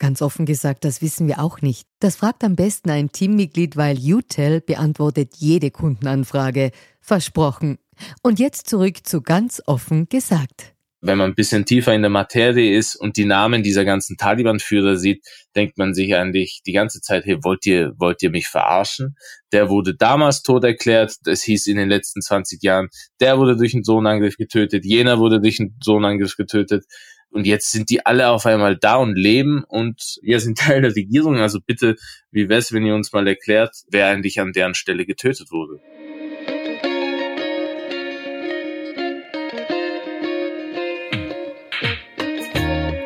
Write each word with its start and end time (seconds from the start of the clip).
Ganz 0.00 0.22
offen 0.22 0.46
gesagt, 0.46 0.86
das 0.86 1.02
wissen 1.02 1.28
wir 1.28 1.40
auch 1.40 1.60
nicht. 1.60 1.86
Das 2.00 2.16
fragt 2.16 2.42
am 2.42 2.56
besten 2.56 2.88
ein 2.88 3.12
Teammitglied, 3.12 3.76
weil 3.76 3.98
UTEL 3.98 4.62
beantwortet 4.62 5.34
jede 5.36 5.70
Kundenanfrage. 5.70 6.70
Versprochen. 7.02 7.78
Und 8.22 8.38
jetzt 8.38 8.66
zurück 8.66 9.06
zu 9.06 9.20
ganz 9.20 9.62
offen 9.66 10.08
gesagt. 10.08 10.74
Wenn 11.02 11.18
man 11.18 11.30
ein 11.30 11.34
bisschen 11.34 11.66
tiefer 11.66 11.94
in 11.94 12.00
der 12.00 12.10
Materie 12.10 12.76
ist 12.76 12.94
und 12.94 13.16
die 13.18 13.26
Namen 13.26 13.62
dieser 13.62 13.84
ganzen 13.86 14.16
Taliban-Führer 14.16 14.96
sieht, 14.96 15.22
denkt 15.54 15.76
man 15.76 15.92
sich 15.92 16.14
eigentlich 16.14 16.60
die 16.66 16.72
ganze 16.72 17.00
Zeit, 17.02 17.26
hey, 17.26 17.38
wollt 17.42 17.64
ihr, 17.66 17.92
wollt 17.98 18.22
ihr 18.22 18.30
mich 18.30 18.48
verarschen? 18.48 19.16
Der 19.52 19.70
wurde 19.70 19.94
damals 19.94 20.42
tot 20.42 20.64
erklärt, 20.64 21.16
das 21.24 21.42
hieß 21.42 21.68
in 21.68 21.76
den 21.76 21.88
letzten 21.88 22.20
20 22.20 22.62
Jahren, 22.62 22.88
der 23.20 23.38
wurde 23.38 23.56
durch 23.56 23.74
einen 23.74 23.84
Sohnangriff 23.84 24.36
getötet, 24.36 24.84
jener 24.84 25.18
wurde 25.18 25.40
durch 25.40 25.58
einen 25.60 25.76
Sohnangriff 25.82 26.36
getötet. 26.36 26.84
Und 27.32 27.46
jetzt 27.46 27.70
sind 27.70 27.90
die 27.90 28.04
alle 28.04 28.28
auf 28.30 28.44
einmal 28.44 28.76
da 28.76 28.96
und 28.96 29.14
leben 29.14 29.62
und 29.68 30.18
wir 30.22 30.40
sind 30.40 30.58
Teil 30.58 30.82
der 30.82 30.96
Regierung. 30.96 31.36
Also 31.36 31.60
bitte, 31.64 31.96
wie 32.32 32.48
wär's, 32.48 32.72
wenn 32.72 32.84
ihr 32.84 32.94
uns 32.94 33.12
mal 33.12 33.26
erklärt, 33.26 33.74
wer 33.88 34.08
eigentlich 34.08 34.40
an 34.40 34.52
deren 34.52 34.74
Stelle 34.74 35.06
getötet 35.06 35.52
wurde? 35.52 35.80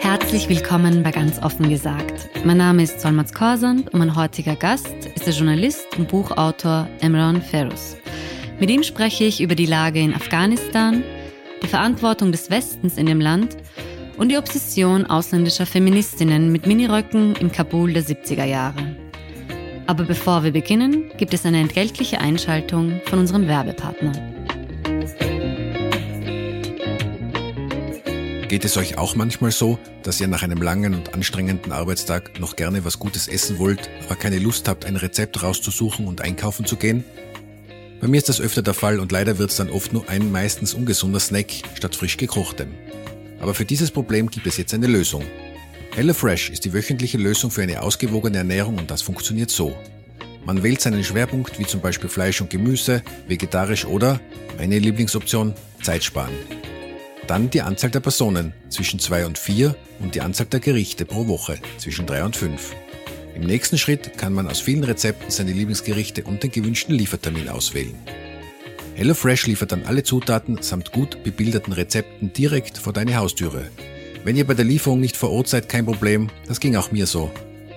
Herzlich 0.00 0.48
willkommen 0.48 1.02
bei 1.02 1.11
Ganz 1.11 1.39
offen 1.42 1.69
gesagt. 1.69 2.30
Mein 2.45 2.56
Name 2.56 2.83
ist 2.83 3.00
Solmaz 3.00 3.34
Korsand 3.34 3.92
und 3.92 3.98
mein 3.98 4.17
heutiger 4.17 4.56
Gast 4.56 5.06
ist 5.14 5.27
der 5.27 5.34
Journalist 5.34 5.86
und 5.98 6.08
Buchautor 6.08 6.89
Emran 7.00 7.42
Ferus. 7.42 7.98
Mit 8.58 8.70
ihm 8.70 8.84
spreche 8.84 9.25
ich 9.25 9.42
über 9.42 9.55
die 9.55 9.67
Lage 9.67 10.00
in 10.00 10.14
Afghanistan, 10.14 11.05
die 11.62 11.69
Verantwortung 11.69 12.33
des 12.33 12.50
Westens 12.50 12.97
in 12.97 13.06
dem 13.06 13.20
Land 13.20 13.56
und 14.16 14.28
die 14.30 14.36
Obsession 14.36 15.06
ausländischer 15.06 15.66
Feministinnen 15.66 16.52
mit 16.52 16.66
Miniröcken 16.66 17.36
im 17.36 17.50
Kabul 17.50 17.92
der 17.92 18.04
70er 18.04 18.44
Jahre. 18.44 18.96
Aber 19.86 20.04
bevor 20.04 20.44
wir 20.44 20.52
beginnen, 20.52 21.10
gibt 21.16 21.34
es 21.34 21.44
eine 21.44 21.60
entgeltliche 21.60 22.20
Einschaltung 22.20 23.00
von 23.06 23.18
unserem 23.18 23.46
Werbepartner. 23.46 24.12
Geht 28.48 28.64
es 28.64 28.76
euch 28.76 28.98
auch 28.98 29.16
manchmal 29.16 29.50
so, 29.50 29.78
dass 30.04 30.20
ihr 30.20 30.28
nach 30.28 30.42
einem 30.42 30.62
langen 30.62 30.94
und 30.94 31.12
anstrengenden 31.12 31.72
Arbeitstag 31.72 32.38
noch 32.38 32.56
gerne 32.56 32.84
was 32.84 32.98
Gutes 32.98 33.26
essen 33.26 33.58
wollt, 33.58 33.90
aber 34.06 34.14
keine 34.14 34.38
Lust 34.38 34.68
habt, 34.68 34.84
ein 34.84 34.96
Rezept 34.96 35.42
rauszusuchen 35.42 36.06
und 36.06 36.20
einkaufen 36.20 36.64
zu 36.64 36.76
gehen? 36.76 37.04
Bei 38.00 38.06
mir 38.06 38.18
ist 38.18 38.28
das 38.28 38.40
öfter 38.40 38.62
der 38.62 38.74
Fall 38.74 39.00
und 39.00 39.10
leider 39.12 39.39
wird 39.39 39.50
es 39.50 39.56
dann 39.56 39.70
oft 39.70 39.92
nur 39.92 40.08
ein 40.08 40.30
meistens 40.30 40.72
ungesunder 40.72 41.20
Snack 41.20 41.46
statt 41.74 41.96
frisch 41.96 42.16
gekochtem. 42.16 42.68
Aber 43.40 43.55
für 43.55 43.64
dieses 43.64 43.90
Problem 43.90 44.30
gibt 44.30 44.46
es 44.46 44.56
jetzt 44.56 44.74
eine 44.74 44.86
Lösung. 44.86 45.22
HelloFresh 45.95 46.50
ist 46.50 46.64
die 46.64 46.72
wöchentliche 46.72 47.18
Lösung 47.18 47.50
für 47.50 47.62
eine 47.62 47.83
ausgewogene 47.83 48.39
Ernährung 48.39 48.78
und 48.78 48.90
das 48.90 49.02
funktioniert 49.02 49.50
so. 49.50 49.77
Man 50.45 50.62
wählt 50.62 50.80
seinen 50.80 51.05
Schwerpunkt 51.05 51.58
wie 51.58 51.67
zum 51.67 51.80
Beispiel 51.80 52.11
Fleisch 52.11 52.40
und 52.40 52.50
Gemüse, 52.50 53.02
vegetarisch 53.28 53.84
oder, 53.84 54.20
meine 54.58 54.78
Lieblingsoption, 54.78 55.55
Zeit 55.83 56.05
sparen. 56.05 56.34
Dann 57.27 57.48
die 57.48 57.62
Anzahl 57.62 57.90
der 57.90 58.00
Personen 58.00 58.52
zwischen 58.68 58.98
zwei 58.98 59.24
und 59.24 59.39
vier 59.39 59.77
und 60.01 60.14
die 60.14 60.20
Anzahl 60.20 60.46
der 60.46 60.61
Gerichte 60.61 61.06
pro 61.06 61.27
Woche 61.28 61.58
zwischen 61.78 62.06
drei 62.06 62.24
und 62.24 62.36
fünf. 62.36 62.74
Im 63.34 63.42
nächsten 63.42 63.78
Schritt 63.78 64.18
kann 64.18 64.33
man 64.33 64.48
aus 64.48 64.61
vielen 64.61 64.84
Rezepten 64.84 65.30
seine 65.30 65.52
Lieblingsgerichte 65.52 66.24
und 66.24 66.42
den 66.42 66.51
gewünschten 66.51 66.95
Liefertermin 66.95 67.48
auswählen. 67.48 67.95
HelloFresh 68.94 69.48
liefert 69.48 69.72
dann 69.72 69.84
alle 69.84 70.05
Zutaten 70.05 70.58
samt 70.62 70.92
gut 70.92 71.24
bebilderten 71.24 71.72
Rezepten 71.72 72.32
direkt 72.32 72.78
vor 72.78 72.92
deine 72.92 73.16
Haustüre. 73.16 73.68
Wenn 74.22 74.36
ihr 74.36 74.46
bei 74.46 74.55
der 74.55 74.64
Lieferung 74.64 75.00
nicht 75.00 75.16
vor 75.16 75.30
Ort 75.30 75.48
seid, 75.48 75.68
kein 75.68 75.84
Problem, 75.84 76.30
das 76.46 76.60
ging 76.60 76.77
auch 76.77 76.92
mir 76.92 77.06
so. 77.06 77.30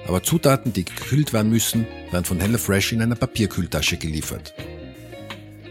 Aber 0.07 0.21
Zutaten, 0.21 0.73
die 0.73 0.85
gekühlt 0.85 1.33
werden 1.33 1.51
müssen, 1.51 1.87
werden 2.11 2.23
von 2.23 2.39
HelloFresh 2.39 2.93
in 2.93 3.01
einer 3.01 3.15
Papierkühltasche 3.15 3.97
geliefert. 3.97 4.53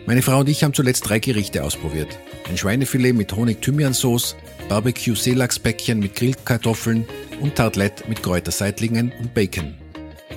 Meine 0.04 0.22
Frau 0.22 0.40
und 0.40 0.48
ich 0.48 0.64
haben 0.64 0.74
zuletzt 0.74 1.08
drei 1.08 1.20
Gerichte 1.20 1.62
ausprobiert. 1.62 2.18
Ein 2.48 2.58
Schweinefilet 2.58 3.12
mit 3.12 3.32
Honig-Thymian-Sauce, 3.32 4.36
Barbecue-Seelachsbäckchen 4.68 6.00
mit 6.00 6.16
Grillkartoffeln 6.16 7.06
und 7.40 7.54
Tartlette 7.54 8.04
mit 8.08 8.22
Kräuterseitlingen 8.22 9.12
und 9.20 9.32
Bacon. 9.32 9.74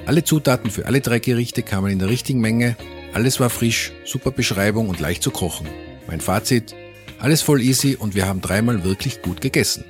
Alle 0.06 0.24
Zutaten 0.24 0.70
für 0.70 0.86
alle 0.86 1.02
drei 1.02 1.20
Gerichte 1.20 1.64
kamen 1.64 1.92
in 1.92 2.00
der 2.00 2.10
richtigen 2.10 2.42
Menge 2.42 2.78
alles 3.14 3.40
war 3.40 3.50
frisch, 3.50 3.92
super 4.06 4.32
Beschreibung 4.32 4.90
und 4.90 5.00
leicht 5.00 5.24
zu 5.24 5.32
kochen. 5.32 5.68
Mein 6.08 6.22
Fazit, 6.22 6.76
alles 7.20 7.42
voll 7.42 7.62
easy 7.62 7.96
und 7.96 8.16
wir 8.16 8.28
haben 8.28 8.42
dreimal 8.42 8.84
wirklich 8.84 9.22
gut 9.22 9.42
gegessen. 9.42 9.86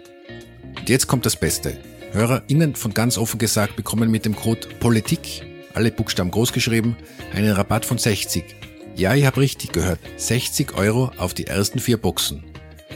Und 0.77 0.89
jetzt 0.89 1.07
kommt 1.07 1.25
das 1.25 1.35
Beste. 1.35 1.77
HörerInnen 2.11 2.75
von 2.75 2.93
ganz 2.93 3.17
offen 3.17 3.37
gesagt 3.37 3.75
bekommen 3.75 4.09
mit 4.09 4.25
dem 4.25 4.35
Code 4.35 4.67
Politik, 4.79 5.43
alle 5.73 5.91
Buchstaben 5.91 6.31
groß 6.31 6.53
geschrieben, 6.53 6.97
einen 7.33 7.51
Rabatt 7.51 7.85
von 7.85 7.97
60. 7.97 8.43
Ja, 8.95 9.13
ihr 9.13 9.27
habt 9.27 9.37
richtig 9.37 9.71
gehört, 9.71 9.99
60 10.17 10.75
Euro 10.75 11.11
auf 11.17 11.33
die 11.33 11.47
ersten 11.47 11.79
vier 11.79 11.97
Boxen. 11.97 12.43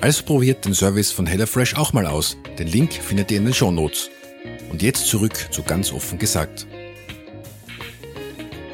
Also 0.01 0.23
probiert 0.23 0.66
den 0.66 0.73
Service 0.73 1.12
von 1.12 1.25
HelloFresh 1.25 1.75
auch 1.75 1.94
mal 1.94 2.07
aus. 2.07 2.35
Den 2.57 2.67
Link 2.67 2.94
findet 2.94 3.31
ihr 3.31 3.38
in 3.38 3.45
den 3.45 3.53
Shownotes. 3.53 4.09
Und 4.69 4.81
jetzt 4.81 5.07
zurück 5.07 5.47
zu 5.51 5.63
ganz 5.63 5.94
offen 5.94 6.17
gesagt. 6.17 6.67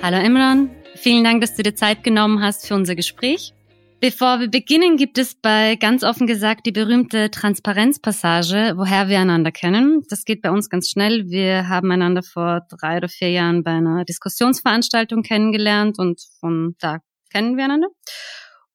Hallo 0.02 0.18
Imran, 0.26 0.70
Vielen 1.02 1.24
Dank, 1.24 1.40
dass 1.40 1.56
du 1.56 1.64
dir 1.64 1.76
Zeit 1.76 2.04
genommen 2.04 2.42
hast 2.42 2.68
für 2.68 2.76
unser 2.76 2.94
Gespräch. 2.94 3.54
Bevor 4.02 4.42
wir 4.42 4.50
beginnen, 4.50 4.98
gibt 4.98 5.18
es 5.18 5.34
bei 5.34 5.78
ganz 5.78 6.04
offen 6.04 6.28
gesagt 6.28 6.66
die 6.66 6.74
berühmte 6.74 7.32
Transparenzpassage, 7.32 8.74
woher 8.76 9.08
wir 9.08 9.22
einander 9.22 9.54
kennen. 9.54 10.04
Das 10.10 10.26
geht 10.26 10.42
bei 10.42 10.52
uns 10.52 10.70
ganz 10.70 10.90
schnell. 10.90 11.30
Wir 11.30 11.70
haben 11.70 11.90
einander 11.92 12.22
vor 12.22 12.68
drei 12.70 12.98
oder 12.98 13.08
vier 13.08 13.32
Jahren 13.32 13.64
bei 13.64 13.72
einer 13.72 14.04
Diskussionsveranstaltung 14.04 15.24
kennengelernt 15.24 16.00
und 16.00 16.22
von 16.42 16.76
da 16.80 17.00
kennen 17.32 17.56
wir 17.56 17.64
einander. 17.64 17.88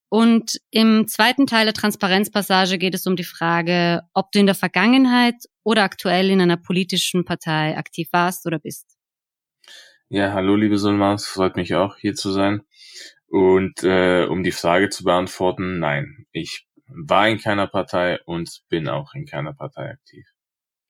Und 0.08 0.60
im 0.70 1.06
zweiten 1.08 1.46
Teil 1.46 1.66
der 1.66 1.74
Transparenzpassage 1.74 2.78
geht 2.78 2.94
es 2.94 3.06
um 3.06 3.16
die 3.16 3.24
Frage, 3.24 4.00
ob 4.14 4.32
du 4.32 4.38
in 4.38 4.46
der 4.46 4.54
Vergangenheit 4.54 5.36
oder 5.62 5.82
aktuell 5.82 6.30
in 6.30 6.40
einer 6.40 6.56
politischen 6.56 7.26
Partei 7.26 7.76
aktiv 7.76 8.08
warst 8.12 8.46
oder 8.46 8.58
bist. 8.58 8.94
Ja, 10.16 10.32
hallo 10.32 10.54
liebe 10.54 10.78
Solmans, 10.78 11.26
freut 11.26 11.56
mich 11.56 11.75
auch 11.75 11.97
hier 11.97 12.14
zu 12.14 12.30
sein. 12.30 12.62
Und 13.26 13.82
äh, 13.82 14.26
um 14.26 14.44
die 14.44 14.52
Frage 14.52 14.88
zu 14.88 15.02
beantworten, 15.02 15.80
nein, 15.80 16.26
ich 16.30 16.69
war 16.86 17.28
in 17.28 17.38
keiner 17.38 17.66
Partei 17.66 18.20
und 18.25 18.62
bin 18.69 18.88
auch 18.88 19.14
in 19.14 19.26
keiner 19.26 19.54
Partei 19.54 19.91
aktiv. 19.91 20.25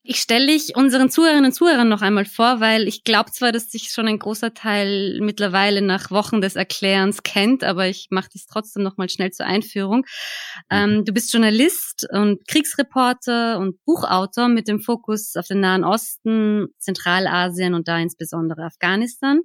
Ich 0.06 0.18
stelle 0.18 0.48
dich 0.48 0.76
unseren 0.76 1.08
Zuhörerinnen 1.08 1.46
und 1.46 1.52
Zuhörern 1.52 1.88
noch 1.88 2.02
einmal 2.02 2.26
vor, 2.26 2.60
weil 2.60 2.86
ich 2.86 3.04
glaube 3.04 3.30
zwar, 3.30 3.52
dass 3.52 3.70
sich 3.70 3.84
schon 3.90 4.06
ein 4.06 4.18
großer 4.18 4.52
Teil 4.52 5.18
mittlerweile 5.22 5.80
nach 5.80 6.10
Wochen 6.10 6.42
des 6.42 6.56
Erklärens 6.56 7.22
kennt, 7.22 7.64
aber 7.64 7.88
ich 7.88 8.08
mache 8.10 8.28
dies 8.34 8.44
trotzdem 8.44 8.82
noch 8.82 8.98
mal 8.98 9.08
schnell 9.08 9.30
zur 9.30 9.46
Einführung. 9.46 10.00
Mhm. 10.00 10.76
Ähm, 10.76 11.04
du 11.06 11.14
bist 11.14 11.32
Journalist 11.32 12.06
und 12.12 12.46
Kriegsreporter 12.46 13.58
und 13.58 13.82
Buchautor 13.86 14.48
mit 14.48 14.68
dem 14.68 14.80
Fokus 14.80 15.36
auf 15.36 15.46
den 15.46 15.60
Nahen 15.60 15.84
Osten, 15.84 16.66
Zentralasien 16.78 17.72
und 17.72 17.88
da 17.88 17.98
insbesondere 17.98 18.64
Afghanistan. 18.64 19.40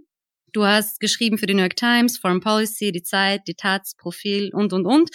Du 0.51 0.65
hast 0.65 0.99
geschrieben 0.99 1.37
für 1.37 1.45
die 1.45 1.53
New 1.53 1.61
York 1.61 1.75
Times, 1.75 2.17
Foreign 2.17 2.39
Policy, 2.39 2.91
die 2.91 3.03
Zeit, 3.03 3.47
die 3.47 3.55
Taz, 3.55 3.95
Profil 3.95 4.51
und, 4.53 4.73
und, 4.73 4.85
und. 4.85 5.09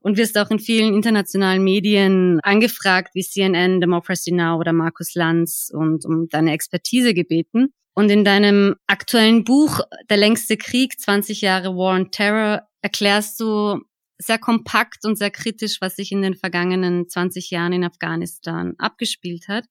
Und 0.00 0.16
wirst 0.16 0.38
auch 0.38 0.50
in 0.50 0.58
vielen 0.58 0.94
internationalen 0.94 1.62
Medien 1.62 2.38
angefragt, 2.42 3.14
wie 3.14 3.22
CNN, 3.22 3.80
Democracy 3.80 4.30
Now! 4.32 4.58
oder 4.58 4.72
Markus 4.72 5.14
Lanz 5.14 5.70
und 5.72 6.04
um 6.04 6.28
deine 6.28 6.52
Expertise 6.52 7.14
gebeten. 7.14 7.72
Und 7.94 8.10
in 8.10 8.24
deinem 8.24 8.76
aktuellen 8.86 9.42
Buch 9.42 9.80
Der 10.08 10.18
längste 10.18 10.56
Krieg, 10.56 11.00
20 11.00 11.40
Jahre 11.40 11.74
War 11.74 11.96
on 11.96 12.10
Terror, 12.12 12.62
erklärst 12.80 13.40
du 13.40 13.80
sehr 14.18 14.38
kompakt 14.38 15.04
und 15.04 15.16
sehr 15.16 15.30
kritisch, 15.30 15.80
was 15.80 15.96
sich 15.96 16.12
in 16.12 16.22
den 16.22 16.34
vergangenen 16.34 17.08
20 17.08 17.50
Jahren 17.50 17.72
in 17.72 17.84
Afghanistan 17.84 18.74
abgespielt 18.78 19.48
hat. 19.48 19.64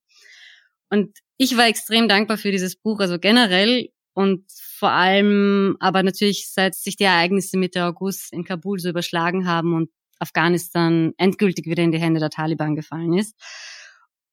Und 0.90 1.18
ich 1.36 1.56
war 1.56 1.68
extrem 1.68 2.08
dankbar 2.08 2.38
für 2.38 2.50
dieses 2.50 2.76
Buch, 2.76 3.00
also 3.00 3.18
generell 3.18 3.88
und 4.18 4.44
vor 4.50 4.90
allem 4.90 5.76
aber 5.78 6.02
natürlich, 6.02 6.50
seit 6.50 6.74
sich 6.74 6.96
die 6.96 7.04
Ereignisse 7.04 7.56
Mitte 7.56 7.84
August 7.84 8.32
in 8.32 8.42
Kabul 8.42 8.80
so 8.80 8.88
überschlagen 8.88 9.46
haben 9.46 9.74
und 9.74 9.90
Afghanistan 10.18 11.12
endgültig 11.18 11.66
wieder 11.66 11.84
in 11.84 11.92
die 11.92 12.00
Hände 12.00 12.18
der 12.18 12.28
Taliban 12.28 12.74
gefallen 12.74 13.12
ist. 13.12 13.36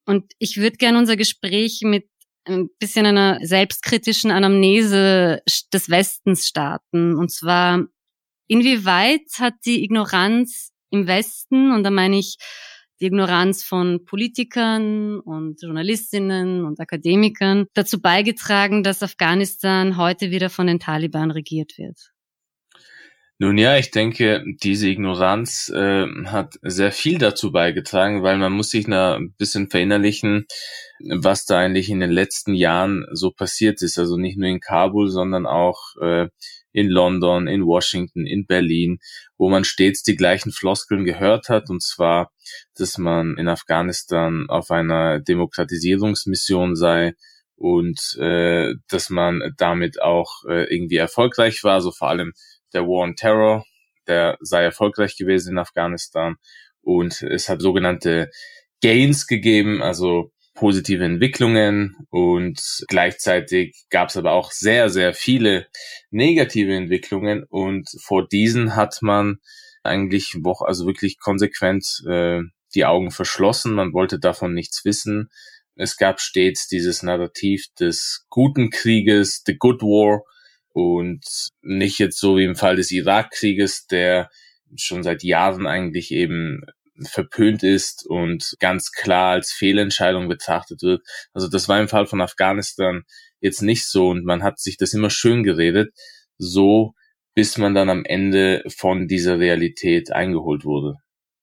Und 0.07 0.33
ich 0.39 0.57
würde 0.57 0.77
gerne 0.77 0.97
unser 0.97 1.15
Gespräch 1.17 1.81
mit 1.83 2.09
ein 2.45 2.69
bisschen 2.79 3.05
einer 3.05 3.37
selbstkritischen 3.43 4.31
Anamnese 4.31 5.43
des 5.71 5.87
Westens 5.87 6.47
starten. 6.47 7.15
Und 7.15 7.31
zwar, 7.31 7.85
inwieweit 8.47 9.27
hat 9.37 9.53
die 9.67 9.83
Ignoranz 9.83 10.71
im 10.89 11.05
Westen, 11.05 11.71
und 11.71 11.83
da 11.83 11.91
meine 11.91 12.17
ich 12.17 12.37
die 12.99 13.07
Ignoranz 13.07 13.63
von 13.63 14.05
Politikern 14.05 15.19
und 15.19 15.61
Journalistinnen 15.61 16.65
und 16.65 16.79
Akademikern, 16.79 17.65
dazu 17.73 18.01
beigetragen, 18.01 18.83
dass 18.83 19.03
Afghanistan 19.03 19.97
heute 19.97 20.31
wieder 20.31 20.49
von 20.49 20.67
den 20.67 20.79
Taliban 20.79 21.31
regiert 21.31 21.77
wird? 21.77 22.11
Nun 23.37 23.57
ja, 23.57 23.77
ich 23.77 23.91
denke, 23.91 24.45
diese 24.63 24.87
Ignoranz 24.87 25.67
äh, 25.67 26.05
hat 26.25 26.57
sehr 26.61 26.93
viel 26.93 27.17
dazu 27.17 27.51
beigetragen, 27.51 28.23
weil 28.23 28.37
man 28.37 28.53
muss 28.53 28.69
sich 28.69 28.85
da 28.85 29.15
ein 29.15 29.33
bisschen 29.33 29.69
verinnerlichen, 29.69 30.45
was 31.19 31.45
da 31.45 31.59
eigentlich 31.59 31.89
in 31.89 31.99
den 31.99 32.11
letzten 32.11 32.53
Jahren 32.53 33.05
so 33.11 33.31
passiert 33.31 33.81
ist. 33.81 33.99
Also 33.99 34.15
nicht 34.15 34.37
nur 34.37 34.47
in 34.47 34.61
Kabul, 34.61 35.09
sondern 35.09 35.45
auch 35.45 35.97
äh, 36.01 36.29
in 36.75 36.89
London, 36.89 37.47
in 37.47 37.65
Washington, 37.65 38.25
in 38.25 38.45
Berlin, 38.45 38.99
wo 39.37 39.49
man 39.49 39.63
stets 39.63 40.03
die 40.03 40.17
gleichen 40.17 40.51
Floskeln 40.51 41.05
gehört 41.05 41.47
hat, 41.47 41.69
und 41.69 41.81
zwar, 41.81 42.31
dass 42.75 42.97
man 42.97 43.37
in 43.37 43.47
Afghanistan 43.47 44.45
auf 44.49 44.71
einer 44.71 45.21
Demokratisierungsmission 45.21 46.75
sei, 46.75 47.13
und 47.57 48.17
äh, 48.19 48.73
dass 48.89 49.09
man 49.09 49.53
damit 49.57 50.01
auch 50.01 50.43
äh, 50.49 50.65
irgendwie 50.73 50.97
erfolgreich 50.97 51.63
war, 51.63 51.79
so 51.79 51.91
vor 51.91 52.09
allem 52.09 52.33
der 52.73 52.81
War 52.81 53.03
on 53.03 53.15
Terror, 53.15 53.63
der 54.07 54.37
sei 54.41 54.63
erfolgreich 54.63 55.15
gewesen 55.15 55.53
in 55.53 55.57
Afghanistan. 55.57 56.35
Und 56.81 57.21
es 57.21 57.47
hat 57.47 57.61
sogenannte 57.61 58.29
Gains 58.81 59.25
gegeben, 59.25 59.81
also 59.81 60.33
positive 60.55 61.03
Entwicklungen 61.03 61.95
und 62.09 62.85
gleichzeitig 62.87 63.85
gab 63.89 64.09
es 64.09 64.17
aber 64.17 64.31
auch 64.31 64.51
sehr, 64.51 64.89
sehr 64.89 65.13
viele 65.13 65.67
negative 66.09 66.73
Entwicklungen 66.73 67.43
und 67.43 67.89
vor 68.01 68.27
diesen 68.27 68.75
hat 68.75 68.97
man 69.01 69.37
eigentlich 69.83 70.35
wo, 70.39 70.53
also 70.53 70.87
wirklich 70.87 71.19
konsequent 71.19 72.01
äh, 72.07 72.39
die 72.73 72.85
Augen 72.85 73.11
verschlossen. 73.11 73.73
Man 73.73 73.93
wollte 73.93 74.19
davon 74.19 74.53
nichts 74.53 74.83
wissen. 74.85 75.29
Es 75.75 75.97
gab 75.97 76.19
stets 76.19 76.67
dieses 76.67 77.03
Narrativ 77.03 77.65
des 77.79 78.25
guten 78.29 78.69
Krieges, 78.69 79.43
the 79.45 79.57
good 79.57 79.81
war, 79.81 80.23
und 80.69 81.23
nicht 81.61 81.99
jetzt 81.99 82.19
so 82.19 82.37
wie 82.37 82.43
im 82.43 82.55
Fall 82.55 82.75
des 82.75 82.91
Irakkrieges, 82.91 83.87
der 83.87 84.29
schon 84.75 85.03
seit 85.03 85.23
Jahren 85.23 85.67
eigentlich 85.67 86.11
eben 86.11 86.63
verpönt 87.03 87.63
ist 87.63 88.05
und 88.07 88.55
ganz 88.59 88.91
klar 88.91 89.33
als 89.33 89.51
Fehlentscheidung 89.51 90.27
betrachtet 90.29 90.81
wird. 90.81 91.01
Also 91.33 91.47
das 91.49 91.67
war 91.67 91.79
im 91.79 91.87
Fall 91.87 92.07
von 92.07 92.21
Afghanistan 92.21 93.03
jetzt 93.39 93.61
nicht 93.61 93.87
so 93.87 94.09
und 94.09 94.25
man 94.25 94.43
hat 94.43 94.59
sich 94.59 94.77
das 94.77 94.93
immer 94.93 95.09
schön 95.09 95.43
geredet, 95.43 95.93
so 96.37 96.93
bis 97.35 97.57
man 97.57 97.75
dann 97.75 97.89
am 97.89 98.05
Ende 98.05 98.63
von 98.67 99.07
dieser 99.07 99.39
Realität 99.39 100.11
eingeholt 100.11 100.63
wurde. 100.63 100.95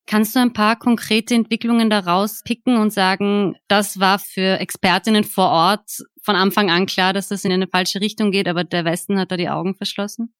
Kannst 0.05 0.35
du 0.35 0.39
ein 0.39 0.51
paar 0.51 0.77
konkrete 0.77 1.33
Entwicklungen 1.33 1.89
daraus 1.89 2.41
picken 2.43 2.77
und 2.77 2.91
sagen, 2.91 3.55
das 3.69 3.99
war 3.99 4.19
für 4.19 4.59
Expertinnen 4.59 5.23
vor 5.23 5.49
Ort 5.49 5.89
von 6.21 6.35
Anfang 6.35 6.69
an 6.69 6.87
klar, 6.87 7.13
dass 7.13 7.29
das 7.29 7.45
in 7.45 7.53
eine 7.53 7.67
falsche 7.67 8.01
Richtung 8.01 8.31
geht, 8.31 8.47
aber 8.49 8.65
der 8.65 8.83
Westen 8.83 9.17
hat 9.17 9.31
da 9.31 9.37
die 9.37 9.49
Augen 9.49 9.75
verschlossen? 9.75 10.33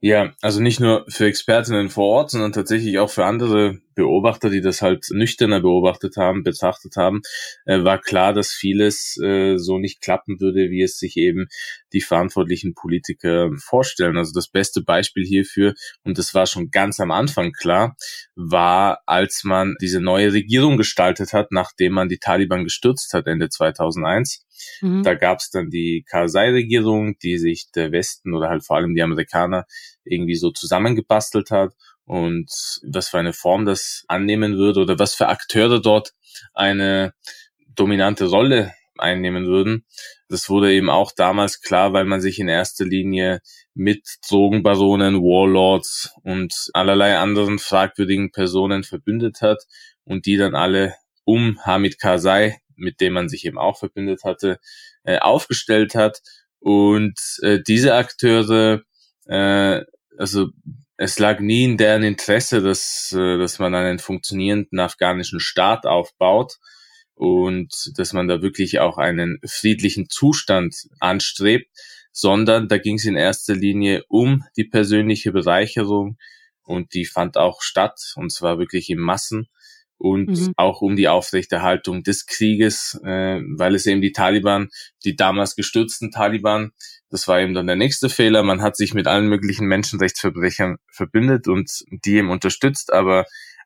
Ja, 0.00 0.32
also 0.42 0.60
nicht 0.60 0.78
nur 0.78 1.04
für 1.08 1.26
Expertinnen 1.26 1.90
vor 1.90 2.06
Ort, 2.06 2.30
sondern 2.30 2.52
tatsächlich 2.52 3.00
auch 3.00 3.10
für 3.10 3.24
andere 3.24 3.80
Beobachter, 3.96 4.48
die 4.48 4.60
das 4.60 4.80
halt 4.80 5.06
nüchterner 5.10 5.60
beobachtet 5.60 6.16
haben, 6.16 6.44
betrachtet 6.44 6.94
haben, 6.94 7.20
äh, 7.66 7.82
war 7.82 8.00
klar, 8.00 8.32
dass 8.32 8.52
vieles 8.52 9.18
äh, 9.20 9.56
so 9.56 9.78
nicht 9.78 10.00
klappen 10.00 10.38
würde, 10.40 10.70
wie 10.70 10.82
es 10.82 10.98
sich 10.98 11.16
eben 11.16 11.48
die 11.92 12.00
verantwortlichen 12.00 12.74
Politiker 12.74 13.50
vorstellen. 13.58 14.16
Also 14.16 14.30
das 14.32 14.46
beste 14.46 14.82
Beispiel 14.82 15.26
hierfür, 15.26 15.74
und 16.04 16.16
das 16.16 16.32
war 16.32 16.46
schon 16.46 16.70
ganz 16.70 17.00
am 17.00 17.10
Anfang 17.10 17.50
klar, 17.50 17.96
war, 18.36 19.00
als 19.06 19.42
man 19.42 19.74
diese 19.80 20.00
neue 20.00 20.32
Regierung 20.32 20.76
gestaltet 20.76 21.32
hat, 21.32 21.50
nachdem 21.50 21.94
man 21.94 22.08
die 22.08 22.18
Taliban 22.18 22.62
gestürzt 22.62 23.12
hat 23.14 23.26
Ende 23.26 23.48
2001. 23.48 24.44
Mhm. 24.80 25.02
Da 25.02 25.14
gab 25.14 25.38
es 25.38 25.50
dann 25.50 25.70
die 25.70 26.04
Karzai-Regierung, 26.08 27.18
die 27.18 27.38
sich 27.38 27.70
der 27.74 27.90
Westen 27.90 28.34
oder 28.34 28.48
halt 28.48 28.64
vor 28.64 28.76
allem 28.76 28.94
die 28.94 29.02
Amerikaner 29.02 29.64
irgendwie 30.10 30.36
so 30.36 30.50
zusammengebastelt 30.50 31.50
hat 31.50 31.74
und 32.04 32.50
was 32.82 33.08
für 33.08 33.18
eine 33.18 33.32
Form 33.32 33.66
das 33.66 34.04
annehmen 34.08 34.56
würde 34.56 34.80
oder 34.80 34.98
was 34.98 35.14
für 35.14 35.28
Akteure 35.28 35.80
dort 35.80 36.12
eine 36.54 37.12
dominante 37.74 38.26
Rolle 38.26 38.72
einnehmen 38.98 39.46
würden. 39.46 39.84
Das 40.28 40.48
wurde 40.48 40.72
eben 40.72 40.90
auch 40.90 41.12
damals 41.12 41.60
klar, 41.60 41.92
weil 41.92 42.04
man 42.04 42.20
sich 42.20 42.38
in 42.38 42.48
erster 42.48 42.84
Linie 42.84 43.40
mit 43.74 44.02
Drogenbaronen, 44.28 45.16
Warlords 45.16 46.12
und 46.22 46.54
allerlei 46.74 47.16
anderen 47.16 47.58
fragwürdigen 47.58 48.32
Personen 48.32 48.82
verbündet 48.82 49.40
hat 49.40 49.64
und 50.04 50.26
die 50.26 50.36
dann 50.36 50.54
alle 50.54 50.94
um 51.24 51.64
Hamid 51.64 51.98
Karzai, 52.00 52.58
mit 52.74 53.00
dem 53.00 53.12
man 53.12 53.28
sich 53.28 53.44
eben 53.44 53.58
auch 53.58 53.78
verbündet 53.78 54.24
hatte, 54.24 54.58
äh, 55.04 55.18
aufgestellt 55.18 55.94
hat. 55.94 56.20
Und 56.58 57.18
äh, 57.42 57.60
diese 57.66 57.94
Akteure, 57.94 58.82
äh, 59.26 59.82
also 60.18 60.48
es 60.96 61.18
lag 61.18 61.40
nie 61.40 61.64
in 61.64 61.76
deren 61.76 62.02
Interesse, 62.02 62.60
dass, 62.60 63.14
äh, 63.16 63.38
dass 63.38 63.58
man 63.58 63.74
einen 63.74 63.98
funktionierenden 63.98 64.80
afghanischen 64.80 65.40
Staat 65.40 65.86
aufbaut 65.86 66.58
und 67.14 67.92
dass 67.96 68.12
man 68.12 68.28
da 68.28 68.42
wirklich 68.42 68.80
auch 68.80 68.98
einen 68.98 69.38
friedlichen 69.46 70.08
Zustand 70.08 70.74
anstrebt, 71.00 71.70
sondern 72.12 72.68
da 72.68 72.78
ging 72.78 72.96
es 72.96 73.04
in 73.04 73.16
erster 73.16 73.54
Linie 73.54 74.04
um 74.08 74.44
die 74.56 74.64
persönliche 74.64 75.32
Bereicherung 75.32 76.18
und 76.62 76.94
die 76.94 77.04
fand 77.04 77.36
auch 77.36 77.62
statt 77.62 78.12
und 78.16 78.32
zwar 78.32 78.58
wirklich 78.58 78.90
in 78.90 78.98
Massen 78.98 79.48
und 79.98 80.30
mhm. 80.30 80.52
auch 80.56 80.80
um 80.80 80.96
die 80.96 81.08
Aufrechterhaltung 81.08 82.02
des 82.02 82.26
Krieges, 82.26 82.98
äh, 83.04 83.40
weil 83.56 83.74
es 83.74 83.86
eben 83.86 84.00
die 84.00 84.12
Taliban, 84.12 84.68
die 85.04 85.16
damals 85.16 85.56
gestürzten 85.56 86.10
Taliban, 86.10 86.72
das 87.10 87.26
war 87.28 87.40
eben 87.40 87.54
dann 87.54 87.66
der 87.66 87.76
nächste 87.76 88.08
Fehler. 88.08 88.42
Man 88.42 88.62
hat 88.62 88.76
sich 88.76 88.94
mit 88.94 89.06
allen 89.06 89.28
möglichen 89.28 89.66
Menschenrechtsverbrechern 89.66 90.76
verbündet 90.92 91.48
und 91.48 91.70
die 91.90 92.16
eben 92.16 92.30
unterstützt, 92.30 92.92
aber 92.92 93.24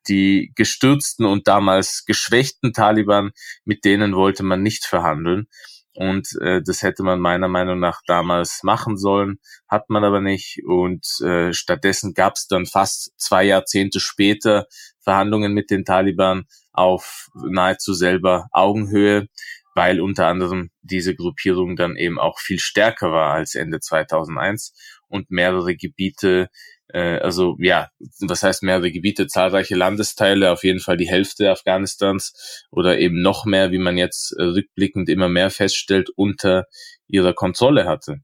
die 0.09 0.53
gestürzten 0.57 1.27
und 1.27 1.49
damals 1.49 2.05
geschwächten 2.07 2.73
Taliban, 2.73 3.31
mit 3.65 3.85
denen 3.85 4.15
wollte 4.15 4.43
man 4.43 4.63
nicht 4.63 4.85
verhandeln. 4.87 5.47
Und 5.95 6.29
äh, 6.41 6.63
das 6.65 6.83
hätte 6.83 7.03
man 7.03 7.21
meiner 7.21 7.49
Meinung 7.49 7.79
nach 7.79 8.01
damals 8.07 8.61
machen 8.63 8.97
sollen, 8.97 9.39
hat 9.69 9.91
man 9.91 10.05
aber 10.05 10.21
nicht. 10.21 10.63
Und 10.67 11.07
äh, 11.21 11.53
stattdessen 11.53 12.15
gab 12.15 12.35
es 12.37 12.47
dann 12.47 12.65
fast 12.65 13.13
zwei 13.19 13.45
Jahrzehnte 13.45 14.01
später 14.01 14.67
Verhandlungen 15.01 15.53
mit 15.53 15.71
den 15.71 15.85
Taliban 15.85 16.45
auf 16.73 17.29
nahezu 17.35 17.93
selber 17.93 18.49
Augenhöhe 18.53 19.29
weil 19.75 20.01
unter 20.01 20.27
anderem 20.27 20.71
diese 20.83 21.15
Gruppierung 21.15 21.77
dann 21.77 21.97
eben 21.97 22.19
auch 22.19 22.39
viel 22.39 22.59
stärker 22.59 23.11
war 23.13 23.33
als 23.33 23.55
Ende 23.55 23.81
2001 23.81 24.75
und 25.09 25.31
mehrere 25.31 25.77
Gebiete, 25.77 26.49
äh, 26.89 27.19
also 27.19 27.57
ja, 27.59 27.91
was 28.21 28.43
heißt 28.43 28.63
mehrere 28.63 28.91
Gebiete, 28.91 29.27
zahlreiche 29.27 29.75
Landesteile, 29.77 30.51
auf 30.51 30.65
jeden 30.65 30.81
Fall 30.81 30.97
die 30.97 31.09
Hälfte 31.09 31.51
Afghanistans 31.51 32.67
oder 32.71 32.99
eben 32.99 33.23
noch 33.23 33.45
mehr, 33.45 33.71
wie 33.73 33.79
man 33.79 33.97
jetzt 33.97 34.33
äh, 34.39 34.43
rückblickend 34.43 35.09
immer 35.09 35.29
mehr 35.29 35.51
feststellt, 35.51 36.11
unter 36.17 36.67
ihrer 37.07 37.35
Kontrolle 37.35 37.87
hatte. 37.87 38.19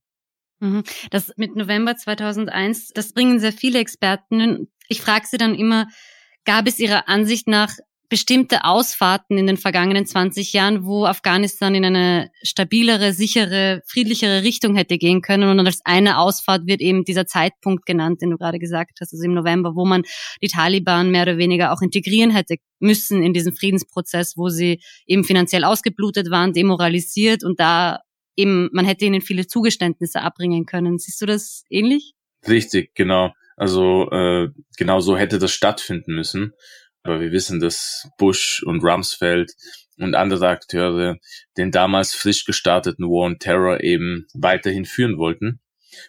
Mhm. 0.60 0.82
Das 1.10 1.32
mit 1.36 1.56
November 1.56 1.96
2001, 1.96 2.88
das 2.88 3.12
bringen 3.12 3.38
sehr 3.38 3.52
viele 3.52 3.78
Experten. 3.78 4.68
Ich 4.88 5.00
frage 5.00 5.26
sie 5.26 5.38
dann 5.38 5.54
immer, 5.54 5.86
gab 6.44 6.66
es 6.66 6.78
ihrer 6.78 7.08
Ansicht 7.08 7.46
nach 7.46 7.74
bestimmte 8.08 8.64
Ausfahrten 8.64 9.36
in 9.36 9.46
den 9.46 9.58
vergangenen 9.58 10.06
20 10.06 10.52
Jahren, 10.52 10.84
wo 10.84 11.04
Afghanistan 11.04 11.74
in 11.74 11.84
eine 11.84 12.30
stabilere, 12.42 13.12
sichere, 13.12 13.82
friedlichere 13.86 14.42
Richtung 14.42 14.76
hätte 14.76 14.96
gehen 14.96 15.20
können. 15.20 15.58
Und 15.58 15.66
als 15.66 15.80
eine 15.84 16.18
Ausfahrt 16.18 16.66
wird 16.66 16.80
eben 16.80 17.04
dieser 17.04 17.26
Zeitpunkt 17.26 17.84
genannt, 17.84 18.22
den 18.22 18.30
du 18.30 18.38
gerade 18.38 18.58
gesagt 18.58 18.98
hast, 19.00 19.12
also 19.12 19.24
im 19.24 19.34
November, 19.34 19.74
wo 19.74 19.84
man 19.84 20.02
die 20.42 20.48
Taliban 20.48 21.10
mehr 21.10 21.22
oder 21.22 21.36
weniger 21.36 21.72
auch 21.72 21.82
integrieren 21.82 22.30
hätte 22.30 22.56
müssen 22.80 23.22
in 23.22 23.32
diesen 23.32 23.54
Friedensprozess, 23.54 24.36
wo 24.36 24.48
sie 24.48 24.80
eben 25.06 25.24
finanziell 25.24 25.64
ausgeblutet 25.64 26.30
waren, 26.30 26.52
demoralisiert 26.52 27.44
und 27.44 27.60
da 27.60 28.00
eben, 28.36 28.70
man 28.72 28.86
hätte 28.86 29.04
ihnen 29.04 29.20
viele 29.20 29.46
Zugeständnisse 29.46 30.22
abbringen 30.22 30.64
können. 30.64 30.98
Siehst 30.98 31.20
du 31.20 31.26
das 31.26 31.64
ähnlich? 31.68 32.14
Richtig, 32.46 32.94
genau. 32.94 33.32
Also 33.56 34.08
äh, 34.12 34.48
genau 34.76 35.00
so 35.00 35.16
hätte 35.16 35.40
das 35.40 35.50
stattfinden 35.50 36.14
müssen. 36.14 36.52
Aber 37.02 37.20
wir 37.20 37.32
wissen, 37.32 37.60
dass 37.60 38.08
Bush 38.18 38.62
und 38.64 38.82
Rumsfeld 38.82 39.52
und 39.98 40.14
andere 40.14 40.48
Akteure 40.48 41.18
den 41.56 41.70
damals 41.70 42.14
frisch 42.14 42.44
gestarteten 42.44 43.06
War 43.06 43.26
on 43.26 43.38
Terror 43.38 43.80
eben 43.82 44.26
weiterhin 44.34 44.84
führen 44.84 45.18
wollten. 45.18 45.60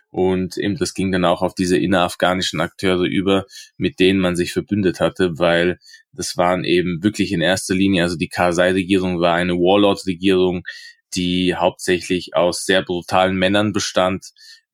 Und 0.09 0.57
eben 0.57 0.77
das 0.77 0.93
ging 0.93 1.11
dann 1.11 1.25
auch 1.25 1.41
auf 1.41 1.55
diese 1.55 1.77
innerafghanischen 1.77 2.59
Akteure 2.59 3.05
über, 3.05 3.45
mit 3.77 3.99
denen 3.99 4.19
man 4.19 4.35
sich 4.35 4.51
verbündet 4.51 4.99
hatte, 4.99 5.39
weil 5.39 5.79
das 6.11 6.37
waren 6.37 6.63
eben 6.63 7.01
wirklich 7.01 7.31
in 7.31 7.41
erster 7.41 7.75
Linie, 7.75 8.03
also 8.03 8.17
die 8.17 8.27
Karzai-Regierung 8.27 9.19
war 9.19 9.35
eine 9.35 9.53
Warlord-Regierung, 9.53 10.63
die 11.15 11.55
hauptsächlich 11.55 12.35
aus 12.35 12.65
sehr 12.65 12.83
brutalen 12.83 13.35
Männern 13.35 13.73
bestand, 13.73 14.27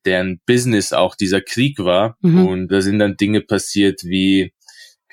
deren 0.05 0.39
Business 0.45 0.93
auch 0.93 1.15
dieser 1.15 1.41
Krieg 1.41 1.79
war. 1.79 2.17
Mhm. 2.22 2.48
Und 2.48 2.67
da 2.69 2.81
sind 2.81 3.00
dann 3.00 3.17
Dinge 3.17 3.41
passiert 3.41 4.03
wie, 4.03 4.53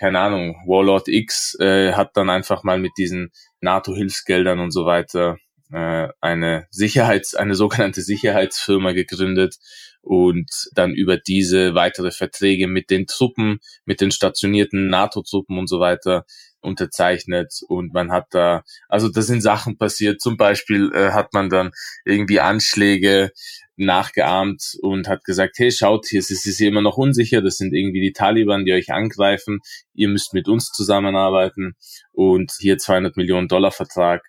keine 0.03 0.19
Ahnung, 0.19 0.57
Warlord 0.67 1.07
X 1.07 1.57
äh, 1.61 1.93
hat 1.93 2.17
dann 2.17 2.29
einfach 2.29 2.65
mal 2.65 2.77
mit 2.77 2.91
diesen 2.99 3.31
NATO-Hilfsgeldern 3.61 4.59
und 4.59 4.73
so 4.73 4.85
weiter 4.85 5.37
äh, 5.71 6.09
eine 6.21 6.67
Sicherheits-, 6.73 7.37
eine 7.37 7.55
sogenannte 7.55 8.03
Sicherheitsfirma 8.03 8.91
gegründet 8.95 9.59
und 10.03 10.51
dann 10.75 10.93
über 10.93 11.17
diese 11.17 11.75
weitere 11.75 12.11
Verträge 12.11 12.67
mit 12.67 12.91
den 12.91 13.07
Truppen, 13.07 13.61
mit 13.85 14.01
den 14.01 14.11
stationierten 14.11 14.89
NATO-Truppen 14.89 15.59
und 15.59 15.69
so 15.69 15.81
weiter 15.81 16.25
unterzeichnet. 16.61 17.61
Und 17.69 17.93
man 17.93 18.11
hat 18.13 18.27
da, 18.31 18.63
also 18.89 19.09
da 19.09 19.23
sind 19.23 19.41
Sachen 19.41 19.79
passiert, 19.79 20.21
zum 20.21 20.37
Beispiel 20.37 20.93
äh, 20.95 21.11
hat 21.11 21.33
man 21.33 21.49
dann 21.49 21.71
irgendwie 22.05 22.41
Anschläge 22.41 23.31
nachgeahmt 23.77 24.77
und 24.81 25.09
hat 25.09 25.25
gesagt, 25.25 25.59
hey, 25.59 25.73
schaut, 25.73 26.07
hier 26.07 26.21
ist 26.21 26.31
es 26.31 26.61
immer 26.61 26.83
noch 26.83 26.99
unsicher, 26.99 27.41
das 27.41 27.57
sind 27.57 27.73
irgendwie 27.73 28.01
die 28.01 28.13
Taliban, 28.13 28.65
die 28.65 28.73
euch 28.73 28.93
angreifen, 28.93 29.61
ihr 29.95 30.09
müsst 30.09 30.35
mit 30.35 30.47
uns 30.49 30.71
zusammenarbeiten. 30.71 31.75
Und 32.13 32.53
hier 32.61 32.79
200 32.79 33.17
Millionen 33.17 33.49
Dollar 33.49 33.73
Vertrag 33.73 34.23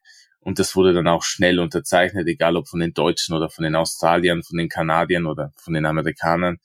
und 0.44 0.60
das 0.60 0.76
wurde 0.76 0.94
dann 0.94 1.08
auch 1.08 1.24
schnell 1.24 1.60
unterzeichnet, 1.60 2.28
egal 2.28 2.58
ob 2.58 2.68
von 2.68 2.82
den 2.82 2.94
Deutschen 2.94 3.36
oder 3.36 3.50
von 3.50 3.64
den 3.64 3.76
Australiern, 3.76 4.44
von 4.44 4.58
den 4.58 4.70
Kanadiern 4.70 5.26
oder 5.26 5.54
von 5.56 5.74
den 5.74 5.86
Amerikanern. 5.86 6.58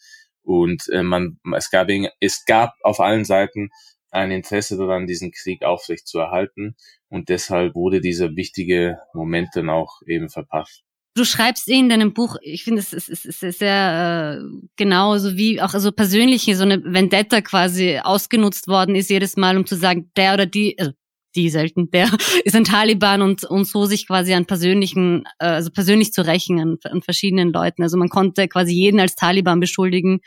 Und 0.42 0.88
äh, 0.88 1.02
man, 1.02 1.38
es 1.54 1.70
gab, 1.70 1.88
es 2.20 2.44
gab 2.44 2.74
auf 2.82 3.00
allen 3.00 3.24
Seiten 3.24 3.70
ein 4.10 4.30
Interesse 4.30 4.76
daran, 4.76 5.06
diesen 5.06 5.30
Krieg 5.30 5.62
aufrecht 5.62 6.08
zu 6.08 6.18
erhalten. 6.18 6.74
Und 7.08 7.28
deshalb 7.28 7.74
wurde 7.74 8.00
dieser 8.00 8.34
wichtige 8.34 8.98
Moment 9.14 9.50
dann 9.54 9.70
auch 9.70 10.00
eben 10.06 10.28
verpasst. 10.28 10.82
Du 11.14 11.24
schreibst 11.24 11.68
in 11.68 11.88
deinem 11.88 12.14
Buch, 12.14 12.36
ich 12.42 12.64
finde, 12.64 12.80
es 12.80 12.92
ist, 12.92 13.08
es 13.08 13.24
ist 13.24 13.58
sehr 13.58 14.40
äh, 14.40 14.66
genau, 14.76 15.18
so 15.18 15.36
wie 15.36 15.60
auch 15.60 15.70
so 15.70 15.92
persönliche, 15.92 16.56
so 16.56 16.62
eine 16.62 16.82
Vendetta 16.84 17.40
quasi 17.40 17.98
ausgenutzt 18.02 18.68
worden 18.68 18.94
ist 18.94 19.10
jedes 19.10 19.36
Mal, 19.36 19.56
um 19.56 19.66
zu 19.66 19.74
sagen, 19.76 20.10
der 20.16 20.34
oder 20.34 20.46
die, 20.46 20.78
also 20.78 20.92
die 21.34 21.50
selten, 21.50 21.90
der 21.90 22.08
ist 22.44 22.56
ein 22.56 22.64
Taliban 22.64 23.22
und, 23.22 23.44
und 23.44 23.66
so 23.66 23.84
sich 23.86 24.06
quasi 24.06 24.34
an 24.34 24.46
persönlichen, 24.46 25.24
äh, 25.38 25.46
also 25.46 25.70
persönlich 25.70 26.12
zu 26.12 26.26
rächen 26.26 26.60
an, 26.60 26.76
an 26.84 27.02
verschiedenen 27.02 27.52
Leuten. 27.52 27.82
Also 27.82 27.96
man 27.96 28.08
konnte 28.08 28.48
quasi 28.48 28.72
jeden 28.72 29.00
als 29.00 29.14
Taliban 29.14 29.60
beschuldigen 29.60 30.20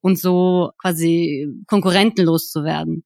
und 0.00 0.18
so 0.18 0.70
quasi 0.80 1.46
konkurrentenlos 1.66 2.50
zu 2.50 2.64
werden. 2.64 3.04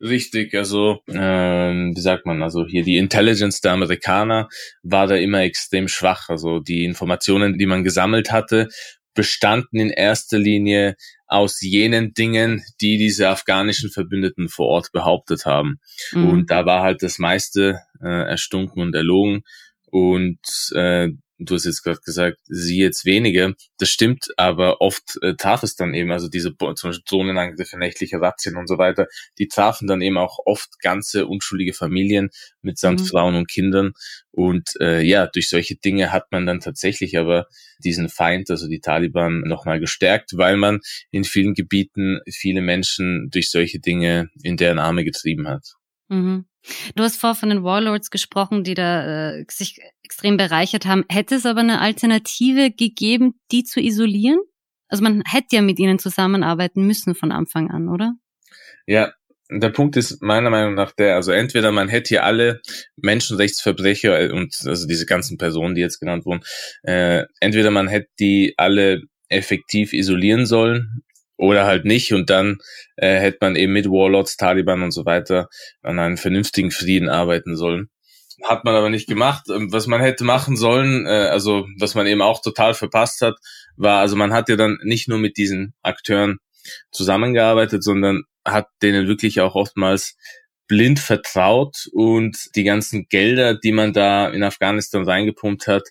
Richtig, 0.00 0.52
also 0.54 0.98
ähm, 1.08 1.92
wie 1.94 2.00
sagt 2.00 2.26
man, 2.26 2.42
also 2.42 2.66
hier 2.66 2.82
die 2.82 2.96
Intelligence 2.96 3.60
der 3.60 3.72
Amerikaner 3.72 4.48
war 4.82 5.06
da 5.06 5.14
immer 5.14 5.42
extrem 5.42 5.86
schwach. 5.86 6.28
Also 6.28 6.58
die 6.58 6.84
Informationen, 6.84 7.56
die 7.56 7.66
man 7.66 7.84
gesammelt 7.84 8.32
hatte, 8.32 8.68
bestanden 9.14 9.80
in 9.80 9.90
erster 9.90 10.38
Linie 10.38 10.96
aus 11.26 11.60
jenen 11.60 12.14
Dingen, 12.14 12.62
die 12.80 12.98
diese 12.98 13.28
afghanischen 13.28 13.90
Verbündeten 13.90 14.48
vor 14.48 14.66
Ort 14.68 14.92
behauptet 14.92 15.46
haben. 15.46 15.80
Mhm. 16.12 16.28
Und 16.28 16.50
da 16.50 16.66
war 16.66 16.82
halt 16.82 17.02
das 17.02 17.18
meiste 17.18 17.80
äh, 18.02 18.28
erstunken 18.28 18.82
und 18.82 18.94
erlogen. 18.94 19.42
Und 19.86 20.38
äh, 20.74 21.08
du 21.44 21.54
hast 21.54 21.64
jetzt 21.64 21.82
gerade 21.82 22.00
gesagt, 22.04 22.38
sie 22.44 22.78
jetzt 22.78 23.04
wenige. 23.04 23.54
Das 23.78 23.88
stimmt, 23.88 24.28
aber 24.36 24.80
oft 24.80 25.18
äh, 25.22 25.34
traf 25.34 25.62
es 25.62 25.76
dann 25.76 25.94
eben, 25.94 26.10
also 26.10 26.28
diese 26.28 26.56
zum 26.56 26.74
Beispiel 26.90 27.04
Zonenangriffe, 27.04 27.78
nächtliche 27.78 28.20
Razzien 28.20 28.56
und 28.56 28.68
so 28.68 28.78
weiter, 28.78 29.06
die 29.38 29.48
trafen 29.48 29.86
dann 29.86 30.02
eben 30.02 30.18
auch 30.18 30.38
oft 30.44 30.80
ganze 30.80 31.26
unschuldige 31.26 31.72
Familien 31.72 32.30
mitsamt 32.62 33.00
mhm. 33.00 33.06
Frauen 33.06 33.34
und 33.34 33.48
Kindern. 33.48 33.92
Und 34.30 34.70
äh, 34.80 35.02
ja, 35.02 35.26
durch 35.26 35.48
solche 35.48 35.76
Dinge 35.76 36.12
hat 36.12 36.30
man 36.30 36.46
dann 36.46 36.60
tatsächlich 36.60 37.18
aber 37.18 37.46
diesen 37.84 38.08
Feind, 38.08 38.50
also 38.50 38.68
die 38.68 38.80
Taliban, 38.80 39.40
nochmal 39.40 39.80
gestärkt, 39.80 40.36
weil 40.36 40.56
man 40.56 40.80
in 41.10 41.24
vielen 41.24 41.54
Gebieten 41.54 42.20
viele 42.30 42.62
Menschen 42.62 43.28
durch 43.30 43.50
solche 43.50 43.80
Dinge 43.80 44.28
in 44.42 44.56
deren 44.56 44.78
Arme 44.78 45.04
getrieben 45.04 45.48
hat. 45.48 45.74
Mhm. 46.08 46.46
Du 46.94 47.02
hast 47.02 47.20
vor 47.20 47.34
von 47.34 47.48
den 47.48 47.64
Warlords 47.64 48.10
gesprochen, 48.10 48.64
die 48.64 48.74
da 48.74 49.32
äh, 49.32 49.44
sich 49.50 49.80
extrem 50.04 50.36
bereichert 50.36 50.86
haben. 50.86 51.04
Hätte 51.08 51.34
es 51.34 51.46
aber 51.46 51.60
eine 51.60 51.80
Alternative 51.80 52.70
gegeben, 52.70 53.34
die 53.50 53.64
zu 53.64 53.80
isolieren? 53.80 54.38
Also 54.88 55.02
man 55.02 55.22
hätte 55.26 55.56
ja 55.56 55.62
mit 55.62 55.78
ihnen 55.78 55.98
zusammenarbeiten 55.98 56.86
müssen 56.86 57.14
von 57.14 57.32
Anfang 57.32 57.70
an, 57.70 57.88
oder? 57.88 58.14
Ja, 58.86 59.12
der 59.50 59.70
Punkt 59.70 59.96
ist 59.96 60.22
meiner 60.22 60.50
Meinung 60.50 60.74
nach 60.74 60.92
der, 60.92 61.14
also 61.16 61.32
entweder 61.32 61.72
man 61.72 61.88
hätte 61.88 62.08
hier 62.08 62.24
alle 62.24 62.60
Menschenrechtsverbrecher 62.96 64.32
und 64.32 64.54
also 64.66 64.86
diese 64.86 65.06
ganzen 65.06 65.38
Personen, 65.38 65.74
die 65.74 65.80
jetzt 65.80 65.98
genannt 65.98 66.24
wurden, 66.24 66.42
äh, 66.82 67.24
entweder 67.40 67.70
man 67.70 67.88
hätte 67.88 68.08
die 68.18 68.54
alle 68.56 69.02
effektiv 69.28 69.92
isolieren 69.92 70.46
sollen 70.46 71.02
oder 71.36 71.66
halt 71.66 71.84
nicht 71.84 72.12
und 72.12 72.30
dann 72.30 72.58
äh, 72.96 73.18
hätte 73.18 73.38
man 73.40 73.56
eben 73.56 73.72
mit 73.72 73.86
Warlords, 73.86 74.36
Taliban 74.36 74.82
und 74.82 74.92
so 74.92 75.04
weiter 75.04 75.48
an 75.82 75.98
einem 75.98 76.16
vernünftigen 76.16 76.70
Frieden 76.70 77.08
arbeiten 77.08 77.56
sollen. 77.56 77.90
Hat 78.44 78.64
man 78.64 78.74
aber 78.74 78.90
nicht 78.90 79.08
gemacht. 79.08 79.44
Ähm, 79.50 79.72
was 79.72 79.86
man 79.86 80.00
hätte 80.00 80.24
machen 80.24 80.56
sollen, 80.56 81.06
äh, 81.06 81.28
also 81.30 81.66
was 81.78 81.94
man 81.94 82.06
eben 82.06 82.22
auch 82.22 82.42
total 82.42 82.74
verpasst 82.74 83.20
hat, 83.20 83.36
war, 83.76 84.00
also 84.00 84.16
man 84.16 84.32
hat 84.32 84.48
ja 84.48 84.56
dann 84.56 84.78
nicht 84.82 85.08
nur 85.08 85.18
mit 85.18 85.36
diesen 85.36 85.74
Akteuren 85.82 86.38
zusammengearbeitet, 86.90 87.82
sondern 87.82 88.22
hat 88.44 88.68
denen 88.82 89.08
wirklich 89.08 89.40
auch 89.40 89.54
oftmals 89.54 90.16
blind 90.68 90.98
vertraut 90.98 91.88
und 91.92 92.36
die 92.54 92.64
ganzen 92.64 93.06
Gelder, 93.08 93.54
die 93.54 93.72
man 93.72 93.92
da 93.92 94.28
in 94.28 94.42
Afghanistan 94.42 95.04
reingepumpt 95.04 95.66
hat, 95.66 95.82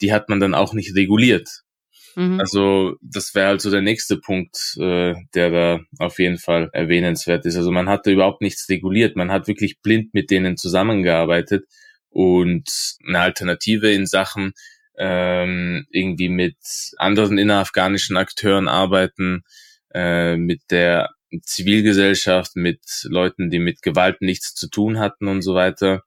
die 0.00 0.12
hat 0.12 0.28
man 0.28 0.40
dann 0.40 0.54
auch 0.54 0.74
nicht 0.74 0.94
reguliert. 0.94 1.62
Mhm. 2.16 2.40
Also 2.40 2.96
das 3.02 3.34
wäre 3.34 3.48
halt 3.48 3.60
so 3.60 3.70
der 3.70 3.82
nächste 3.82 4.16
Punkt, 4.18 4.56
äh, 4.78 5.14
der 5.34 5.50
da 5.50 5.80
auf 5.98 6.18
jeden 6.18 6.38
Fall 6.38 6.70
erwähnenswert 6.72 7.46
ist. 7.46 7.56
Also 7.56 7.70
man 7.70 7.88
hat 7.88 8.06
da 8.06 8.10
überhaupt 8.10 8.42
nichts 8.42 8.68
reguliert. 8.68 9.16
Man 9.16 9.30
hat 9.30 9.48
wirklich 9.48 9.80
blind 9.80 10.14
mit 10.14 10.30
denen 10.30 10.56
zusammengearbeitet 10.56 11.64
und 12.10 12.68
eine 13.06 13.20
Alternative 13.20 13.90
in 13.90 14.06
Sachen 14.06 14.52
ähm, 14.98 15.86
irgendwie 15.90 16.28
mit 16.28 16.56
anderen 16.96 17.38
innerafghanischen 17.38 18.16
Akteuren 18.16 18.68
arbeiten, 18.68 19.42
äh, 19.94 20.36
mit 20.36 20.62
der 20.70 21.10
Zivilgesellschaft, 21.42 22.56
mit 22.56 22.80
Leuten, 23.04 23.50
die 23.50 23.58
mit 23.58 23.82
Gewalt 23.82 24.20
nichts 24.20 24.54
zu 24.54 24.68
tun 24.68 24.98
hatten 24.98 25.28
und 25.28 25.42
so 25.42 25.54
weiter. 25.54 26.02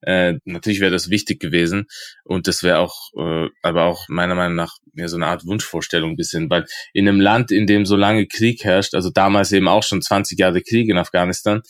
Äh, 0.00 0.34
natürlich 0.44 0.80
wäre 0.80 0.90
das 0.90 1.10
wichtig 1.10 1.40
gewesen 1.40 1.86
und 2.24 2.46
das 2.46 2.62
wäre 2.62 2.78
auch, 2.78 3.10
äh, 3.18 3.48
aber 3.62 3.84
auch 3.84 4.06
meiner 4.08 4.34
Meinung 4.34 4.56
nach 4.56 4.76
ja, 4.94 5.08
so 5.08 5.16
eine 5.16 5.26
Art 5.26 5.44
Wunschvorstellung 5.46 6.10
ein 6.10 6.16
bisschen, 6.16 6.48
weil 6.50 6.66
in 6.92 7.08
einem 7.08 7.20
Land, 7.20 7.50
in 7.50 7.66
dem 7.66 7.86
so 7.86 7.96
lange 7.96 8.26
Krieg 8.26 8.64
herrscht, 8.64 8.94
also 8.94 9.10
damals 9.10 9.52
eben 9.52 9.68
auch 9.68 9.82
schon 9.82 10.02
20 10.02 10.38
Jahre 10.38 10.62
Krieg 10.62 10.88
in 10.88 10.98
Afghanistan, 10.98 11.62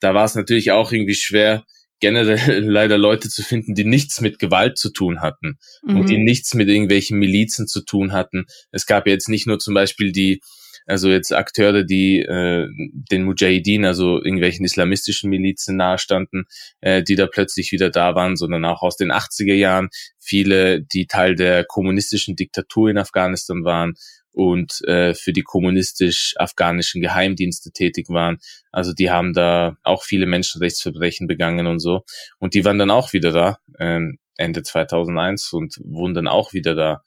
da 0.00 0.14
war 0.14 0.24
es 0.24 0.34
natürlich 0.34 0.72
auch 0.72 0.92
irgendwie 0.92 1.14
schwer, 1.14 1.64
generell 2.02 2.64
leider 2.64 2.98
Leute 2.98 3.30
zu 3.30 3.42
finden, 3.42 3.74
die 3.74 3.84
nichts 3.84 4.20
mit 4.20 4.38
Gewalt 4.38 4.76
zu 4.76 4.90
tun 4.90 5.22
hatten 5.22 5.58
mhm. 5.82 5.96
und 5.96 6.08
die 6.10 6.18
mhm. 6.18 6.24
nichts 6.24 6.52
mit 6.52 6.68
irgendwelchen 6.68 7.18
Milizen 7.18 7.66
zu 7.66 7.82
tun 7.82 8.12
hatten. 8.12 8.44
Es 8.72 8.86
gab 8.86 9.06
jetzt 9.06 9.28
nicht 9.30 9.46
nur 9.46 9.58
zum 9.58 9.72
Beispiel 9.72 10.12
die 10.12 10.42
also 10.86 11.08
jetzt 11.10 11.32
Akteure, 11.32 11.84
die 11.84 12.20
äh, 12.20 12.66
den 13.10 13.24
Mujahideen, 13.24 13.84
also 13.84 14.16
irgendwelchen 14.22 14.64
islamistischen 14.64 15.30
Milizen 15.30 15.76
nahestanden, 15.76 16.44
äh, 16.80 17.02
die 17.02 17.14
da 17.14 17.26
plötzlich 17.26 17.72
wieder 17.72 17.90
da 17.90 18.14
waren, 18.14 18.36
sondern 18.36 18.64
auch 18.64 18.82
aus 18.82 18.96
den 18.96 19.12
80er 19.12 19.54
Jahren 19.54 19.88
viele, 20.18 20.82
die 20.82 21.06
Teil 21.06 21.34
der 21.34 21.64
kommunistischen 21.64 22.36
Diktatur 22.36 22.90
in 22.90 22.98
Afghanistan 22.98 23.64
waren 23.64 23.94
und 24.32 24.80
äh, 24.86 25.14
für 25.14 25.32
die 25.32 25.42
kommunistisch-afghanischen 25.42 27.02
Geheimdienste 27.02 27.70
tätig 27.70 28.08
waren. 28.08 28.38
Also 28.70 28.92
die 28.92 29.10
haben 29.10 29.34
da 29.34 29.76
auch 29.82 30.02
viele 30.02 30.26
Menschenrechtsverbrechen 30.26 31.26
begangen 31.26 31.66
und 31.66 31.80
so. 31.80 32.02
Und 32.38 32.54
die 32.54 32.64
waren 32.64 32.78
dann 32.78 32.90
auch 32.90 33.12
wieder 33.12 33.30
da, 33.32 33.58
äh, 33.78 34.00
Ende 34.36 34.62
2001 34.62 35.52
und 35.52 35.76
wurden 35.84 36.14
dann 36.14 36.28
auch 36.28 36.52
wieder 36.52 36.74
da 36.74 37.02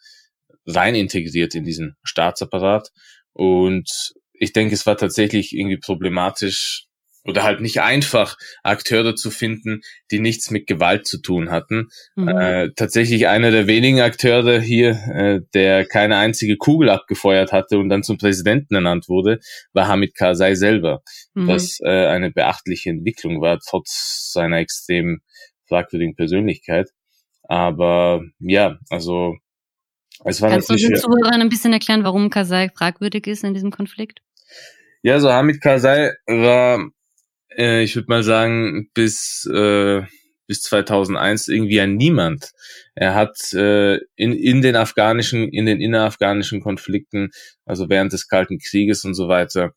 rein 0.67 0.95
integriert 0.95 1.55
in 1.55 1.63
diesen 1.63 1.95
Staatsapparat. 2.03 2.91
Und 3.35 4.13
ich 4.33 4.53
denke, 4.53 4.73
es 4.73 4.85
war 4.85 4.97
tatsächlich 4.97 5.53
irgendwie 5.53 5.77
problematisch, 5.77 6.87
oder 7.25 7.43
halt 7.43 7.59
nicht 7.59 7.81
einfach 7.81 8.37
Akteure 8.63 9.15
zu 9.15 9.31
finden, 9.31 9.81
die 10.11 10.19
nichts 10.19 10.51
mit 10.51 10.67
Gewalt 10.67 11.07
zu 11.07 11.21
tun 11.21 11.49
hatten. 11.49 11.87
Mhm. 12.15 12.27
Äh, 12.27 12.69
tatsächlich 12.75 13.27
einer 13.27 13.51
der 13.51 13.67
wenigen 13.67 13.99
Akteure 13.99 14.59
hier, 14.61 14.91
äh, 14.91 15.41
der 15.53 15.85
keine 15.85 16.17
einzige 16.17 16.55
Kugel 16.55 16.89
abgefeuert 16.89 17.51
hatte 17.51 17.79
und 17.79 17.89
dann 17.89 18.03
zum 18.03 18.17
Präsidenten 18.17 18.75
ernannt 18.75 19.09
wurde, 19.09 19.39
war 19.73 19.87
Hamid 19.87 20.15
Karzai 20.15 20.53
selber. 20.55 21.01
Mhm. 21.33 21.47
Was 21.47 21.79
äh, 21.83 22.05
eine 22.05 22.31
beachtliche 22.31 22.91
Entwicklung 22.91 23.41
war, 23.41 23.59
trotz 23.59 24.31
seiner 24.31 24.57
extrem 24.57 25.21
fragwürdigen 25.67 26.15
Persönlichkeit. 26.15 26.91
Aber 27.43 28.23
ja, 28.39 28.77
also 28.89 29.35
es 30.23 30.41
war 30.41 30.49
Kannst 30.49 30.69
du 30.69 30.75
den 30.75 30.95
Zuhörern 30.95 31.41
ein 31.41 31.49
bisschen 31.49 31.73
erklären, 31.73 32.03
warum 32.03 32.29
Karzai 32.29 32.69
fragwürdig 32.75 33.27
ist 33.27 33.43
in 33.43 33.53
diesem 33.53 33.71
Konflikt? 33.71 34.21
Ja, 35.03 35.19
so 35.19 35.31
Hamid 35.31 35.61
Karzai 35.61 36.13
war 36.25 36.79
äh, 37.57 37.83
ich 37.83 37.95
würde 37.95 38.07
mal 38.09 38.23
sagen, 38.23 38.89
bis, 38.93 39.49
äh, 39.51 40.01
bis 40.47 40.61
2001 40.61 41.47
irgendwie 41.47 41.79
ein 41.81 41.95
Niemand. 41.95 42.51
Er 42.93 43.15
hat 43.15 43.37
äh, 43.53 43.95
in, 44.15 44.33
in 44.33 44.61
den 44.61 44.75
afghanischen, 44.75 45.49
in 45.49 45.65
den 45.65 45.81
innerafghanischen 45.81 46.61
Konflikten, 46.61 47.31
also 47.65 47.89
während 47.89 48.13
des 48.13 48.27
Kalten 48.27 48.59
Krieges 48.59 49.05
und 49.05 49.15
so 49.15 49.27
weiter 49.27 49.73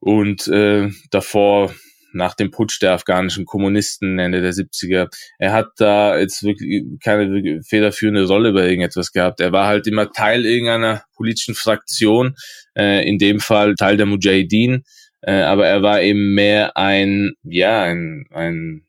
und 0.00 0.48
äh, 0.48 0.88
davor 1.10 1.74
nach 2.12 2.34
dem 2.34 2.50
Putsch 2.50 2.80
der 2.80 2.92
afghanischen 2.92 3.44
Kommunisten 3.44 4.18
Ende 4.18 4.40
der 4.40 4.52
70er. 4.52 5.08
Er 5.38 5.52
hat 5.52 5.68
da 5.76 6.18
jetzt 6.18 6.42
wirklich 6.42 6.84
keine 7.02 7.60
federführende 7.62 8.26
Rolle 8.26 8.52
bei 8.52 8.68
irgendetwas 8.68 9.12
gehabt. 9.12 9.40
Er 9.40 9.52
war 9.52 9.66
halt 9.66 9.86
immer 9.86 10.10
Teil 10.12 10.44
irgendeiner 10.46 11.04
politischen 11.14 11.54
Fraktion, 11.54 12.34
äh, 12.76 13.06
in 13.08 13.18
dem 13.18 13.40
Fall 13.40 13.74
Teil 13.74 13.96
der 13.96 14.06
Mujahideen, 14.06 14.84
äh, 15.22 15.42
aber 15.42 15.66
er 15.66 15.82
war 15.82 16.00
eben 16.02 16.34
mehr 16.34 16.76
ein, 16.76 17.32
ja, 17.42 17.82
ein, 17.82 18.26
ein, 18.30 18.86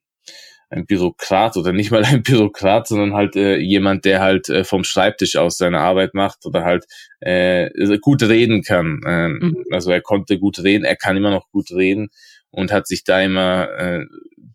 ein 0.69 0.85
Bürokrat 0.85 1.57
oder 1.57 1.73
nicht 1.73 1.91
mal 1.91 2.05
ein 2.05 2.23
Bürokrat, 2.23 2.87
sondern 2.87 3.13
halt 3.13 3.35
äh, 3.35 3.57
jemand, 3.57 4.05
der 4.05 4.21
halt 4.21 4.49
äh, 4.49 4.63
vom 4.63 4.83
Schreibtisch 4.83 5.35
aus 5.35 5.57
seine 5.57 5.79
Arbeit 5.79 6.13
macht 6.13 6.45
oder 6.45 6.63
halt 6.63 6.85
äh, 7.19 7.69
gut 7.99 8.23
reden 8.23 8.63
kann. 8.63 9.01
Ähm, 9.05 9.39
mhm. 9.41 9.65
Also 9.71 9.91
er 9.91 10.01
konnte 10.01 10.39
gut 10.39 10.59
reden, 10.63 10.85
er 10.85 10.95
kann 10.95 11.17
immer 11.17 11.31
noch 11.31 11.49
gut 11.51 11.71
reden 11.71 12.09
und 12.51 12.71
hat 12.71 12.87
sich 12.87 13.03
da 13.03 13.21
immer 13.21 13.69
äh, 13.69 14.05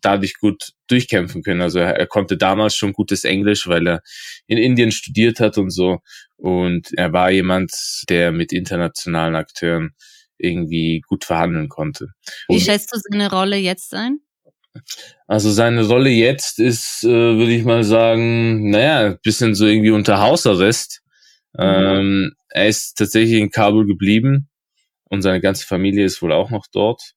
dadurch 0.01 0.35
gut 0.35 0.71
durchkämpfen 0.87 1.43
können. 1.43 1.61
Also 1.61 1.79
er, 1.79 1.97
er 1.97 2.07
konnte 2.07 2.37
damals 2.37 2.75
schon 2.75 2.93
gutes 2.93 3.23
Englisch, 3.23 3.67
weil 3.67 3.87
er 3.87 4.01
in 4.45 4.57
Indien 4.57 4.91
studiert 4.91 5.39
hat 5.39 5.57
und 5.57 5.71
so. 5.71 5.99
Und 6.37 6.93
er 6.93 7.11
war 7.13 7.31
jemand, 7.31 7.71
der 8.09 8.31
mit 8.31 8.53
internationalen 8.53 9.35
Akteuren 9.35 9.95
irgendwie 10.37 11.01
gut 11.07 11.25
verhandeln 11.25 11.67
konnte. 11.67 12.09
Wie 12.47 12.61
schätzt 12.61 12.93
du 12.93 12.99
seine 12.99 13.29
Rolle 13.29 13.57
jetzt 13.57 13.93
ein? 13.93 14.19
Also 15.25 15.51
seine 15.51 15.87
Rolle 15.87 16.11
jetzt 16.11 16.59
ist, 16.59 17.03
äh, 17.03 17.07
würde 17.07 17.51
ich 17.51 17.65
mal 17.65 17.83
sagen, 17.83 18.69
naja, 18.69 19.07
ein 19.07 19.19
bisschen 19.23 19.55
so 19.55 19.65
irgendwie 19.65 19.89
unter 19.89 20.21
Hausarrest. 20.21 21.01
Mhm. 21.53 21.63
Ähm, 21.63 22.31
er 22.49 22.67
ist 22.67 22.95
tatsächlich 22.95 23.39
in 23.39 23.49
Kabul 23.49 23.87
geblieben 23.87 24.49
und 25.05 25.23
seine 25.23 25.41
ganze 25.41 25.65
Familie 25.65 26.05
ist 26.05 26.21
wohl 26.21 26.31
auch 26.31 26.51
noch 26.51 26.67
dort. 26.71 27.13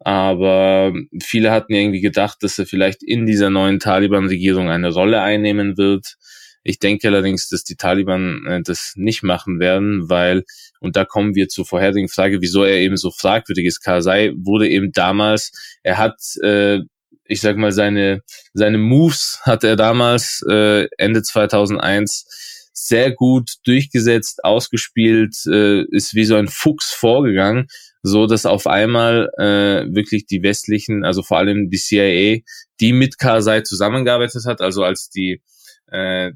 Aber 0.00 0.94
viele 1.22 1.50
hatten 1.50 1.74
irgendwie 1.74 2.00
gedacht, 2.00 2.38
dass 2.40 2.58
er 2.58 2.66
vielleicht 2.66 3.02
in 3.02 3.26
dieser 3.26 3.50
neuen 3.50 3.78
Taliban-Regierung 3.80 4.70
eine 4.70 4.92
Rolle 4.92 5.20
einnehmen 5.20 5.76
wird. 5.76 6.16
Ich 6.62 6.78
denke 6.78 7.08
allerdings, 7.08 7.48
dass 7.48 7.64
die 7.64 7.76
Taliban 7.76 8.46
äh, 8.46 8.62
das 8.62 8.92
nicht 8.96 9.22
machen 9.22 9.60
werden, 9.60 10.08
weil, 10.08 10.44
und 10.80 10.96
da 10.96 11.04
kommen 11.04 11.34
wir 11.34 11.48
zur 11.48 11.66
vorherigen 11.66 12.08
Frage, 12.08 12.40
wieso 12.40 12.64
er 12.64 12.78
eben 12.78 12.96
so 12.96 13.10
fragwürdig 13.10 13.66
ist. 13.66 13.80
Karzai 13.80 14.32
wurde 14.36 14.68
eben 14.68 14.92
damals, 14.92 15.52
er 15.82 15.98
hat, 15.98 16.16
äh, 16.42 16.80
ich 17.24 17.40
sag 17.40 17.56
mal, 17.56 17.72
seine, 17.72 18.22
seine 18.54 18.78
Moves 18.78 19.40
hat 19.42 19.64
er 19.64 19.76
damals 19.76 20.42
äh, 20.48 20.86
Ende 20.98 21.22
2001 21.22 22.70
sehr 22.72 23.12
gut 23.12 23.50
durchgesetzt, 23.64 24.44
ausgespielt, 24.44 25.34
äh, 25.46 25.84
ist 25.90 26.14
wie 26.14 26.24
so 26.24 26.36
ein 26.36 26.48
Fuchs 26.48 26.92
vorgegangen, 26.92 27.68
so 28.02 28.26
dass 28.26 28.46
auf 28.46 28.66
einmal 28.66 29.30
äh, 29.36 29.86
wirklich 29.94 30.26
die 30.26 30.42
westlichen, 30.42 31.04
also 31.04 31.22
vor 31.22 31.38
allem 31.38 31.70
die 31.70 31.78
CIA, 31.78 32.38
die 32.80 32.92
mit 32.92 33.18
Karzai 33.18 33.60
zusammengearbeitet 33.62 34.44
hat, 34.46 34.60
also 34.60 34.84
als 34.84 35.10
die 35.10 35.42
äh, 35.88 36.32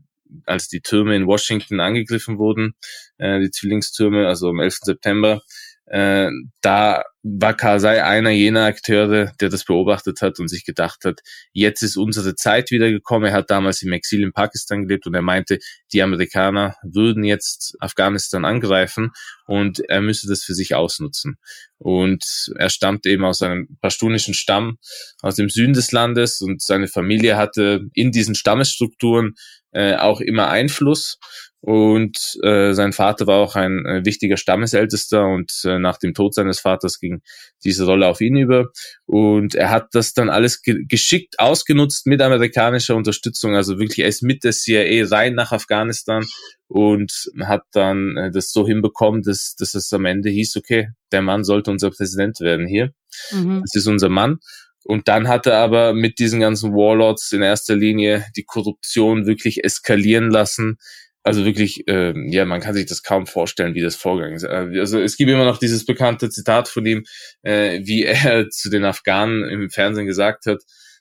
als 0.47 0.69
die 0.69 0.81
Türme 0.81 1.15
in 1.17 1.27
Washington 1.27 1.81
angegriffen 1.81 2.39
wurden, 2.39 2.75
äh, 3.19 3.41
die 3.41 3.51
Zwillingstürme, 3.51 4.27
also 4.27 4.49
am 4.49 4.61
11. 4.61 4.79
September, 4.83 5.43
äh, 5.87 6.31
da 6.63 7.05
war 7.23 7.55
Karzai 7.55 8.05
einer 8.05 8.31
jener 8.31 8.65
Akteure, 8.65 9.33
der 9.41 9.49
das 9.49 9.65
beobachtet 9.65 10.21
hat 10.23 10.39
und 10.41 10.49
sich 10.49 10.65
gedacht 10.65 11.05
hat, 11.05 11.21
jetzt 11.53 11.83
ist 11.83 11.97
unsere 11.97 12.35
Zeit 12.35 12.71
wieder 12.71 12.91
gekommen. 12.91 13.27
Er 13.27 13.33
hat 13.33 13.51
damals 13.51 13.83
im 13.83 13.93
Exil 13.93 14.23
in 14.23 14.33
Pakistan 14.33 14.83
gelebt 14.83 15.07
und 15.07 15.15
er 15.15 15.23
meinte, 15.23 15.59
die 15.93 16.03
Amerikaner 16.03 16.77
würden 16.83 17.25
jetzt 17.25 17.77
Afghanistan 17.81 18.45
angreifen 18.45 19.11
und 19.47 19.81
er 19.81 20.01
müsse 20.01 20.27
das 20.29 20.43
für 20.43 20.55
sich 20.55 20.75
ausnutzen. 20.75 21.37
Und 21.79 22.25
er 22.57 22.71
stammt 22.71 23.07
eben 23.07 23.25
aus 23.25 23.43
einem 23.43 23.69
pashtunischen 23.81 24.35
Stamm 24.35 24.79
aus 25.21 25.37
dem 25.37 25.49
Süden 25.49 25.75
des 25.75 25.93
Landes 25.93 26.41
und 26.41 26.63
seine 26.63 26.89
Familie 26.89 27.37
hatte 27.37 27.83
in 27.95 28.11
diesen 28.11 28.35
Stammesstrukturen 28.35 29.35
äh, 29.73 29.97
auch 29.97 30.21
immer 30.21 30.49
Einfluss 30.49 31.19
und 31.67 32.19
äh, 32.43 32.75
sein 32.75 32.93
Vater 32.93 33.27
war 33.27 33.39
auch 33.39 33.57
ein 33.57 33.87
äh, 33.87 34.05
wichtiger 34.05 34.37
Stammesältester 34.37 35.27
und 35.27 35.51
äh, 35.65 35.79
nach 35.79 35.97
dem 35.97 36.13
Tod 36.13 36.35
seines 36.35 36.61
Vaters 36.61 37.01
ging 37.01 37.23
diese 37.65 37.87
Rolle 37.87 38.07
auf 38.07 38.21
ihn 38.21 38.37
über. 38.37 38.67
Und 39.07 39.55
er 39.55 39.71
hat 39.71 39.95
das 39.95 40.13
dann 40.13 40.29
alles 40.29 40.61
ge 40.61 40.85
geschickt 40.87 41.39
ausgenutzt 41.39 42.07
mit 42.07 42.21
amerikanischer 42.21 42.95
Unterstützung. 42.97 43.57
Also 43.57 43.79
wirklich, 43.79 44.01
er 44.01 44.09
ist 44.09 44.23
mit 44.23 44.45
der 44.45 44.53
CIA 44.53 45.07
rein 45.07 45.33
nach 45.33 45.53
Afghanistan 45.53 46.27
und 46.69 47.31
hat 47.41 47.63
dann 47.73 48.15
äh, 48.19 48.31
das 48.31 48.53
so 48.53 48.67
hinbekommen, 48.67 49.23
dass, 49.23 49.57
dass 49.57 49.75
es 49.75 49.91
am 49.95 50.05
Ende 50.05 50.29
hieß, 50.29 50.59
okay, 50.59 50.91
der 51.13 51.23
Mann 51.23 51.45
sollte 51.45 51.71
unser 51.71 51.91
Präsident 51.91 52.41
werden 52.41 52.67
hier. 52.67 52.93
Mhm. 53.31 53.63
Das 53.63 53.75
ist 53.75 53.87
unser 53.87 54.11
Mann. 54.11 54.37
Und 54.85 55.09
dann 55.09 55.29
hat 55.29 55.47
er 55.47 55.57
aber 55.57 55.95
mit 55.95 56.19
diesen 56.19 56.41
ganzen 56.41 56.75
Warlords 56.75 57.33
in 57.33 57.41
erster 57.41 57.75
Linie 57.75 58.27
die 58.37 58.45
Korruption 58.45 59.25
wirklich 59.25 59.65
eskalieren 59.65 60.31
lassen 60.31 60.77
also 61.25 61.47
wirklich, 61.47 61.89
äh, 61.89 62.13
ja, 62.31 62.45
man 62.45 62.61
kann 62.61 62.75
sich 62.75 62.85
das 62.85 63.03
kaum 63.03 63.27
vorstellen, 63.27 63.75
wie 63.75 63.81
das 63.81 63.97
vorgegangen 63.97 64.37
ist. 64.37 64.45
Äh, 64.45 64.79
also 64.79 65.01
es 65.01 65.17
gibt 65.17 65.31
immer 65.31 65.47
noch 65.47 65.59
dieses 65.59 65.87
bekannte 65.87 66.29
Zitat 66.29 66.69
von 66.69 66.85
ihm, 66.85 67.05
äh, 67.43 67.81
wie 67.83 68.03
er 68.05 68.49
zu 68.51 68.71
den 68.71 68.85
Afghanen 68.85 69.49
im 69.49 69.71
Fernsehen 69.71 70.07
gesagt 70.07 70.45
hat, 70.47 70.61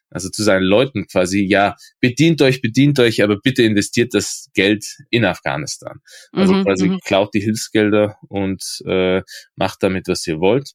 also 0.09 0.29
zu 0.29 0.43
seinen 0.43 0.63
Leuten 0.63 1.07
quasi, 1.07 1.43
ja, 1.43 1.75
bedient 1.99 2.41
euch, 2.41 2.61
bedient 2.61 2.99
euch, 2.99 3.21
aber 3.21 3.37
bitte 3.41 3.63
investiert 3.63 4.13
das 4.13 4.47
Geld 4.53 4.85
in 5.09 5.25
Afghanistan. 5.25 5.99
Also 6.31 6.53
mhm, 6.53 6.63
quasi 6.63 6.87
mhm. 6.87 6.99
klaut 7.03 7.33
die 7.33 7.41
Hilfsgelder 7.41 8.15
und 8.29 8.63
äh, 8.85 9.21
macht 9.55 9.81
damit, 9.81 10.07
was 10.07 10.25
ihr 10.25 10.39
wollt 10.39 10.71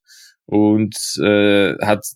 und 0.48 0.96
äh, 1.22 1.74
hat 1.84 2.06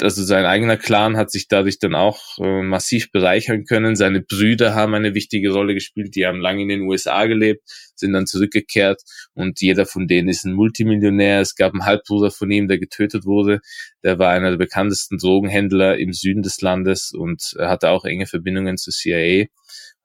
also 0.00 0.24
sein 0.24 0.46
eigener 0.46 0.78
Clan 0.78 1.18
hat 1.18 1.30
sich 1.30 1.46
dadurch 1.46 1.78
dann 1.78 1.94
auch 1.94 2.38
äh, 2.38 2.62
massiv 2.62 3.12
bereichern 3.12 3.64
können. 3.64 3.96
Seine 3.96 4.22
Brüder 4.22 4.74
haben 4.74 4.94
eine 4.94 5.14
wichtige 5.14 5.52
Rolle 5.52 5.74
gespielt. 5.74 6.16
Die 6.16 6.26
haben 6.26 6.40
lange 6.40 6.62
in 6.62 6.70
den 6.70 6.80
USA 6.82 7.26
gelebt, 7.26 7.62
sind 7.94 8.14
dann 8.14 8.26
zurückgekehrt 8.26 9.02
und 9.34 9.60
jeder 9.60 9.84
von 9.84 10.08
denen 10.08 10.28
ist 10.30 10.46
ein 10.46 10.54
Multimillionär. 10.54 11.40
Es 11.42 11.54
gab 11.54 11.74
einen 11.74 11.84
Halbbruder 11.84 12.30
von 12.30 12.50
ihm, 12.50 12.66
der 12.66 12.78
getötet 12.78 13.26
wurde. 13.26 13.60
Der 14.02 14.18
war 14.18 14.30
einer 14.30 14.50
der 14.50 14.56
bekanntesten 14.56 15.18
Drogenhändler 15.18 15.98
im 15.98 16.14
Süden 16.14 16.42
des 16.42 16.62
Landes 16.62 17.12
und 17.12 17.54
hatte 17.58 17.90
auch 17.90 18.06
enge 18.06 18.26
Verbindungen 18.26 18.78
zur 18.78 18.94
CIA. 18.94 19.48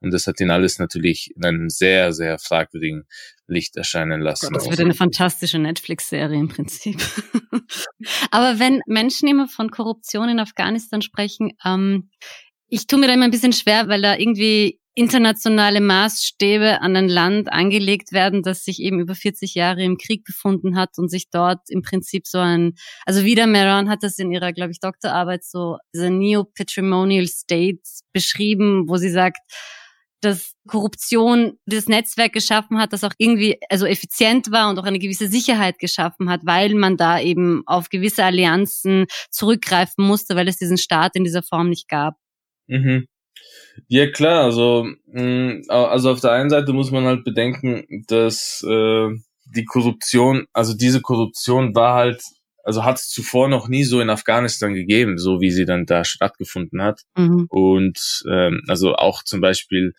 Und 0.00 0.12
das 0.12 0.26
hat 0.26 0.40
ihn 0.40 0.50
alles 0.50 0.78
natürlich 0.78 1.32
in 1.34 1.44
einem 1.44 1.68
sehr, 1.68 2.12
sehr 2.12 2.38
fragwürdigen 2.38 3.04
Licht 3.46 3.76
erscheinen 3.76 4.20
lassen. 4.20 4.52
Das 4.52 4.68
wird 4.68 4.80
eine 4.80 4.94
fantastische 4.94 5.58
Netflix-Serie 5.58 6.38
im 6.38 6.48
Prinzip. 6.48 7.00
Aber 8.30 8.58
wenn 8.58 8.80
Menschen 8.86 9.28
immer 9.28 9.48
von 9.48 9.70
Korruption 9.70 10.28
in 10.28 10.38
Afghanistan 10.38 11.02
sprechen, 11.02 11.52
ähm, 11.64 12.10
ich 12.68 12.86
tue 12.86 12.98
mir 12.98 13.06
da 13.08 13.14
immer 13.14 13.24
ein 13.24 13.30
bisschen 13.30 13.52
schwer, 13.52 13.88
weil 13.88 14.02
da 14.02 14.16
irgendwie 14.16 14.78
internationale 14.98 15.80
Maßstäbe 15.80 16.80
an 16.82 16.96
ein 16.96 17.08
Land 17.08 17.52
angelegt 17.52 18.10
werden, 18.10 18.42
das 18.42 18.64
sich 18.64 18.82
eben 18.82 18.98
über 18.98 19.14
40 19.14 19.54
Jahre 19.54 19.84
im 19.84 19.96
Krieg 19.96 20.24
befunden 20.24 20.76
hat 20.76 20.98
und 20.98 21.08
sich 21.08 21.30
dort 21.30 21.70
im 21.70 21.82
Prinzip 21.82 22.26
so 22.26 22.38
ein, 22.38 22.74
also 23.06 23.24
wieder 23.24 23.46
Meron 23.46 23.88
hat 23.88 24.02
das 24.02 24.18
in 24.18 24.32
ihrer, 24.32 24.52
glaube 24.52 24.72
ich, 24.72 24.80
Doktorarbeit 24.80 25.44
so, 25.44 25.76
diese 25.94 26.10
Neo-Patrimonial 26.10 27.28
State 27.28 27.80
beschrieben, 28.12 28.88
wo 28.88 28.96
sie 28.96 29.10
sagt, 29.10 29.38
dass 30.20 30.54
Korruption 30.66 31.58
das 31.66 31.88
Netzwerk 31.88 32.32
geschaffen 32.32 32.78
hat, 32.78 32.92
das 32.92 33.04
auch 33.04 33.12
irgendwie 33.18 33.58
also 33.70 33.86
effizient 33.86 34.50
war 34.50 34.68
und 34.70 34.78
auch 34.78 34.84
eine 34.84 34.98
gewisse 34.98 35.28
Sicherheit 35.28 35.78
geschaffen 35.78 36.28
hat, 36.28 36.40
weil 36.44 36.74
man 36.74 36.96
da 36.96 37.20
eben 37.20 37.62
auf 37.66 37.88
gewisse 37.88 38.24
Allianzen 38.24 39.06
zurückgreifen 39.30 40.04
musste, 40.04 40.36
weil 40.36 40.48
es 40.48 40.56
diesen 40.58 40.78
Staat 40.78 41.14
in 41.14 41.24
dieser 41.24 41.42
Form 41.42 41.68
nicht 41.68 41.88
gab. 41.88 42.16
Mhm. 42.66 43.06
Ja 43.86 44.10
klar, 44.10 44.44
also 44.44 44.88
mh, 45.06 45.68
also 45.68 46.10
auf 46.10 46.20
der 46.20 46.32
einen 46.32 46.50
Seite 46.50 46.72
muss 46.72 46.90
man 46.90 47.04
halt 47.04 47.24
bedenken, 47.24 48.04
dass 48.08 48.64
äh, 48.68 49.08
die 49.54 49.64
Korruption, 49.64 50.46
also 50.52 50.74
diese 50.74 51.00
Korruption 51.00 51.74
war 51.74 51.94
halt 51.94 52.22
also 52.68 52.84
hat 52.84 52.98
es 52.98 53.08
zuvor 53.08 53.48
noch 53.48 53.68
nie 53.68 53.84
so 53.84 53.98
in 54.02 54.10
Afghanistan 54.10 54.74
gegeben, 54.74 55.16
so 55.16 55.40
wie 55.40 55.50
sie 55.50 55.64
dann 55.64 55.86
da 55.86 56.04
stattgefunden 56.04 56.82
hat. 56.82 57.00
Mhm. 57.16 57.46
Und 57.48 58.22
ähm, 58.30 58.60
also 58.68 58.94
auch 58.94 59.22
zum 59.22 59.40
Beispiel 59.40 59.94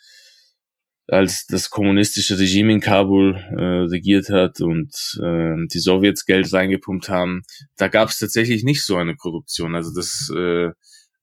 als 1.08 1.48
das 1.48 1.72
kommunistische 1.72 2.38
Regime 2.38 2.72
in 2.72 2.80
Kabul 2.80 3.38
äh, 3.58 3.90
regiert 3.90 4.30
hat 4.30 4.62
und 4.62 5.20
äh, 5.20 5.56
die 5.74 5.80
Sowjets 5.80 6.28
Geld 6.28 6.54
reingepumpt 6.54 7.10
haben, 7.10 7.42
da 7.76 7.88
gab 7.88 8.10
es 8.10 8.20
tatsächlich 8.20 8.64
nicht 8.64 8.84
so 8.84 8.98
eine 8.98 9.16
Korruption. 9.16 9.74
Also 9.74 9.92
das 9.92 10.32
äh, 10.38 10.70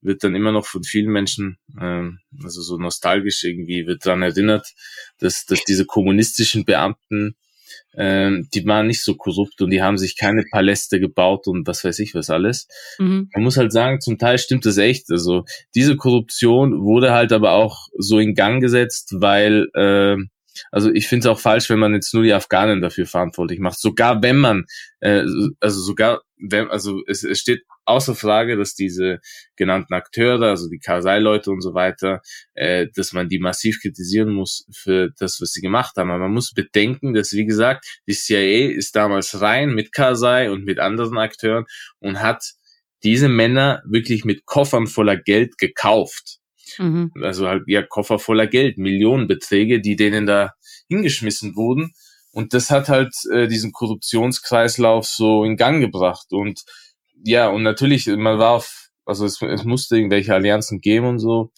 wird 0.01 0.25
dann 0.25 0.35
immer 0.35 0.51
noch 0.51 0.65
von 0.65 0.83
vielen 0.83 1.13
Menschen, 1.13 1.59
äh, 1.79 2.09
also 2.43 2.61
so 2.61 2.77
nostalgisch 2.77 3.45
irgendwie, 3.45 3.87
wird 3.87 4.05
daran 4.05 4.21
erinnert, 4.21 4.73
dass, 5.19 5.45
dass 5.45 5.63
diese 5.63 5.85
kommunistischen 5.85 6.65
Beamten 6.65 7.37
ähm, 7.97 8.47
die 8.53 8.65
waren 8.65 8.87
nicht 8.87 9.03
so 9.03 9.15
korrupt 9.15 9.61
und 9.61 9.71
die 9.71 9.81
haben 9.81 9.97
sich 9.97 10.17
keine 10.17 10.43
Paläste 10.51 10.99
gebaut 10.99 11.47
und 11.47 11.67
was 11.67 11.83
weiß 11.83 11.99
ich 11.99 12.13
was 12.13 12.29
alles. 12.29 12.67
Mhm. 12.99 13.29
Man 13.33 13.43
muss 13.43 13.57
halt 13.57 13.73
sagen, 13.73 13.99
zum 13.99 14.17
Teil 14.17 14.37
stimmt 14.37 14.65
das 14.65 14.77
echt. 14.77 15.09
Also 15.09 15.45
diese 15.75 15.95
Korruption 15.95 16.83
wurde 16.83 17.11
halt 17.11 17.33
aber 17.33 17.51
auch 17.51 17.87
so 17.97 18.19
in 18.19 18.35
Gang 18.35 18.61
gesetzt, 18.61 19.15
weil 19.17 19.67
äh, 19.73 20.17
also 20.71 20.91
ich 20.91 21.07
finde 21.07 21.27
es 21.27 21.31
auch 21.31 21.39
falsch, 21.39 21.69
wenn 21.69 21.79
man 21.79 21.93
jetzt 21.93 22.13
nur 22.13 22.23
die 22.23 22.33
Afghanen 22.33 22.81
dafür 22.81 23.05
verantwortlich 23.05 23.59
macht. 23.59 23.79
Sogar 23.79 24.21
wenn 24.21 24.37
man, 24.37 24.65
äh, 24.99 25.23
also 25.59 25.81
sogar 25.81 26.21
wenn, 26.37 26.69
also 26.69 27.01
es, 27.07 27.23
es 27.23 27.39
steht 27.39 27.63
außer 27.87 28.15
Frage, 28.15 28.57
dass 28.57 28.75
diese 28.75 29.19
genannten 29.55 29.93
Akteure, 29.93 30.49
also 30.49 30.69
die 30.69 30.79
Karzai-Leute 30.79 31.51
und 31.51 31.61
so 31.61 31.73
weiter, 31.73 32.21
äh, 32.53 32.87
dass 32.95 33.13
man 33.13 33.29
die 33.29 33.39
massiv 33.39 33.79
kritisieren 33.81 34.33
muss 34.33 34.67
für 34.71 35.09
das, 35.17 35.39
was 35.41 35.51
sie 35.51 35.61
gemacht 35.61 35.95
haben. 35.97 36.11
Aber 36.11 36.23
man 36.23 36.33
muss 36.33 36.53
bedenken, 36.53 37.13
dass, 37.13 37.33
wie 37.33 37.45
gesagt, 37.45 37.85
die 38.07 38.13
CIA 38.13 38.71
ist 38.71 38.95
damals 38.95 39.41
rein 39.41 39.73
mit 39.73 39.93
Karzai 39.93 40.51
und 40.51 40.65
mit 40.65 40.79
anderen 40.79 41.17
Akteuren 41.17 41.65
und 41.99 42.21
hat 42.21 42.43
diese 43.03 43.29
Männer 43.29 43.81
wirklich 43.85 44.25
mit 44.25 44.45
Koffern 44.45 44.87
voller 44.87 45.17
Geld 45.17 45.57
gekauft. 45.57 46.39
Mhm. 46.77 47.11
Also 47.21 47.47
halt, 47.47 47.63
ja, 47.67 47.83
Koffer 47.83 48.19
voller 48.19 48.47
Geld, 48.47 48.77
Millionenbeträge, 48.77 49.81
die 49.81 49.95
denen 49.95 50.25
da 50.25 50.53
hingeschmissen 50.89 51.55
wurden. 51.55 51.93
Und 52.31 52.53
das 52.53 52.69
hat 52.69 52.89
halt 52.89 53.13
äh, 53.31 53.47
diesen 53.47 53.71
Korruptionskreislauf 53.71 55.07
so 55.07 55.43
in 55.43 55.57
Gang 55.57 55.81
gebracht. 55.81 56.27
Und 56.31 56.63
ja, 57.23 57.49
und 57.49 57.63
natürlich, 57.63 58.07
man 58.07 58.39
war 58.39 58.51
auf, 58.51 58.89
also 59.05 59.25
es, 59.25 59.41
es 59.41 59.63
musste 59.63 59.97
irgendwelche 59.97 60.33
Allianzen 60.33 60.79
geben 60.79 61.07
und 61.07 61.19
so. 61.19 61.51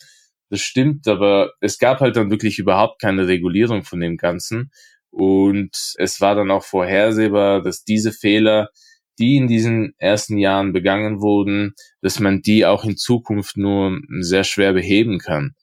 Das 0.49 0.61
stimmt, 0.61 1.07
aber 1.07 1.51
es 1.61 1.77
gab 1.77 1.99
halt 1.99 2.15
dann 2.15 2.31
wirklich 2.31 2.59
überhaupt 2.59 3.01
keine 3.01 3.27
Regulierung 3.27 3.83
von 3.83 3.99
dem 3.99 4.17
Ganzen. 4.17 4.71
Und 5.11 5.71
es 5.97 6.21
war 6.21 6.35
dann 6.35 6.51
auch 6.51 6.63
vorhersehbar, 6.63 7.61
dass 7.61 7.83
diese 7.83 8.11
Fehler, 8.11 8.69
die 9.19 9.37
in 9.37 9.47
diesen 9.47 9.93
ersten 9.97 10.37
Jahren 10.37 10.73
begangen 10.73 11.21
wurden, 11.21 11.73
dass 12.01 12.19
man 12.19 12.41
die 12.41 12.65
auch 12.65 12.83
in 12.83 12.97
Zukunft 12.97 13.57
nur 13.57 13.99
sehr 14.21 14.43
schwer 14.43 14.73
beheben 14.73 15.19
kann. 15.19 15.55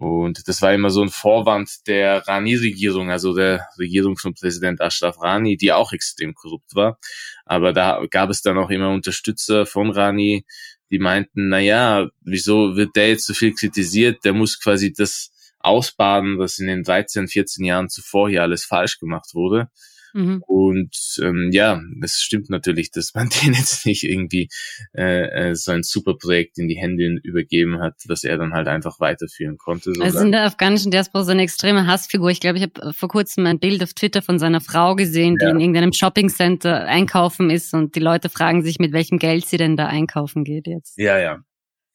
Und 0.00 0.48
das 0.48 0.62
war 0.62 0.72
immer 0.72 0.88
so 0.88 1.02
ein 1.02 1.10
Vorwand 1.10 1.86
der 1.86 2.26
Rani-Regierung, 2.26 3.10
also 3.10 3.34
der 3.34 3.68
Regierung 3.78 4.16
von 4.16 4.32
Präsident 4.32 4.80
Ashraf 4.80 5.20
Rani, 5.20 5.58
die 5.58 5.74
auch 5.74 5.92
extrem 5.92 6.32
korrupt 6.32 6.74
war. 6.74 6.98
Aber 7.44 7.74
da 7.74 8.02
gab 8.10 8.30
es 8.30 8.40
dann 8.40 8.56
auch 8.56 8.70
immer 8.70 8.88
Unterstützer 8.88 9.66
von 9.66 9.90
Rani, 9.90 10.46
die 10.90 10.98
meinten, 10.98 11.50
na 11.50 11.58
ja, 11.58 12.08
wieso 12.22 12.76
wird 12.76 12.96
der 12.96 13.10
jetzt 13.10 13.26
so 13.26 13.34
viel 13.34 13.52
kritisiert? 13.52 14.24
Der 14.24 14.32
muss 14.32 14.58
quasi 14.58 14.90
das 14.90 15.32
ausbaden, 15.58 16.38
was 16.38 16.58
in 16.58 16.68
den 16.68 16.82
13, 16.82 17.28
14 17.28 17.66
Jahren 17.66 17.90
zuvor 17.90 18.30
hier 18.30 18.40
alles 18.40 18.64
falsch 18.64 18.98
gemacht 19.00 19.34
wurde. 19.34 19.68
Mhm. 20.12 20.42
Und 20.46 20.96
ähm, 21.22 21.50
ja, 21.52 21.80
es 22.02 22.20
stimmt 22.22 22.50
natürlich, 22.50 22.90
dass 22.90 23.14
man 23.14 23.28
den 23.42 23.54
jetzt 23.54 23.86
nicht 23.86 24.04
irgendwie 24.04 24.48
äh, 24.96 25.50
äh, 25.50 25.54
so 25.54 25.72
ein 25.72 25.82
super 25.82 26.14
Projekt 26.14 26.58
in 26.58 26.68
die 26.68 26.76
Hände 26.76 27.18
übergeben 27.22 27.80
hat, 27.80 27.94
was 28.06 28.24
er 28.24 28.38
dann 28.38 28.52
halt 28.52 28.68
einfach 28.68 29.00
weiterführen 29.00 29.56
konnte. 29.58 29.92
So 29.94 30.02
also 30.02 30.20
in 30.20 30.32
der 30.32 30.44
afghanischen 30.44 30.90
Diaspora 30.90 31.24
so 31.24 31.30
eine 31.30 31.42
extreme 31.42 31.86
Hassfigur. 31.86 32.30
Ich 32.30 32.40
glaube, 32.40 32.58
ich 32.58 32.64
habe 32.64 32.92
vor 32.92 33.08
kurzem 33.08 33.46
ein 33.46 33.58
Bild 33.58 33.82
auf 33.82 33.94
Twitter 33.94 34.22
von 34.22 34.38
seiner 34.38 34.60
Frau 34.60 34.96
gesehen, 34.96 35.36
die 35.40 35.44
ja. 35.44 35.50
in 35.50 35.60
irgendeinem 35.60 35.92
Shoppingcenter 35.92 36.86
einkaufen 36.86 37.50
ist 37.50 37.74
und 37.74 37.94
die 37.94 38.00
Leute 38.00 38.28
fragen 38.28 38.62
sich, 38.62 38.78
mit 38.78 38.92
welchem 38.92 39.18
Geld 39.18 39.46
sie 39.46 39.56
denn 39.56 39.76
da 39.76 39.86
einkaufen 39.86 40.44
geht 40.44 40.66
jetzt. 40.66 40.98
Ja, 40.98 41.18
ja. 41.18 41.42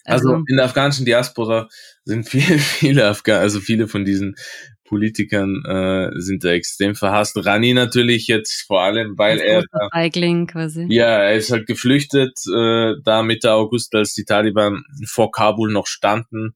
Also, 0.05 0.29
also 0.29 0.43
in 0.47 0.57
der 0.57 0.65
afghanischen 0.65 1.05
Diaspora 1.05 1.67
sind 2.03 2.29
viele, 2.29 2.59
viele 2.59 3.07
Afghanen, 3.07 3.41
also 3.41 3.59
viele 3.59 3.87
von 3.87 4.05
diesen 4.05 4.35
Politikern 4.85 5.63
äh, 5.65 6.09
sind 6.19 6.43
da 6.43 6.49
extrem 6.49 6.95
verhasst. 6.95 7.35
Rani 7.43 7.73
natürlich 7.73 8.27
jetzt 8.27 8.65
vor 8.67 8.81
allem, 8.81 9.17
weil 9.17 9.39
er 9.39 9.63
Feigling 9.91 10.47
quasi. 10.47 10.85
ja, 10.89 11.23
er 11.23 11.35
ist 11.35 11.51
halt 11.51 11.67
geflüchtet 11.67 12.39
äh, 12.47 12.93
da 13.03 13.23
Mitte 13.23 13.51
August, 13.51 13.93
als 13.95 14.13
die 14.13 14.25
Taliban 14.25 14.83
vor 15.05 15.31
Kabul 15.31 15.71
noch 15.71 15.87
standen 15.87 16.55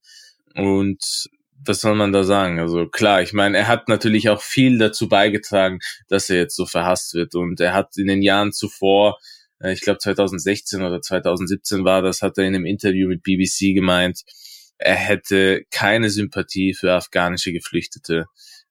und 0.55 1.27
was 1.65 1.81
soll 1.81 1.95
man 1.95 2.13
da 2.13 2.23
sagen? 2.23 2.59
Also 2.59 2.87
klar, 2.87 3.21
ich 3.21 3.33
meine, 3.33 3.57
er 3.57 3.67
hat 3.67 3.89
natürlich 3.89 4.29
auch 4.29 4.41
viel 4.41 4.77
dazu 4.77 5.09
beigetragen, 5.09 5.79
dass 6.07 6.29
er 6.29 6.37
jetzt 6.37 6.55
so 6.55 6.65
verhasst 6.65 7.13
wird 7.13 7.35
und 7.35 7.59
er 7.59 7.73
hat 7.73 7.97
in 7.97 8.07
den 8.07 8.21
Jahren 8.21 8.53
zuvor 8.53 9.17
äh, 9.61 9.73
ich 9.73 9.81
glaube 9.81 9.99
2016 9.99 10.81
oder 10.81 11.01
2017 11.01 11.83
war 11.83 12.01
das, 12.01 12.21
hat 12.21 12.37
er 12.37 12.45
in 12.45 12.55
einem 12.55 12.65
Interview 12.65 13.07
mit 13.07 13.23
BBC 13.23 13.73
gemeint, 13.73 14.23
er 14.79 14.95
hätte 14.95 15.63
keine 15.71 16.09
Sympathie 16.09 16.73
für 16.73 16.93
afghanische 16.93 17.51
Geflüchtete, 17.51 18.25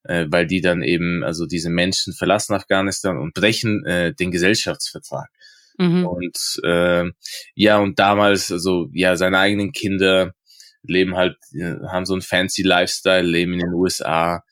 äh, 0.05 0.27
weil 0.29 0.47
die 0.47 0.61
dann 0.61 0.83
eben, 0.83 1.23
also 1.23 1.47
diese 1.47 1.71
Menschen 1.71 2.15
verlassen 2.15 2.55
Afghanistan 2.55 3.19
und 3.19 3.35
brechen 3.35 3.85
äh, 3.85 4.15
den 4.15 4.31
Gesellschaftsvertrag. 4.31 5.29
Mhm. 5.77 6.07
Und 6.07 6.61
äh, 6.65 7.05
ja, 7.55 7.79
und 7.79 7.99
damals, 7.99 8.51
also 8.51 8.89
ja, 8.93 9.17
seine 9.17 9.39
eigenen 9.39 9.73
Kinder 9.73 10.33
leben 10.83 11.17
halt, 11.17 11.37
äh, 11.53 11.75
haben 11.89 12.07
so 12.07 12.15
einen 12.15 12.23
fancy 12.23 12.63
Lifestyle, 12.63 13.23
leben 13.23 13.53
in 13.53 13.61
den 13.61 13.75
USA. 13.75 14.43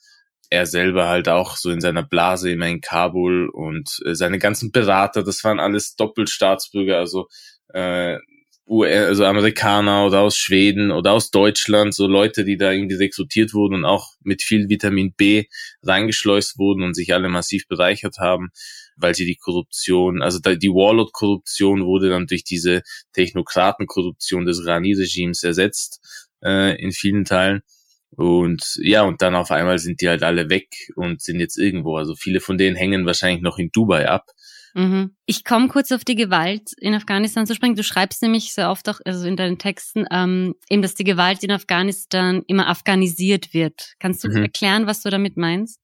Er 0.51 0.67
selber 0.67 1.09
halt 1.09 1.29
auch 1.29 1.57
so 1.57 1.71
in 1.71 1.81
seiner 1.81 2.05
Blase 2.05 2.53
immer 2.53 2.69
in 2.69 2.81
Kabul 2.81 3.49
und 3.49 3.99
äh, 4.05 4.15
seine 4.15 4.39
ganzen 4.39 4.71
Berater, 4.71 5.25
das 5.25 5.43
waren 5.43 5.59
alles 5.59 5.97
Doppelstaatsbürger, 5.97 6.99
also 6.99 7.27
äh, 7.73 8.19
also 8.69 9.25
Amerikaner 9.25 10.07
oder 10.07 10.21
aus 10.21 10.37
Schweden 10.37 10.91
oder 10.91 11.13
aus 11.13 11.31
Deutschland, 11.31 11.95
so 11.95 12.07
Leute, 12.07 12.45
die 12.45 12.57
da 12.57 12.73
irgendwie 12.73 12.97
rekrutiert 12.97 13.55
wurden 13.55 13.75
und 13.75 13.85
auch 13.85 14.15
mit 14.23 14.43
viel 14.43 14.69
Vitamin 14.69 15.15
B 15.17 15.45
reingeschleust 15.83 16.59
wurden 16.59 16.83
und 16.83 16.95
sich 16.95 17.15
alle 17.15 17.29
massiv 17.29 17.69
bereichert 17.69 18.19
haben, 18.19 18.51
weil 18.97 19.15
sie 19.15 19.25
die 19.25 19.37
Korruption, 19.37 20.21
also 20.21 20.41
die 20.41 20.69
Warlord-Korruption 20.69 21.85
wurde 21.85 22.11
dann 22.11 22.27
durch 22.27 22.43
diese 22.43 22.83
Technokraten-Korruption 23.13 24.47
des 24.47 24.67
Rani-Regimes 24.67 25.45
ersetzt 25.45 26.01
äh, 26.43 26.81
in 26.83 26.91
vielen 26.91 27.25
Teilen. 27.25 27.63
Und 28.11 28.79
ja, 28.83 29.03
und 29.03 29.23
dann 29.23 29.35
auf 29.35 29.51
einmal 29.51 29.79
sind 29.79 30.01
die 30.01 30.09
halt 30.09 30.23
alle 30.23 30.49
weg 30.49 30.69
und 30.97 31.21
sind 31.21 31.39
jetzt 31.39 31.59
irgendwo. 31.59 31.97
Also 31.97 32.15
viele 32.15 32.41
von 32.41 32.59
denen 32.59 32.75
hängen 32.75 33.07
wahrscheinlich 33.07 33.43
noch 33.43 33.59
in 33.59 33.71
Dubai 33.71 34.09
ab. 34.09 34.31
Mhm. 34.77 35.17
Ich 35.25 35.43
komme 35.45 35.69
kurz 35.69 35.91
auf 35.91 36.05
die 36.05 36.17
Gewalt 36.17 36.73
in 36.79 36.93
Afghanistan 36.93 37.47
zu 37.47 37.55
sprechen. 37.55 37.77
Du 37.77 37.83
schreibst 37.83 38.21
nämlich 38.21 38.53
sehr 38.53 38.71
oft 38.71 38.91
auch, 38.91 39.01
also 39.07 39.27
in 39.27 39.35
deinen 39.35 39.57
Texten, 39.57 40.05
ähm, 40.11 40.55
eben, 40.69 40.83
dass 40.83 40.95
die 40.95 41.05
Gewalt 41.05 41.43
in 41.43 41.51
Afghanistan 41.51 42.43
immer 42.47 42.69
afghanisiert 42.69 43.55
wird. 43.55 43.95
Kannst 43.99 44.23
du 44.23 44.29
mhm. 44.29 44.43
erklären, 44.43 44.87
was 44.87 45.01
du 45.01 45.09
damit 45.09 45.39
meinst? 45.39 45.81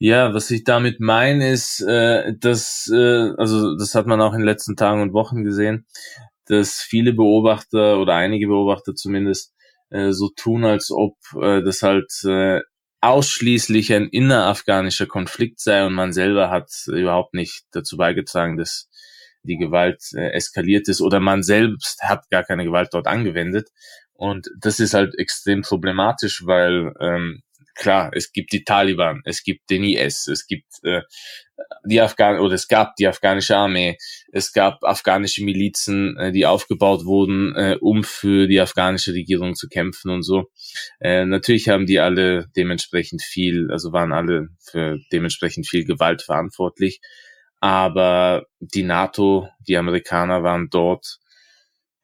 Ja, 0.00 0.34
was 0.34 0.50
ich 0.50 0.64
damit 0.64 0.98
meine, 0.98 1.52
ist, 1.52 1.80
äh, 1.80 2.34
dass, 2.36 2.90
äh, 2.92 3.30
also 3.36 3.76
das 3.76 3.94
hat 3.94 4.08
man 4.08 4.20
auch 4.20 4.32
in 4.32 4.40
den 4.40 4.48
letzten 4.48 4.74
Tagen 4.74 5.00
und 5.00 5.12
Wochen 5.12 5.44
gesehen, 5.44 5.86
dass 6.46 6.80
viele 6.80 7.12
Beobachter 7.12 8.00
oder 8.00 8.14
einige 8.14 8.48
Beobachter 8.48 8.96
zumindest 8.96 9.54
äh, 9.90 10.10
so 10.10 10.28
tun, 10.34 10.64
als 10.64 10.90
ob 10.90 11.14
äh, 11.40 11.62
das 11.62 11.82
halt 11.82 12.10
äh, 12.24 12.62
ausschließlich 13.02 13.92
ein 13.92 14.08
innerafghanischer 14.08 15.06
Konflikt 15.06 15.60
sei 15.60 15.84
und 15.84 15.92
man 15.92 16.12
selber 16.12 16.50
hat 16.50 16.70
überhaupt 16.86 17.34
nicht 17.34 17.64
dazu 17.72 17.96
beigetragen, 17.96 18.56
dass 18.56 18.88
die 19.42 19.56
Gewalt 19.56 20.02
äh, 20.14 20.30
eskaliert 20.30 20.88
ist 20.88 21.00
oder 21.00 21.18
man 21.18 21.42
selbst 21.42 22.02
hat 22.02 22.30
gar 22.30 22.44
keine 22.44 22.64
Gewalt 22.64 22.90
dort 22.92 23.08
angewendet. 23.08 23.70
Und 24.12 24.48
das 24.56 24.78
ist 24.78 24.94
halt 24.94 25.18
extrem 25.18 25.62
problematisch, 25.62 26.46
weil 26.46 26.94
ähm, 27.00 27.42
klar, 27.74 28.10
es 28.14 28.32
gibt 28.32 28.52
die 28.52 28.64
Taliban, 28.64 29.22
es 29.24 29.42
gibt 29.42 29.70
den 29.70 29.84
IS, 29.84 30.26
es 30.26 30.46
gibt 30.46 30.66
äh, 30.82 31.02
die 31.84 32.00
Afghan 32.00 32.38
oder 32.38 32.54
es 32.54 32.68
gab 32.68 32.96
die 32.96 33.06
afghanische 33.06 33.56
Armee, 33.56 33.96
es 34.32 34.52
gab 34.52 34.82
afghanische 34.82 35.44
Milizen, 35.44 36.16
äh, 36.16 36.32
die 36.32 36.46
aufgebaut 36.46 37.04
wurden, 37.04 37.54
äh, 37.56 37.76
um 37.80 38.04
für 38.04 38.46
die 38.46 38.60
afghanische 38.60 39.12
Regierung 39.12 39.54
zu 39.54 39.68
kämpfen 39.68 40.10
und 40.10 40.22
so. 40.22 40.50
Äh, 41.00 41.24
natürlich 41.24 41.68
haben 41.68 41.86
die 41.86 42.00
alle 42.00 42.46
dementsprechend 42.56 43.22
viel, 43.22 43.70
also 43.70 43.92
waren 43.92 44.12
alle 44.12 44.48
für 44.60 44.98
dementsprechend 45.12 45.68
viel 45.68 45.84
Gewalt 45.84 46.22
verantwortlich. 46.22 47.00
Aber 47.60 48.46
die 48.58 48.82
NATO, 48.82 49.48
die 49.60 49.76
Amerikaner 49.76 50.42
waren 50.42 50.68
dort 50.68 51.18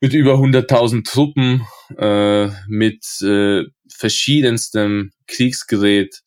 mit 0.00 0.14
über 0.14 0.34
100.000 0.34 1.04
Truppen, 1.04 1.66
äh, 1.96 2.48
mit 2.68 3.04
äh, 3.22 3.64
verschiedenstem 3.92 5.10
Kriegsgerät, 5.28 6.22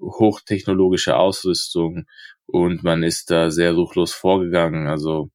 hochtechnologischer 0.00 1.18
Ausrüstung 1.18 2.06
und 2.46 2.82
man 2.82 3.02
ist 3.02 3.30
da 3.30 3.50
sehr 3.50 3.72
ruchlos 3.72 4.12
vorgegangen. 4.12 4.86
Also 4.86 5.30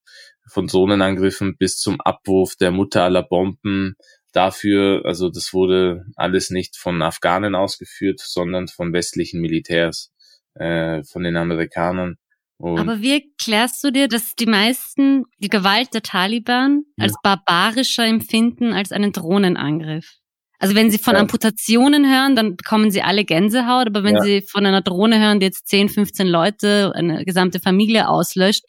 von 0.47 0.67
Drohnenangriffen 0.67 1.57
bis 1.57 1.77
zum 1.77 2.01
Abwurf 2.01 2.55
der 2.55 2.71
Mutter 2.71 3.03
aller 3.03 3.23
Bomben. 3.23 3.95
Dafür, 4.31 5.03
also 5.05 5.29
das 5.29 5.53
wurde 5.53 6.05
alles 6.15 6.49
nicht 6.49 6.77
von 6.77 7.01
Afghanen 7.01 7.55
ausgeführt, 7.55 8.19
sondern 8.19 8.67
von 8.67 8.93
westlichen 8.93 9.41
Militärs, 9.41 10.11
äh, 10.55 11.03
von 11.03 11.23
den 11.23 11.35
Amerikanern. 11.35 12.17
Und 12.57 12.77
Aber 12.77 13.01
wie 13.01 13.13
erklärst 13.13 13.83
du 13.83 13.91
dir, 13.91 14.07
dass 14.07 14.35
die 14.35 14.45
meisten 14.45 15.23
die 15.37 15.49
Gewalt 15.49 15.93
der 15.93 16.01
Taliban 16.01 16.83
als 16.99 17.13
barbarischer 17.23 18.05
empfinden 18.05 18.73
als 18.73 18.91
einen 18.91 19.13
Drohnenangriff? 19.13 20.18
Also 20.59 20.75
wenn 20.75 20.91
sie 20.91 20.97
von 20.97 21.15
ja. 21.15 21.21
Amputationen 21.21 22.05
hören, 22.05 22.35
dann 22.35 22.57
bekommen 22.57 22.91
sie 22.91 23.01
alle 23.01 23.23
Gänsehaut, 23.23 23.87
aber 23.87 24.03
wenn 24.03 24.15
ja. 24.15 24.21
sie 24.21 24.41
von 24.41 24.65
einer 24.65 24.81
Drohne 24.81 25.19
hören, 25.19 25.39
die 25.39 25.45
jetzt 25.45 25.67
10, 25.69 25.89
15 25.89 26.27
Leute, 26.27 26.91
eine 26.93 27.23
gesamte 27.23 27.59
Familie 27.61 28.09
auslöscht, 28.09 28.65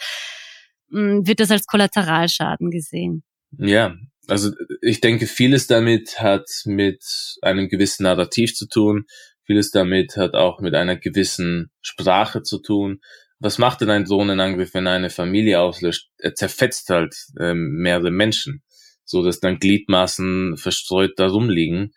mm, 0.90 1.26
wird 1.26 1.40
das 1.40 1.50
als 1.50 1.66
Kollateralschaden 1.66 2.70
gesehen. 2.70 3.24
Ja, 3.58 3.96
also 4.28 4.52
ich 4.80 5.00
denke, 5.00 5.26
vieles 5.26 5.66
damit 5.66 6.20
hat 6.20 6.48
mit 6.64 7.02
einem 7.42 7.68
gewissen 7.68 8.04
Narrativ 8.04 8.54
zu 8.54 8.68
tun, 8.68 9.06
vieles 9.44 9.72
damit 9.72 10.16
hat 10.16 10.34
auch 10.34 10.60
mit 10.60 10.76
einer 10.76 10.96
gewissen 10.96 11.72
Sprache 11.82 12.42
zu 12.42 12.62
tun, 12.62 13.00
was 13.40 13.56
macht 13.56 13.80
denn 13.80 13.90
ein 13.90 14.04
Drohnenangriff, 14.04 14.74
wenn 14.74 14.86
eine 14.86 15.08
Familie 15.08 15.60
auslöscht? 15.60 16.10
Er 16.18 16.34
zerfetzt 16.34 16.90
halt 16.90 17.16
ähm, 17.40 17.78
mehrere 17.80 18.10
Menschen, 18.10 18.62
so 19.10 19.24
dass 19.24 19.40
dann 19.40 19.58
Gliedmaßen 19.58 20.56
verstreut 20.56 21.14
da 21.16 21.26
rumliegen 21.26 21.92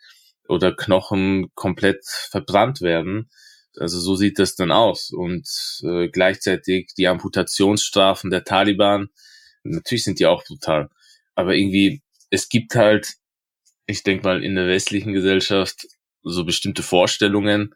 oder 0.48 0.74
Knochen 0.74 1.46
komplett 1.54 2.04
verbrannt 2.04 2.80
werden. 2.80 3.30
Also 3.78 4.00
so 4.00 4.16
sieht 4.16 4.40
das 4.40 4.56
dann 4.56 4.72
aus. 4.72 5.10
Und 5.10 5.48
äh, 5.84 6.08
gleichzeitig 6.08 6.90
die 6.98 7.06
Amputationsstrafen 7.06 8.30
der 8.30 8.42
Taliban, 8.42 9.10
natürlich 9.62 10.02
sind 10.02 10.18
die 10.18 10.26
auch 10.26 10.44
brutal. 10.44 10.90
Aber 11.36 11.54
irgendwie, 11.54 12.02
es 12.30 12.48
gibt 12.48 12.74
halt, 12.74 13.14
ich 13.86 14.02
denke 14.02 14.24
mal, 14.24 14.42
in 14.42 14.56
der 14.56 14.66
westlichen 14.66 15.12
Gesellschaft 15.12 15.86
so 16.24 16.44
bestimmte 16.44 16.82
Vorstellungen, 16.82 17.74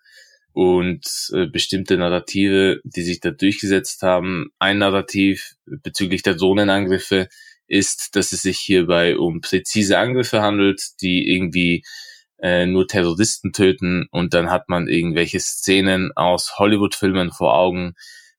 und 0.53 1.07
äh, 1.35 1.46
bestimmte 1.46 1.96
Narrative, 1.96 2.81
die 2.83 3.03
sich 3.03 3.20
da 3.20 3.31
durchgesetzt 3.31 4.03
haben. 4.03 4.51
Ein 4.59 4.79
Narrativ 4.79 5.55
bezüglich 5.66 6.22
der 6.22 6.35
Drohnenangriffe 6.35 7.29
ist, 7.68 8.16
dass 8.16 8.33
es 8.33 8.42
sich 8.42 8.59
hierbei 8.59 9.16
um 9.16 9.40
präzise 9.40 9.98
Angriffe 9.98 10.42
handelt, 10.42 10.83
die 11.00 11.31
irgendwie 11.31 11.85
äh, 12.40 12.66
nur 12.66 12.87
Terroristen 12.87 13.52
töten 13.52 14.07
und 14.11 14.35
dann 14.35 14.50
hat 14.50 14.68
man 14.68 14.88
irgendwelche 14.88 15.40
Szenen 15.40 16.12
aus 16.16 16.59
Hollywood-Filmen 16.59 17.31
vor 17.33 17.54
Augen, 17.54 17.94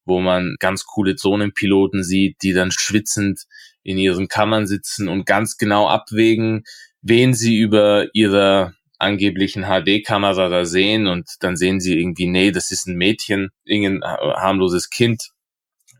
wo 0.05 0.19
man 0.19 0.55
ganz 0.59 0.85
coole 0.85 1.15
Drohnenpiloten 1.15 2.03
sieht, 2.03 2.37
die 2.41 2.53
dann 2.53 2.71
schwitzend 2.71 3.43
in 3.83 3.97
ihren 3.97 4.27
Kammern 4.27 4.67
sitzen 4.67 5.07
und 5.07 5.25
ganz 5.25 5.57
genau 5.57 5.87
abwägen, 5.87 6.63
wen 7.01 7.33
sie 7.33 7.57
über 7.57 8.07
ihrer 8.13 8.73
angeblichen 8.97 9.63
HD-Kamera 9.63 10.49
da 10.49 10.65
sehen 10.65 11.07
und 11.07 11.29
dann 11.39 11.55
sehen 11.55 11.79
sie 11.79 11.97
irgendwie, 11.99 12.27
nee, 12.27 12.51
das 12.51 12.71
ist 12.71 12.87
ein 12.87 12.97
Mädchen, 12.97 13.49
irgendein 13.63 14.03
harmloses 14.03 14.89
Kind, 14.89 15.29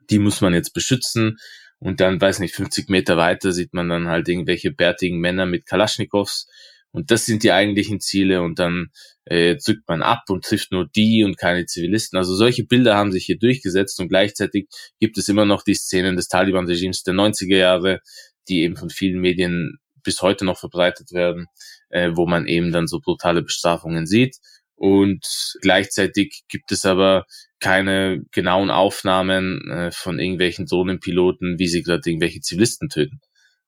die 0.10 0.20
muss 0.20 0.42
man 0.42 0.54
jetzt 0.54 0.74
beschützen. 0.74 1.38
Und 1.80 2.02
dann, 2.02 2.20
weiß 2.20 2.40
nicht, 2.40 2.56
50 2.56 2.90
Meter 2.90 3.18
weiter 3.18 3.54
sieht 3.54 3.74
man 3.74 3.90
dann 3.90 4.08
halt 4.10 4.28
irgendwelche 4.28 4.72
bärtigen 4.72 5.20
Männer 5.20 5.46
mit 5.46 5.66
Kalaschnikows. 5.66 6.48
Und 6.92 7.12
das 7.12 7.26
sind 7.26 7.44
die 7.44 7.52
eigentlichen 7.52 8.02
Ziele. 8.02 8.42
Und 8.42 8.60
dann 8.60 8.92
äh, 9.26 9.56
drückt 9.56 9.88
man 9.88 10.02
ab 10.02 10.24
und 10.30 10.44
trifft 10.44 10.72
nur 10.72 10.88
die 10.88 11.24
und 11.24 11.38
keine 11.38 11.66
Zivilisten. 11.66 12.18
Also 12.18 12.36
solche 12.36 12.66
Bilder 12.66 12.96
haben 12.96 13.12
sich 13.12 13.26
hier 13.26 13.38
durchgesetzt. 13.38 14.00
Und 14.00 14.10
gleichzeitig 14.10 14.68
gibt 15.00 15.18
es 15.18 15.30
immer 15.30 15.46
noch 15.46 15.64
die 15.64 15.76
Szenen 15.76 16.18
des 16.18 16.28
Taliban-Regimes 16.28 17.04
der 17.04 17.14
90er 17.14 17.58
Jahre, 17.58 18.02
die 18.50 18.62
eben 18.62 18.76
von 18.76 18.90
vielen 18.90 19.22
Medien 19.22 19.78
bis 20.04 20.22
heute 20.22 20.46
noch 20.46 20.58
verbreitet 20.58 21.12
werden, 21.14 21.48
äh, 21.90 22.12
wo 22.14 22.26
man 22.26 22.48
eben 22.48 22.72
dann 22.72 22.88
so 22.88 23.00
brutale 23.00 23.42
Bestrafungen 23.42 24.06
sieht. 24.06 24.38
Und 24.80 25.58
gleichzeitig 25.62 26.44
gibt 26.48 26.72
es 26.72 26.86
aber 26.86 27.26
keine 27.60 28.22
genauen 28.32 28.72
Aufnahmen 28.72 29.70
äh, 29.70 29.92
von 29.92 30.20
irgendwelchen 30.20 30.68
Drohnenpiloten, 30.68 31.60
wie 31.60 31.68
sie 31.68 31.84
gerade 31.84 32.10
irgendwelche 32.10 32.40
Zivilisten 32.40 32.88
töten. 32.88 33.20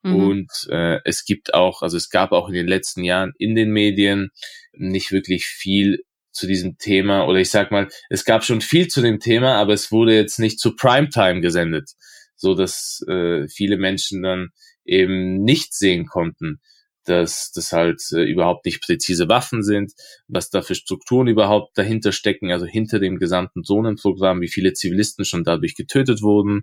Mhm. 0.04 0.15
Und 0.15 0.52
äh, 0.69 1.00
es 1.04 1.26
gibt 1.26 1.54
auch, 1.54 1.82
also 1.82 1.97
es 1.97 2.10
gab 2.10 2.32
auch 2.32 2.47
in 2.47 2.54
den 2.54 2.67
letzten 2.67 3.04
Jahren 3.04 3.34
in 3.38 3.56
den 3.56 3.71
Medien 3.71 4.30
nicht 4.71 5.12
wirklich 5.12 5.47
viel 5.47 6.00
zu 6.32 6.47
diesem 6.47 6.78
Thema 6.78 7.28
oder 7.28 7.39
ich 7.39 7.50
sag 7.50 7.71
mal, 7.71 7.89
es 8.10 8.24
gab 8.24 8.45
schon 8.45 8.62
viel 8.62 8.88
zu 8.88 9.02
dem 9.02 9.19
Thema, 9.19 9.56
aber 9.56 9.74
es 9.74 9.91
wurde 9.91 10.15
jetzt 10.15 10.39
nicht 10.39 10.62
zu 10.62 10.78
Primetime 10.78 11.41
gesendet, 11.41 11.91
so 12.38 12.56
dass 12.56 13.04
äh, 13.10 13.50
viele 13.50 13.76
Menschen 13.76 14.21
dann 14.24 14.52
eben 14.86 15.43
nicht 15.43 15.74
sehen 15.74 16.06
konnten, 16.06 16.62
dass 17.06 17.52
das 17.52 17.72
halt 17.72 18.02
äh, 18.12 18.24
überhaupt 18.24 18.66
nicht 18.66 18.82
präzise 18.82 19.28
Waffen 19.28 19.64
sind, 19.64 19.94
was 20.28 20.50
da 20.50 20.62
für 20.62 20.76
Strukturen 20.76 21.28
überhaupt 21.28 21.78
dahinter 21.78 22.12
stecken, 22.12 22.52
also 22.52 22.66
hinter 22.66 23.00
dem 23.00 23.18
gesamten 23.18 23.64
Zonenprogramm, 23.64 24.42
wie 24.42 24.50
viele 24.50 24.74
Zivilisten 24.74 25.26
schon 25.26 25.44
dadurch 25.44 25.76
getötet 25.76 26.22
wurden. 26.22 26.62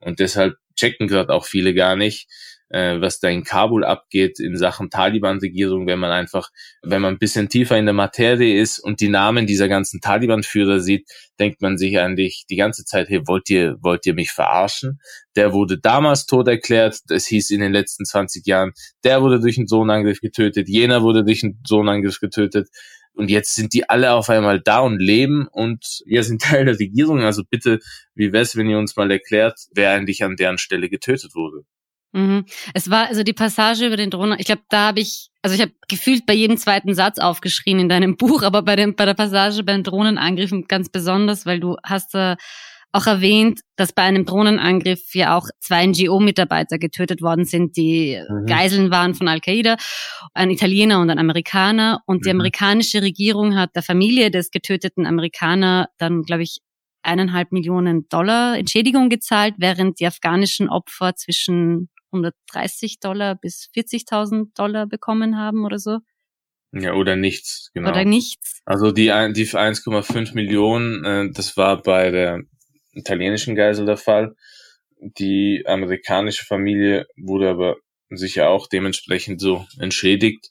Und 0.00 0.20
deshalb 0.20 0.56
checken 0.76 1.08
gerade 1.08 1.32
auch 1.32 1.44
viele 1.44 1.74
gar 1.74 1.96
nicht, 1.96 2.28
äh, 2.70 3.00
was 3.00 3.20
da 3.20 3.28
in 3.28 3.44
Kabul 3.44 3.84
abgeht 3.84 4.40
in 4.40 4.56
Sachen 4.56 4.90
Taliban-Regierung, 4.90 5.86
wenn 5.86 5.98
man 5.98 6.10
einfach, 6.10 6.50
wenn 6.82 7.02
man 7.02 7.14
ein 7.14 7.18
bisschen 7.18 7.48
tiefer 7.48 7.78
in 7.78 7.86
der 7.86 7.94
Materie 7.94 8.60
ist 8.60 8.78
und 8.78 9.00
die 9.00 9.08
Namen 9.08 9.46
dieser 9.46 9.68
ganzen 9.68 10.00
Taliban-Führer 10.00 10.80
sieht, 10.80 11.08
denkt 11.38 11.62
man 11.62 11.78
sich 11.78 11.98
eigentlich 11.98 12.44
die 12.50 12.56
ganze 12.56 12.84
Zeit, 12.84 13.08
hey, 13.08 13.22
wollt 13.26 13.48
ihr, 13.50 13.76
wollt 13.80 14.06
ihr 14.06 14.14
mich 14.14 14.30
verarschen? 14.30 15.00
Der 15.36 15.52
wurde 15.52 15.78
damals 15.78 16.26
tot 16.26 16.48
erklärt, 16.48 16.98
das 17.06 17.26
hieß 17.26 17.50
in 17.50 17.60
den 17.60 17.72
letzten 17.72 18.04
20 18.04 18.46
Jahren, 18.46 18.72
der 19.04 19.22
wurde 19.22 19.40
durch 19.40 19.56
einen 19.56 19.68
Sohnangriff 19.68 20.20
getötet, 20.20 20.68
jener 20.68 21.02
wurde 21.02 21.24
durch 21.24 21.42
einen 21.44 21.60
Sohnangriff 21.66 22.20
getötet. 22.20 22.68
Und 23.14 23.30
jetzt 23.30 23.56
sind 23.56 23.74
die 23.74 23.88
alle 23.88 24.12
auf 24.12 24.30
einmal 24.30 24.60
da 24.60 24.78
und 24.78 25.00
leben 25.00 25.48
und 25.50 26.02
wir 26.06 26.22
sind 26.22 26.40
Teil 26.42 26.66
der 26.66 26.78
Regierung. 26.78 27.22
Also 27.22 27.42
bitte, 27.48 27.80
wie 28.14 28.32
wär's, 28.32 28.54
wenn 28.56 28.68
ihr 28.68 28.78
uns 28.78 28.94
mal 28.94 29.10
erklärt, 29.10 29.58
wer 29.74 29.90
eigentlich 29.90 30.22
an 30.22 30.36
deren 30.36 30.58
Stelle 30.58 30.88
getötet 30.88 31.34
wurde? 31.34 31.64
Mhm. 32.12 32.46
Es 32.74 32.90
war 32.90 33.06
also 33.08 33.22
die 33.22 33.32
Passage 33.32 33.86
über 33.86 33.96
den 33.96 34.10
Drohnen. 34.10 34.38
Ich 34.38 34.46
glaube, 34.46 34.62
da 34.70 34.88
habe 34.88 35.00
ich, 35.00 35.28
also 35.42 35.54
ich 35.54 35.60
habe 35.60 35.72
gefühlt 35.88 36.26
bei 36.26 36.32
jedem 36.32 36.56
zweiten 36.56 36.94
Satz 36.94 37.18
aufgeschrien 37.18 37.78
in 37.78 37.88
deinem 37.88 38.16
Buch, 38.18 38.42
aber 38.42 38.62
bei 38.62 38.76
dem 38.76 38.94
bei 38.96 39.04
der 39.04 39.14
Passage 39.14 39.62
bei 39.62 39.72
den 39.72 39.84
Drohnenangriffen 39.84 40.66
ganz 40.68 40.88
besonders, 40.88 41.46
weil 41.46 41.60
du 41.60 41.76
hast 41.84 42.14
äh, 42.14 42.36
auch 42.92 43.06
erwähnt, 43.06 43.60
dass 43.76 43.92
bei 43.92 44.02
einem 44.02 44.24
Drohnenangriff 44.24 45.14
ja 45.14 45.36
auch 45.36 45.48
zwei 45.60 45.84
NGO-Mitarbeiter 45.86 46.78
getötet 46.78 47.20
worden 47.20 47.44
sind, 47.44 47.76
die 47.76 48.18
mhm. 48.28 48.46
Geiseln 48.46 48.90
waren 48.90 49.14
von 49.14 49.28
Al-Qaida, 49.28 49.76
ein 50.32 50.50
Italiener 50.50 51.00
und 51.00 51.10
ein 51.10 51.18
Amerikaner. 51.18 52.00
Und 52.06 52.18
mhm. 52.18 52.22
die 52.22 52.30
amerikanische 52.30 53.02
Regierung 53.02 53.56
hat 53.56 53.76
der 53.76 53.82
Familie 53.82 54.30
des 54.30 54.50
getöteten 54.50 55.06
Amerikaner 55.06 55.88
dann, 55.98 56.22
glaube 56.22 56.44
ich, 56.44 56.60
eineinhalb 57.02 57.52
Millionen 57.52 58.08
Dollar 58.08 58.56
Entschädigung 58.56 59.08
gezahlt, 59.08 59.54
während 59.58 60.00
die 60.00 60.06
afghanischen 60.06 60.68
Opfer 60.68 61.14
zwischen 61.14 61.90
130 62.12 63.00
Dollar 63.00 63.34
bis 63.34 63.70
40.000 63.74 64.54
Dollar 64.54 64.86
bekommen 64.86 65.36
haben 65.36 65.64
oder 65.64 65.78
so. 65.78 65.98
Ja, 66.72 66.94
oder 66.94 67.16
nichts, 67.16 67.70
genau. 67.72 67.90
Oder 67.90 68.04
nichts. 68.04 68.60
Also 68.66 68.92
die, 68.92 69.06
die 69.06 69.46
1,5 69.46 70.34
Millionen, 70.34 71.04
äh, 71.04 71.30
das 71.32 71.56
war 71.56 71.82
bei 71.82 72.10
der 72.10 72.42
italienischen 72.92 73.54
Geisel 73.54 73.86
der 73.86 73.96
Fall. 73.96 74.34
Die 75.00 75.64
amerikanische 75.66 76.44
Familie 76.44 77.06
wurde 77.16 77.48
aber 77.48 77.76
sicher 78.10 78.50
auch 78.50 78.66
dementsprechend 78.66 79.40
so 79.40 79.66
entschädigt. 79.78 80.50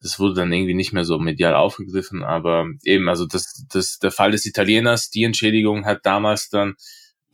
Das 0.00 0.18
wurde 0.20 0.34
dann 0.34 0.52
irgendwie 0.52 0.74
nicht 0.74 0.92
mehr 0.92 1.04
so 1.04 1.18
medial 1.18 1.54
aufgegriffen, 1.54 2.22
aber 2.22 2.66
eben, 2.84 3.08
also 3.08 3.26
das, 3.26 3.66
das, 3.72 3.98
der 3.98 4.10
Fall 4.10 4.30
des 4.30 4.46
Italieners, 4.46 5.10
die 5.10 5.24
Entschädigung 5.24 5.86
hat 5.86 6.00
damals 6.04 6.48
dann 6.48 6.74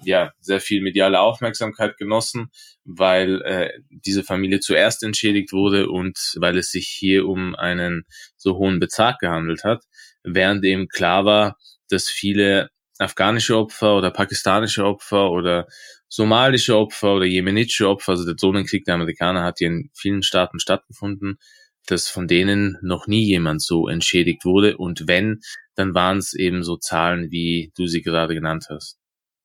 ja 0.04 0.32
sehr 0.40 0.60
viel 0.60 0.82
mediale 0.82 1.20
Aufmerksamkeit 1.20 1.96
genossen, 1.96 2.50
weil 2.84 3.42
äh, 3.42 3.70
diese 3.90 4.22
Familie 4.22 4.60
zuerst 4.60 5.02
entschädigt 5.02 5.52
wurde 5.52 5.88
und 5.88 6.18
weil 6.36 6.58
es 6.58 6.70
sich 6.70 6.88
hier 6.88 7.26
um 7.26 7.54
einen 7.54 8.04
so 8.36 8.56
hohen 8.56 8.80
Betrag 8.80 9.18
gehandelt 9.18 9.64
hat, 9.64 9.84
während 10.22 10.64
eben 10.64 10.88
klar 10.88 11.24
war, 11.24 11.56
dass 11.88 12.08
viele 12.08 12.70
afghanische 12.98 13.56
Opfer 13.56 13.96
oder 13.96 14.10
pakistanische 14.10 14.84
Opfer 14.84 15.30
oder 15.30 15.66
somalische 16.08 16.76
Opfer 16.76 17.14
oder 17.14 17.24
jemenitische 17.24 17.88
Opfer, 17.88 18.12
also 18.12 18.24
der 18.24 18.36
Zonenkrieg 18.36 18.84
der 18.84 18.94
Amerikaner 18.94 19.42
hat 19.42 19.58
hier 19.58 19.68
in 19.68 19.90
vielen 19.94 20.22
Staaten 20.22 20.58
stattgefunden, 20.60 21.38
dass 21.86 22.08
von 22.08 22.28
denen 22.28 22.78
noch 22.82 23.06
nie 23.06 23.24
jemand 23.24 23.62
so 23.62 23.88
entschädigt 23.88 24.44
wurde 24.44 24.76
und 24.76 25.08
wenn, 25.08 25.40
dann 25.74 25.94
waren 25.94 26.18
es 26.18 26.34
eben 26.34 26.62
so 26.62 26.76
Zahlen, 26.76 27.30
wie 27.30 27.72
du 27.76 27.86
sie 27.86 28.02
gerade 28.02 28.34
genannt 28.34 28.66
hast. 28.68 29.01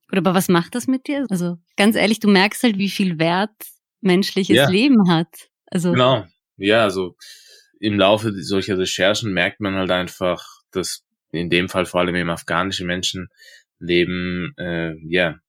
Gut, 0.10 0.20
aber 0.20 0.34
was 0.34 0.48
macht 0.48 0.76
das 0.76 0.88
mit 0.88 1.08
dir? 1.08 1.26
Also 1.30 1.58
ganz 1.76 1.96
ehrlich, 1.96 2.20
du 2.20 2.30
merkst 2.30 2.64
halt, 2.64 2.78
wie 2.78 2.90
viel 2.90 3.20
Wert 3.20 3.52
menschliches 4.02 4.56
ja. 4.56 4.70
Leben 4.70 5.10
hat. 5.10 5.50
Also 5.66 5.92
genau, 5.92 6.26
ja, 6.58 6.84
also 6.84 7.16
im 7.80 7.98
Laufe 8.00 8.32
solcher 8.42 8.78
Recherchen 8.78 9.34
merkt 9.34 9.60
man 9.60 9.76
halt 9.76 9.92
einfach, 9.92 10.44
dass 10.72 11.04
in 11.32 11.50
dem 11.50 11.68
Fall 11.70 11.86
vor 11.86 12.00
allem 12.00 12.16
eben 12.16 12.30
afghanische 12.30 12.86
Menschen 12.86 13.28
leben, 13.80 14.54
äh, 14.58 14.94
ja, 15.08 15.40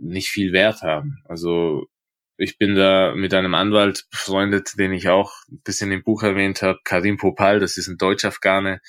nicht 0.00 0.28
viel 0.28 0.52
Wert 0.52 0.82
haben. 0.82 1.22
Also 1.26 1.86
Ich 2.40 2.56
bin 2.56 2.76
da 2.76 3.14
mit 3.16 3.34
einem 3.34 3.54
Anwalt 3.54 4.06
befreundet, 4.10 4.78
den 4.78 4.92
ich 4.92 5.08
auch 5.08 5.32
ein 5.50 5.60
bisschen 5.64 5.90
im 5.90 6.04
Buch 6.04 6.22
erwähnt 6.22 6.62
habe, 6.62 6.78
Karim 6.84 7.16
Popal, 7.16 7.58
das 7.58 7.76
ist 7.76 7.88
ein 7.88 7.98
Deutsch-Afghane, 7.98 8.80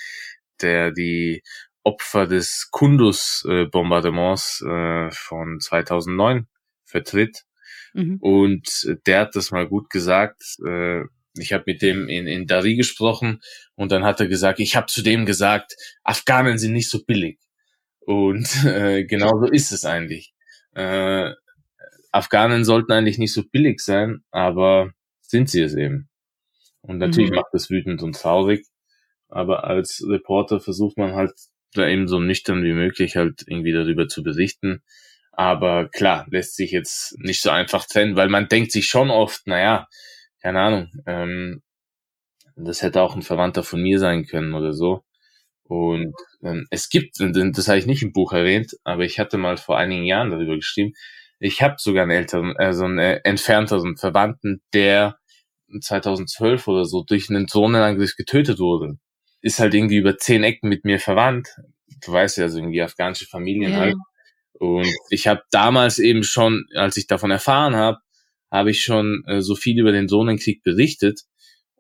der 0.61 0.91
die 0.91 1.41
Opfer 1.89 2.27
des 2.27 2.67
Kundus-Bombardements 2.69 4.61
äh, 4.61 5.09
von 5.11 5.59
2009 5.59 6.47
vertritt. 6.85 7.45
Mhm. 7.93 8.17
Und 8.21 8.95
der 9.07 9.21
hat 9.21 9.35
das 9.35 9.49
mal 9.49 9.67
gut 9.67 9.89
gesagt. 9.89 10.39
Äh, 10.63 11.01
ich 11.33 11.51
habe 11.51 11.63
mit 11.65 11.81
dem 11.81 12.07
in, 12.07 12.27
in 12.27 12.45
Dari 12.45 12.75
gesprochen 12.75 13.41
und 13.73 13.91
dann 13.91 14.03
hat 14.03 14.19
er 14.19 14.27
gesagt, 14.27 14.59
ich 14.59 14.75
habe 14.75 14.85
zu 14.85 15.01
dem 15.01 15.25
gesagt, 15.25 15.75
Afghanen 16.03 16.59
sind 16.59 16.73
nicht 16.73 16.91
so 16.91 17.03
billig. 17.03 17.39
Und 18.01 18.47
äh, 18.65 19.05
genau 19.05 19.39
so 19.39 19.47
ist 19.47 19.71
es 19.71 19.83
eigentlich. 19.83 20.33
Äh, 20.75 21.31
Afghanen 22.11 22.65
sollten 22.65 22.91
eigentlich 22.91 23.17
nicht 23.17 23.33
so 23.33 23.43
billig 23.51 23.79
sein, 23.79 24.23
aber 24.29 24.91
sind 25.21 25.49
sie 25.49 25.61
es 25.61 25.75
eben. 25.75 26.07
Und 26.81 26.99
natürlich 26.99 27.31
mhm. 27.31 27.37
macht 27.37 27.53
das 27.53 27.71
wütend 27.71 28.03
und 28.03 28.15
traurig. 28.15 28.65
Aber 29.27 29.63
als 29.63 30.03
Reporter 30.07 30.59
versucht 30.59 30.97
man 30.97 31.13
halt 31.13 31.33
da 31.73 31.87
eben 31.87 32.07
so 32.07 32.19
nüchtern 32.19 32.63
wie 32.63 32.73
möglich 32.73 33.15
halt 33.15 33.43
irgendwie 33.47 33.71
darüber 33.71 34.07
zu 34.07 34.23
berichten. 34.23 34.81
Aber 35.31 35.89
klar, 35.89 36.27
lässt 36.29 36.55
sich 36.55 36.71
jetzt 36.71 37.17
nicht 37.19 37.41
so 37.41 37.49
einfach 37.49 37.85
trennen, 37.85 38.15
weil 38.15 38.29
man 38.29 38.47
denkt 38.47 38.71
sich 38.71 38.87
schon 38.87 39.09
oft, 39.09 39.47
naja, 39.47 39.87
keine 40.41 40.59
Ahnung, 40.59 40.91
ähm, 41.05 41.61
das 42.55 42.81
hätte 42.81 43.01
auch 43.01 43.15
ein 43.15 43.21
Verwandter 43.21 43.63
von 43.63 43.81
mir 43.81 43.99
sein 43.99 44.25
können 44.25 44.53
oder 44.53 44.73
so. 44.73 45.03
Und 45.63 46.15
ähm, 46.43 46.67
es 46.71 46.89
gibt, 46.89 47.17
das 47.19 47.67
habe 47.67 47.77
ich 47.77 47.85
nicht 47.85 48.01
im 48.01 48.11
Buch 48.11 48.33
erwähnt, 48.33 48.75
aber 48.83 49.03
ich 49.03 49.19
hatte 49.19 49.37
mal 49.37 49.57
vor 49.57 49.77
einigen 49.77 50.03
Jahren 50.03 50.31
darüber 50.31 50.55
geschrieben, 50.55 50.93
ich 51.39 51.61
habe 51.61 51.75
sogar 51.77 52.03
einen 52.03 52.11
älteren, 52.11 52.57
also 52.57 52.85
einen 52.85 52.99
äh, 52.99 53.21
entfernteren 53.23 53.95
Verwandten, 53.95 54.61
der 54.73 55.19
2012 55.79 56.67
oder 56.67 56.85
so 56.85 57.03
durch 57.03 57.29
einen 57.29 57.45
Drohnenangriff 57.45 58.15
getötet 58.15 58.59
wurde. 58.59 58.97
Ist 59.41 59.59
halt 59.59 59.73
irgendwie 59.73 59.97
über 59.97 60.17
zehn 60.17 60.43
Ecken 60.43 60.69
mit 60.69 60.85
mir 60.85 60.99
verwandt. 60.99 61.49
Du 62.03 62.11
weißt 62.11 62.37
ja, 62.37 62.49
so 62.49 62.57
irgendwie 62.57 62.81
afghanische 62.81 63.25
Familien 63.25 63.71
ja. 63.71 63.79
halt. 63.79 63.95
Und 64.53 64.93
ich 65.09 65.27
habe 65.27 65.41
damals 65.51 65.99
eben 65.99 66.23
schon, 66.23 66.65
als 66.75 66.97
ich 66.97 67.07
davon 67.07 67.31
erfahren 67.31 67.75
habe, 67.75 67.99
habe 68.51 68.71
ich 68.71 68.83
schon 68.83 69.23
äh, 69.27 69.41
so 69.41 69.55
viel 69.55 69.79
über 69.79 69.91
den 69.91 70.07
Drohnenkrieg 70.07 70.63
berichtet. 70.63 71.21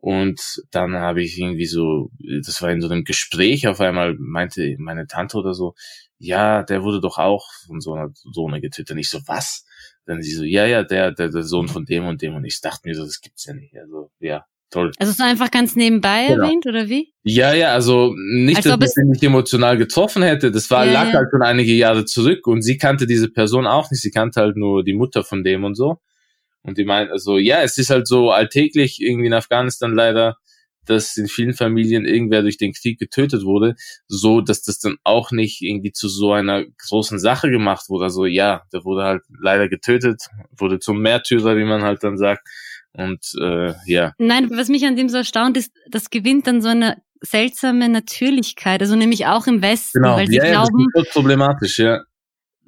Und 0.01 0.63
dann 0.71 0.95
habe 0.95 1.21
ich 1.21 1.37
irgendwie 1.37 1.65
so, 1.65 2.09
das 2.45 2.61
war 2.61 2.71
in 2.71 2.79
so 2.79 2.87
einem 2.87 3.03
Gespräch, 3.03 3.67
auf 3.67 3.81
einmal 3.81 4.15
meinte 4.17 4.75
meine 4.79 5.07
Tante 5.07 5.37
oder 5.37 5.53
so, 5.53 5.75
ja, 6.17 6.63
der 6.63 6.83
wurde 6.83 7.01
doch 7.01 7.17
auch 7.17 7.45
von 7.67 7.81
so 7.81 7.93
einer 7.93 8.11
Sohne 8.13 8.61
getötet. 8.61 8.91
Und 8.91 8.99
ich 8.99 9.09
so, 9.09 9.19
was? 9.25 9.65
Dann 10.05 10.21
sie 10.21 10.31
so, 10.31 10.43
ja, 10.43 10.65
ja, 10.65 10.83
der, 10.83 11.11
der, 11.11 11.29
der 11.29 11.43
Sohn 11.43 11.67
von 11.67 11.85
dem 11.85 12.05
und 12.05 12.21
dem. 12.21 12.35
Und 12.35 12.45
ich 12.45 12.61
dachte 12.61 12.87
mir 12.87 12.95
so, 12.95 13.03
das 13.03 13.19
gibt's 13.19 13.45
ja 13.45 13.53
nicht. 13.53 13.75
Also, 13.77 14.11
ja, 14.19 14.45
toll. 14.69 14.91
Also 14.97 15.13
so 15.13 15.23
einfach 15.23 15.51
ganz 15.51 15.75
nebenbei 15.75 16.27
genau. 16.27 16.43
erwähnt, 16.43 16.65
oder 16.65 16.89
wie? 16.89 17.13
Ja, 17.23 17.53
ja, 17.53 17.73
also 17.73 18.13
nicht, 18.15 18.57
Als 18.57 18.65
dass 18.65 18.77
ich 18.81 18.89
sie 18.95 19.09
nicht 19.09 19.23
emotional 19.23 19.77
getroffen 19.77 20.23
hätte. 20.23 20.51
Das 20.51 20.69
war, 20.71 20.85
ja, 20.85 20.93
lag 20.93 21.13
halt 21.13 21.29
schon 21.31 21.41
einige 21.41 21.73
Jahre 21.73 22.05
zurück 22.05 22.47
und 22.47 22.61
sie 22.61 22.77
kannte 22.77 23.07
diese 23.07 23.29
Person 23.29 23.67
auch 23.67 23.89
nicht. 23.91 24.01
Sie 24.01 24.11
kannte 24.11 24.41
halt 24.41 24.57
nur 24.57 24.83
die 24.83 24.93
Mutter 24.93 25.23
von 25.23 25.43
dem 25.43 25.63
und 25.63 25.75
so. 25.75 25.99
Und 26.61 26.77
die 26.77 26.85
meint, 26.85 27.11
also 27.11 27.37
ja, 27.37 27.61
es 27.61 27.77
ist 27.77 27.89
halt 27.89 28.07
so 28.07 28.31
alltäglich 28.31 29.01
irgendwie 29.01 29.27
in 29.27 29.33
Afghanistan 29.33 29.93
leider, 29.93 30.37
dass 30.85 31.17
in 31.17 31.27
vielen 31.27 31.53
Familien 31.53 32.05
irgendwer 32.05 32.41
durch 32.41 32.57
den 32.57 32.73
Krieg 32.73 32.99
getötet 32.99 33.43
wurde, 33.43 33.75
so 34.07 34.41
dass 34.41 34.63
das 34.63 34.79
dann 34.79 34.97
auch 35.03 35.31
nicht 35.31 35.61
irgendwie 35.61 35.91
zu 35.91 36.09
so 36.09 36.33
einer 36.33 36.65
großen 36.87 37.19
Sache 37.19 37.49
gemacht 37.49 37.89
wurde. 37.89 38.05
Also 38.05 38.25
ja, 38.25 38.63
der 38.73 38.83
wurde 38.83 39.03
halt 39.03 39.21
leider 39.29 39.69
getötet, 39.69 40.29
wurde 40.57 40.79
zum 40.79 41.01
Märtyrer, 41.01 41.55
wie 41.57 41.63
man 41.63 41.83
halt 41.83 42.03
dann 42.03 42.17
sagt. 42.17 42.47
Und 42.99 43.33
äh, 43.41 43.73
ja. 43.85 44.13
Nein, 44.17 44.49
was 44.51 44.67
mich 44.67 44.85
an 44.85 44.95
dem 44.95 45.09
so 45.09 45.17
erstaunt 45.17 45.55
ist, 45.55 45.71
das 45.89 46.09
gewinnt 46.09 46.47
dann 46.47 46.61
so 46.61 46.67
eine 46.67 46.97
seltsame 47.21 47.89
Natürlichkeit, 47.89 48.81
also 48.81 48.95
nämlich 48.95 49.25
auch 49.25 49.47
im 49.47 49.61
Westen, 49.61 50.01
genau. 50.01 50.15
weil 50.15 50.27
sie 50.27 50.35
ja, 50.35 50.49
glauben, 50.49 50.79
ja, 50.79 50.85
das 50.93 51.03
ist 51.03 51.13
problematisch, 51.13 51.79
ja. 51.79 52.01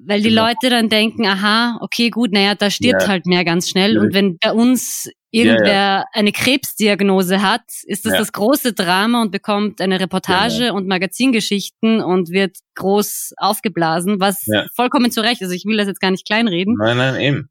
Weil 0.04 0.22
die 0.22 0.30
genau. 0.30 0.48
Leute 0.48 0.70
dann 0.70 0.90
denken, 0.90 1.26
aha, 1.28 1.78
okay, 1.82 2.10
gut, 2.10 2.32
naja, 2.32 2.56
da 2.56 2.70
stirbt 2.70 3.04
ja. 3.04 3.08
halt 3.08 3.28
mehr 3.28 3.46
ganz 3.46 3.70
schnell. 3.70 4.00
Und 4.00 4.16
wenn 4.16 4.38
bei 4.40 4.52
uns 4.52 5.12
irgendwer 5.30 6.06
eine 6.14 6.32
Krebsdiagnose 6.32 7.44
hat, 7.44 7.62
ist 7.84 8.06
das 8.06 8.14
das 8.14 8.32
große 8.32 8.74
Drama 8.74 9.22
und 9.22 9.32
bekommt 9.32 9.80
eine 9.80 10.00
Reportage 10.00 10.74
und 10.74 10.88
Magazingeschichten 10.88 12.02
und 12.02 12.32
wird 12.32 12.58
groß 12.76 13.34
aufgeblasen, 13.38 14.20
was 14.20 14.44
vollkommen 14.76 15.12
zu 15.12 15.22
Recht. 15.22 15.44
Also 15.44 15.54
ich 15.54 15.66
will 15.66 15.78
das 15.78 15.88
jetzt 15.88 16.02
gar 16.02 16.12
nicht 16.12 16.26
kleinreden. 16.26 16.76
Nein, 16.80 16.98
nein, 16.98 17.22
eben. 17.22 17.51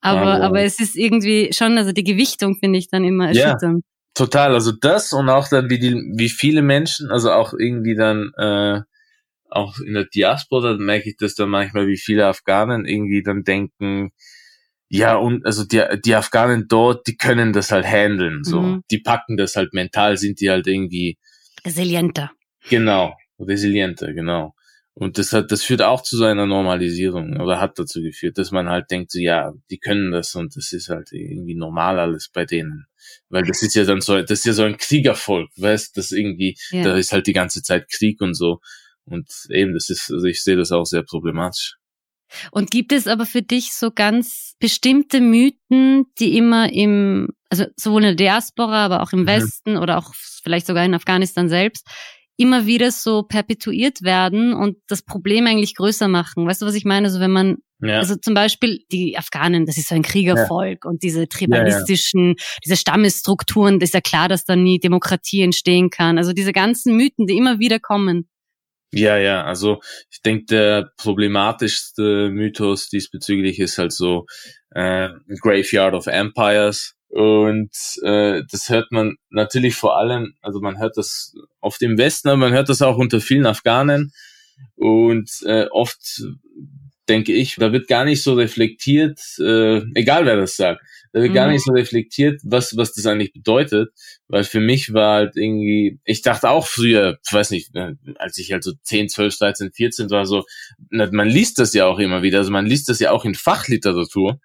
Aber, 0.00 0.20
aber, 0.20 0.44
aber 0.44 0.62
es 0.62 0.80
ist 0.80 0.96
irgendwie 0.96 1.52
schon, 1.52 1.76
also 1.76 1.92
die 1.92 2.04
Gewichtung 2.04 2.56
finde 2.56 2.78
ich 2.78 2.88
dann 2.88 3.04
immer 3.04 3.28
erschütternd. 3.28 3.84
Total, 4.14 4.54
also 4.54 4.72
das 4.72 5.12
und 5.12 5.28
auch 5.28 5.48
dann 5.48 5.70
wie 5.70 5.78
die, 5.78 5.94
wie 6.16 6.28
viele 6.28 6.62
Menschen, 6.62 7.10
also 7.10 7.30
auch 7.32 7.52
irgendwie 7.52 7.94
dann 7.94 8.32
äh, 8.36 8.80
auch 9.50 9.78
in 9.78 9.94
der 9.94 10.04
Diaspora 10.04 10.76
merke 10.76 11.10
ich 11.10 11.16
das 11.16 11.34
dann 11.34 11.50
manchmal, 11.50 11.86
wie 11.86 11.98
viele 11.98 12.26
Afghanen 12.26 12.86
irgendwie 12.86 13.22
dann 13.22 13.44
denken, 13.44 14.12
ja, 14.88 15.14
und 15.16 15.46
also 15.46 15.64
die, 15.64 15.82
die 16.04 16.14
Afghanen 16.16 16.66
dort, 16.66 17.06
die 17.06 17.16
können 17.16 17.52
das 17.52 17.70
halt 17.70 17.86
handeln, 17.86 18.42
so. 18.42 18.60
Mhm. 18.60 18.82
Die 18.90 18.98
packen 18.98 19.36
das 19.36 19.54
halt 19.54 19.72
mental, 19.72 20.16
sind 20.16 20.40
die 20.40 20.50
halt 20.50 20.66
irgendwie 20.66 21.16
resilienter. 21.64 22.32
Genau, 22.68 23.16
resilienter, 23.38 24.12
genau. 24.12 24.54
Und 25.00 25.16
das 25.16 25.32
hat, 25.32 25.50
das 25.50 25.62
führt 25.62 25.80
auch 25.80 26.02
zu 26.02 26.18
so 26.18 26.24
einer 26.24 26.44
Normalisierung 26.44 27.40
oder 27.40 27.58
hat 27.58 27.78
dazu 27.78 28.02
geführt, 28.02 28.36
dass 28.36 28.50
man 28.50 28.68
halt 28.68 28.90
denkt, 28.90 29.10
so, 29.10 29.18
ja, 29.18 29.54
die 29.70 29.78
können 29.78 30.12
das 30.12 30.34
und 30.34 30.54
das 30.56 30.74
ist 30.74 30.90
halt 30.90 31.08
irgendwie 31.12 31.54
normal 31.54 31.98
alles 31.98 32.28
bei 32.30 32.44
denen. 32.44 32.84
Weil 33.30 33.44
das 33.44 33.62
ist 33.62 33.74
ja 33.74 33.84
dann 33.84 34.02
so, 34.02 34.20
das 34.20 34.40
ist 34.40 34.44
ja 34.44 34.52
so 34.52 34.64
ein 34.64 34.76
Kriegervolk, 34.76 35.48
weißt, 35.56 35.96
das 35.96 36.12
irgendwie, 36.12 36.58
ja. 36.70 36.82
da 36.82 36.96
ist 36.98 37.12
halt 37.12 37.26
die 37.26 37.32
ganze 37.32 37.62
Zeit 37.62 37.90
Krieg 37.90 38.20
und 38.20 38.34
so. 38.34 38.60
Und 39.06 39.26
eben, 39.48 39.72
das 39.72 39.88
ist, 39.88 40.10
also 40.12 40.26
ich 40.26 40.42
sehe 40.42 40.56
das 40.56 40.70
auch 40.70 40.84
sehr 40.84 41.02
problematisch. 41.02 41.76
Und 42.50 42.70
gibt 42.70 42.92
es 42.92 43.06
aber 43.06 43.24
für 43.24 43.42
dich 43.42 43.72
so 43.72 43.90
ganz 43.90 44.54
bestimmte 44.58 45.22
Mythen, 45.22 46.12
die 46.18 46.36
immer 46.36 46.70
im, 46.74 47.28
also 47.48 47.64
sowohl 47.74 48.02
in 48.02 48.08
der 48.08 48.16
Diaspora, 48.16 48.84
aber 48.84 49.02
auch 49.02 49.14
im 49.14 49.20
mhm. 49.20 49.28
Westen 49.28 49.78
oder 49.78 49.96
auch 49.96 50.12
vielleicht 50.42 50.66
sogar 50.66 50.84
in 50.84 50.92
Afghanistan 50.92 51.48
selbst, 51.48 51.86
immer 52.40 52.64
wieder 52.64 52.90
so 52.90 53.22
perpetuiert 53.22 54.02
werden 54.02 54.54
und 54.54 54.78
das 54.88 55.02
Problem 55.02 55.46
eigentlich 55.46 55.74
größer 55.74 56.08
machen. 56.08 56.46
Weißt 56.46 56.62
du, 56.62 56.66
was 56.66 56.74
ich 56.74 56.86
meine? 56.86 57.06
Also 57.06 57.20
wenn 57.20 57.30
man, 57.30 57.58
ja. 57.82 57.98
also 57.98 58.16
zum 58.16 58.32
Beispiel 58.32 58.80
die 58.90 59.18
Afghanen, 59.18 59.66
das 59.66 59.76
ist 59.76 59.88
so 59.88 59.94
ein 59.94 60.02
Kriegervolk 60.02 60.84
ja. 60.84 60.90
und 60.90 61.02
diese 61.02 61.28
tribalistischen, 61.28 62.28
ja, 62.38 62.44
diese 62.64 62.76
Stammesstrukturen, 62.76 63.78
das 63.78 63.90
ist 63.90 63.94
ja 63.94 64.00
klar, 64.00 64.28
dass 64.28 64.46
da 64.46 64.56
nie 64.56 64.80
Demokratie 64.80 65.42
entstehen 65.42 65.90
kann. 65.90 66.16
Also 66.16 66.32
diese 66.32 66.52
ganzen 66.52 66.96
Mythen, 66.96 67.26
die 67.26 67.36
immer 67.36 67.58
wieder 67.58 67.78
kommen. 67.78 68.26
Ja, 68.92 69.18
ja, 69.18 69.44
also 69.44 69.80
ich 70.10 70.22
denke, 70.22 70.46
der 70.46 70.90
problematischste 70.96 72.30
Mythos 72.30 72.88
diesbezüglich 72.88 73.60
ist 73.60 73.76
halt 73.76 73.92
so 73.92 74.24
äh, 74.70 75.10
Graveyard 75.42 75.92
of 75.92 76.06
Empires. 76.06 76.94
Und 77.10 77.70
äh, 78.04 78.42
das 78.50 78.68
hört 78.68 78.92
man 78.92 79.16
natürlich 79.30 79.74
vor 79.74 79.98
allem, 79.98 80.34
also 80.42 80.60
man 80.60 80.78
hört 80.78 80.96
das 80.96 81.34
oft 81.60 81.82
im 81.82 81.98
Westen, 81.98 82.28
aber 82.28 82.36
man 82.36 82.52
hört 82.52 82.68
das 82.68 82.82
auch 82.82 82.98
unter 82.98 83.20
vielen 83.20 83.46
Afghanen. 83.46 84.12
Und 84.76 85.28
äh, 85.44 85.66
oft 85.70 86.22
denke 87.08 87.32
ich, 87.32 87.56
da 87.56 87.72
wird 87.72 87.88
gar 87.88 88.04
nicht 88.04 88.22
so 88.22 88.34
reflektiert, 88.34 89.18
äh, 89.40 89.82
egal 89.94 90.24
wer 90.26 90.36
das 90.36 90.56
sagt, 90.56 90.80
da 91.12 91.20
wird 91.20 91.30
mhm. 91.30 91.34
gar 91.34 91.48
nicht 91.48 91.64
so 91.64 91.72
reflektiert, 91.72 92.40
was, 92.44 92.76
was 92.76 92.92
das 92.92 93.06
eigentlich 93.06 93.32
bedeutet. 93.32 93.90
Weil 94.28 94.44
für 94.44 94.60
mich 94.60 94.94
war 94.94 95.14
halt 95.14 95.36
irgendwie, 95.36 95.98
ich 96.04 96.22
dachte 96.22 96.48
auch 96.50 96.66
früher, 96.68 97.18
ich 97.26 97.32
weiß 97.32 97.50
nicht, 97.50 97.74
äh, 97.74 97.94
als 98.16 98.38
ich 98.38 98.52
halt 98.52 98.62
so 98.62 98.72
10, 98.84 99.08
12, 99.08 99.36
13, 99.36 99.72
14 99.72 100.10
war, 100.10 100.24
so, 100.24 100.44
man 100.88 101.28
liest 101.28 101.58
das 101.58 101.74
ja 101.74 101.86
auch 101.86 101.98
immer 101.98 102.22
wieder, 102.22 102.38
also 102.38 102.52
man 102.52 102.66
liest 102.66 102.88
das 102.88 103.00
ja 103.00 103.10
auch 103.10 103.24
in 103.24 103.34
Fachliteratur. 103.34 104.40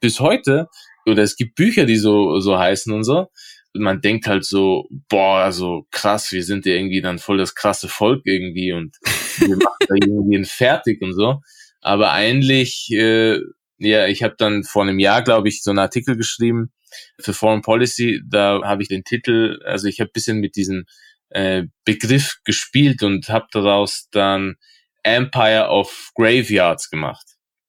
Bis 0.00 0.20
heute, 0.20 0.68
oder 1.08 1.22
es 1.22 1.36
gibt 1.36 1.54
Bücher, 1.54 1.84
die 1.84 1.96
so, 1.96 2.40
so 2.40 2.58
heißen 2.58 2.92
und 2.92 3.04
so. 3.04 3.28
Und 3.74 3.82
man 3.82 4.00
denkt 4.00 4.26
halt 4.26 4.44
so, 4.44 4.88
boah, 5.08 5.52
so 5.52 5.86
krass, 5.90 6.32
wir 6.32 6.42
sind 6.42 6.66
ja 6.66 6.74
irgendwie 6.74 7.00
dann 7.00 7.18
voll 7.18 7.38
das 7.38 7.54
krasse 7.54 7.88
Volk 7.88 8.22
irgendwie 8.24 8.72
und 8.72 8.96
wir 9.38 9.48
machen 9.56 9.86
da 9.88 9.94
irgendwie 9.94 10.44
fertig 10.44 11.02
und 11.02 11.12
so. 11.12 11.40
Aber 11.80 12.12
eigentlich, 12.12 12.88
äh, 12.90 13.38
ja, 13.78 14.06
ich 14.06 14.22
habe 14.22 14.34
dann 14.38 14.64
vor 14.64 14.82
einem 14.82 14.98
Jahr, 14.98 15.22
glaube 15.22 15.48
ich, 15.48 15.62
so 15.62 15.70
einen 15.70 15.78
Artikel 15.78 16.16
geschrieben 16.16 16.72
für 17.20 17.32
Foreign 17.32 17.62
Policy. 17.62 18.22
Da 18.26 18.60
habe 18.64 18.82
ich 18.82 18.88
den 18.88 19.04
Titel, 19.04 19.60
also 19.64 19.86
ich 19.86 20.00
habe 20.00 20.10
bisschen 20.12 20.38
mit 20.38 20.56
diesem 20.56 20.84
äh, 21.30 21.64
Begriff 21.84 22.38
gespielt 22.44 23.02
und 23.02 23.28
habe 23.28 23.46
daraus 23.52 24.08
dann 24.10 24.56
Empire 25.02 25.68
of 25.68 26.10
Graveyards 26.14 26.90
gemacht. 26.90 27.26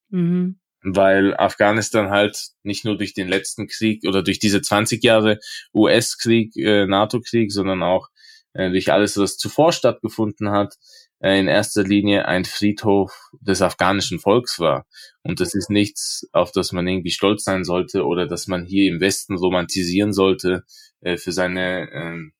Mhm. 0.09 0.59
Weil 0.81 1.35
Afghanistan 1.35 2.09
halt 2.09 2.49
nicht 2.63 2.85
nur 2.85 2.97
durch 2.97 3.13
den 3.13 3.27
letzten 3.27 3.67
Krieg 3.67 4.03
oder 4.07 4.23
durch 4.23 4.39
diese 4.39 4.61
20 4.61 5.03
Jahre 5.03 5.39
US-Krieg, 5.73 6.55
äh, 6.55 6.85
NATO-Krieg, 6.85 7.51
sondern 7.51 7.83
auch 7.83 8.07
äh, 8.53 8.69
durch 8.69 8.91
alles, 8.91 9.17
was 9.17 9.37
zuvor 9.37 9.73
stattgefunden 9.73 10.51
hat, 10.51 10.75
äh, 11.19 11.39
in 11.39 11.47
erster 11.47 11.83
Linie 11.83 12.27
ein 12.27 12.45
Friedhof 12.45 13.29
des 13.41 13.61
afghanischen 13.61 14.19
Volks 14.19 14.59
war. 14.59 14.85
Und 15.23 15.39
das 15.39 15.53
ist 15.53 15.69
nichts, 15.69 16.27
auf 16.31 16.51
das 16.51 16.71
man 16.71 16.87
irgendwie 16.87 17.11
stolz 17.11 17.43
sein 17.43 17.63
sollte 17.63 18.05
oder 18.05 18.27
dass 18.27 18.47
man 18.47 18.65
hier 18.65 18.91
im 18.91 19.01
Westen 19.01 19.35
romantisieren 19.35 20.13
sollte 20.13 20.63
äh, 21.01 21.17
für 21.17 21.31
seine 21.31 21.91
äh, 21.91 22.31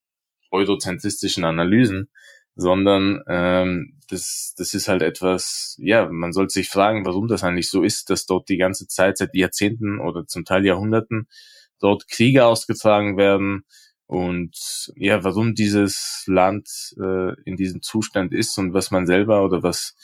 eurozentristischen 0.52 1.44
Analysen, 1.44 2.10
sondern 2.56 3.22
ähm, 3.28 3.99
das, 4.10 4.54
das 4.58 4.74
ist 4.74 4.88
halt 4.88 5.02
etwas, 5.02 5.76
ja, 5.80 6.10
man 6.10 6.34
sollte 6.34 6.54
sich 6.54 6.70
fragen, 6.70 7.06
warum 7.06 7.28
das 7.28 7.44
eigentlich 7.44 7.70
so 7.70 7.84
ist, 7.84 8.10
dass 8.10 8.26
dort 8.26 8.50
die 8.50 8.58
ganze 8.58 8.88
Zeit 8.88 9.18
seit 9.18 9.36
Jahrzehnten 9.36 10.00
oder 10.00 10.26
zum 10.28 10.46
Teil 10.46 10.66
Jahrhunderten 10.66 11.28
dort 11.80 12.08
Kriege 12.08 12.46
ausgetragen 12.46 13.18
werden 13.18 13.64
und 14.08 14.92
ja, 14.96 15.24
warum 15.24 15.54
dieses 15.54 16.24
Land 16.26 16.68
äh, 17.00 17.40
in 17.46 17.56
diesem 17.56 17.82
Zustand 17.82 18.34
ist 18.34 18.58
und 18.58 18.74
was 18.74 18.92
man 18.92 19.06
selber 19.06 19.46
oder 19.46 19.62
was 19.62 19.96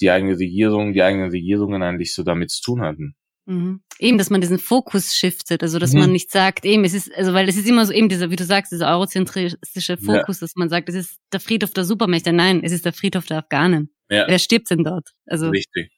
die 0.00 0.10
eigene 0.10 0.38
Regierung, 0.38 0.92
die 0.92 1.02
eigenen 1.02 1.30
Regierungen 1.30 1.82
eigentlich 1.82 2.14
so 2.14 2.22
damit 2.22 2.50
zu 2.50 2.62
tun 2.62 2.82
hatten. 2.82 3.16
Mhm. 3.48 3.80
Eben, 3.98 4.18
dass 4.18 4.28
man 4.28 4.42
diesen 4.42 4.58
Fokus 4.58 5.16
shiftet, 5.16 5.62
also 5.62 5.78
dass 5.78 5.94
mhm. 5.94 6.00
man 6.00 6.12
nicht 6.12 6.30
sagt, 6.30 6.66
eben, 6.66 6.84
es 6.84 6.92
ist, 6.92 7.12
also 7.14 7.32
weil 7.32 7.48
es 7.48 7.56
ist 7.56 7.66
immer 7.66 7.86
so 7.86 7.94
eben 7.94 8.10
dieser, 8.10 8.30
wie 8.30 8.36
du 8.36 8.44
sagst, 8.44 8.72
dieser 8.72 8.90
eurozentristische 8.90 9.96
Fokus, 9.96 10.40
ja. 10.40 10.44
dass 10.44 10.54
man 10.54 10.68
sagt, 10.68 10.90
es 10.90 10.94
ist 10.94 11.18
der 11.32 11.40
Friedhof 11.40 11.72
der 11.72 11.84
Supermächte. 11.84 12.32
Nein, 12.34 12.60
es 12.62 12.72
ist 12.72 12.84
der 12.84 12.92
Friedhof 12.92 13.24
der 13.24 13.38
Afghanen. 13.38 13.90
Ja. 14.10 14.26
Wer 14.28 14.38
stirbt 14.38 14.70
denn 14.70 14.84
dort? 14.84 15.12
Also 15.24 15.48
richtig, 15.48 15.90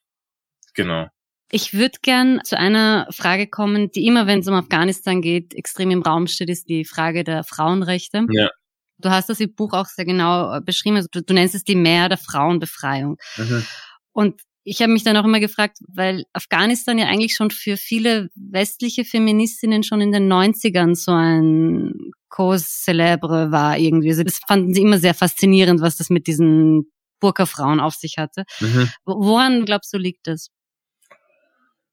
genau. 0.74 1.08
Ich 1.50 1.74
würde 1.74 1.98
gern 2.02 2.40
zu 2.44 2.56
einer 2.56 3.08
Frage 3.10 3.48
kommen, 3.48 3.90
die 3.90 4.06
immer, 4.06 4.28
wenn 4.28 4.38
es 4.38 4.46
um 4.46 4.54
Afghanistan 4.54 5.20
geht, 5.20 5.52
extrem 5.54 5.90
im 5.90 6.02
Raum 6.02 6.28
steht, 6.28 6.50
ist 6.50 6.68
die 6.68 6.84
Frage 6.84 7.24
der 7.24 7.42
Frauenrechte. 7.42 8.26
Ja. 8.30 8.50
Du 8.98 9.10
hast 9.10 9.28
das 9.28 9.40
im 9.40 9.52
Buch 9.54 9.72
auch 9.72 9.86
sehr 9.86 10.04
genau 10.04 10.54
äh, 10.54 10.60
beschrieben. 10.60 10.96
Also 10.96 11.08
du, 11.10 11.22
du 11.22 11.34
nennst 11.34 11.56
es 11.56 11.64
die 11.64 11.74
Mehr 11.74 12.08
der 12.08 12.18
Frauenbefreiung. 12.18 13.16
Mhm. 13.36 13.66
Und 14.12 14.40
ich 14.64 14.82
habe 14.82 14.92
mich 14.92 15.04
dann 15.04 15.16
auch 15.16 15.24
immer 15.24 15.40
gefragt, 15.40 15.78
weil 15.88 16.24
Afghanistan 16.32 16.98
ja 16.98 17.06
eigentlich 17.06 17.34
schon 17.34 17.50
für 17.50 17.76
viele 17.76 18.28
westliche 18.34 19.04
Feministinnen 19.04 19.82
schon 19.82 20.00
in 20.00 20.12
den 20.12 20.30
90ern 20.30 20.94
so 20.94 21.12
ein 21.12 22.12
Cause 22.28 22.64
célèbre 22.66 23.50
war 23.50 23.78
irgendwie. 23.78 24.10
Also 24.10 24.22
das 24.22 24.40
fanden 24.46 24.74
sie 24.74 24.82
immer 24.82 24.98
sehr 24.98 25.14
faszinierend, 25.14 25.80
was 25.80 25.96
das 25.96 26.10
mit 26.10 26.26
diesen 26.26 26.90
Burka-Frauen 27.20 27.80
auf 27.80 27.94
sich 27.94 28.18
hatte. 28.18 28.44
Mhm. 28.60 28.90
Woran 29.04 29.64
glaubst 29.64 29.92
du 29.92 29.98
liegt 29.98 30.26
das? 30.26 30.50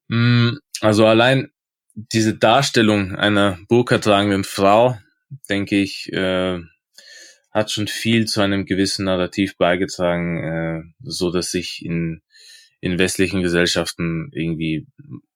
Mm, 0.09 0.57
also 0.81 1.05
allein 1.05 1.51
diese 1.95 2.35
Darstellung 2.35 3.15
einer 3.15 3.57
Burka 3.67 3.97
tragenden 3.97 4.43
Frau, 4.43 4.97
denke 5.49 5.81
ich, 5.81 6.11
äh, 6.13 6.59
hat 7.51 7.71
schon 7.71 7.87
viel 7.87 8.25
zu 8.25 8.41
einem 8.41 8.65
gewissen 8.65 9.05
Narrativ 9.05 9.57
beigetragen, 9.57 10.37
äh, 10.43 10.81
so 11.01 11.31
dass 11.31 11.51
sich 11.51 11.83
in 11.83 12.21
in 12.79 12.99
westlichen 12.99 13.41
Gesellschaften 13.41 14.29
irgendwie 14.33 14.87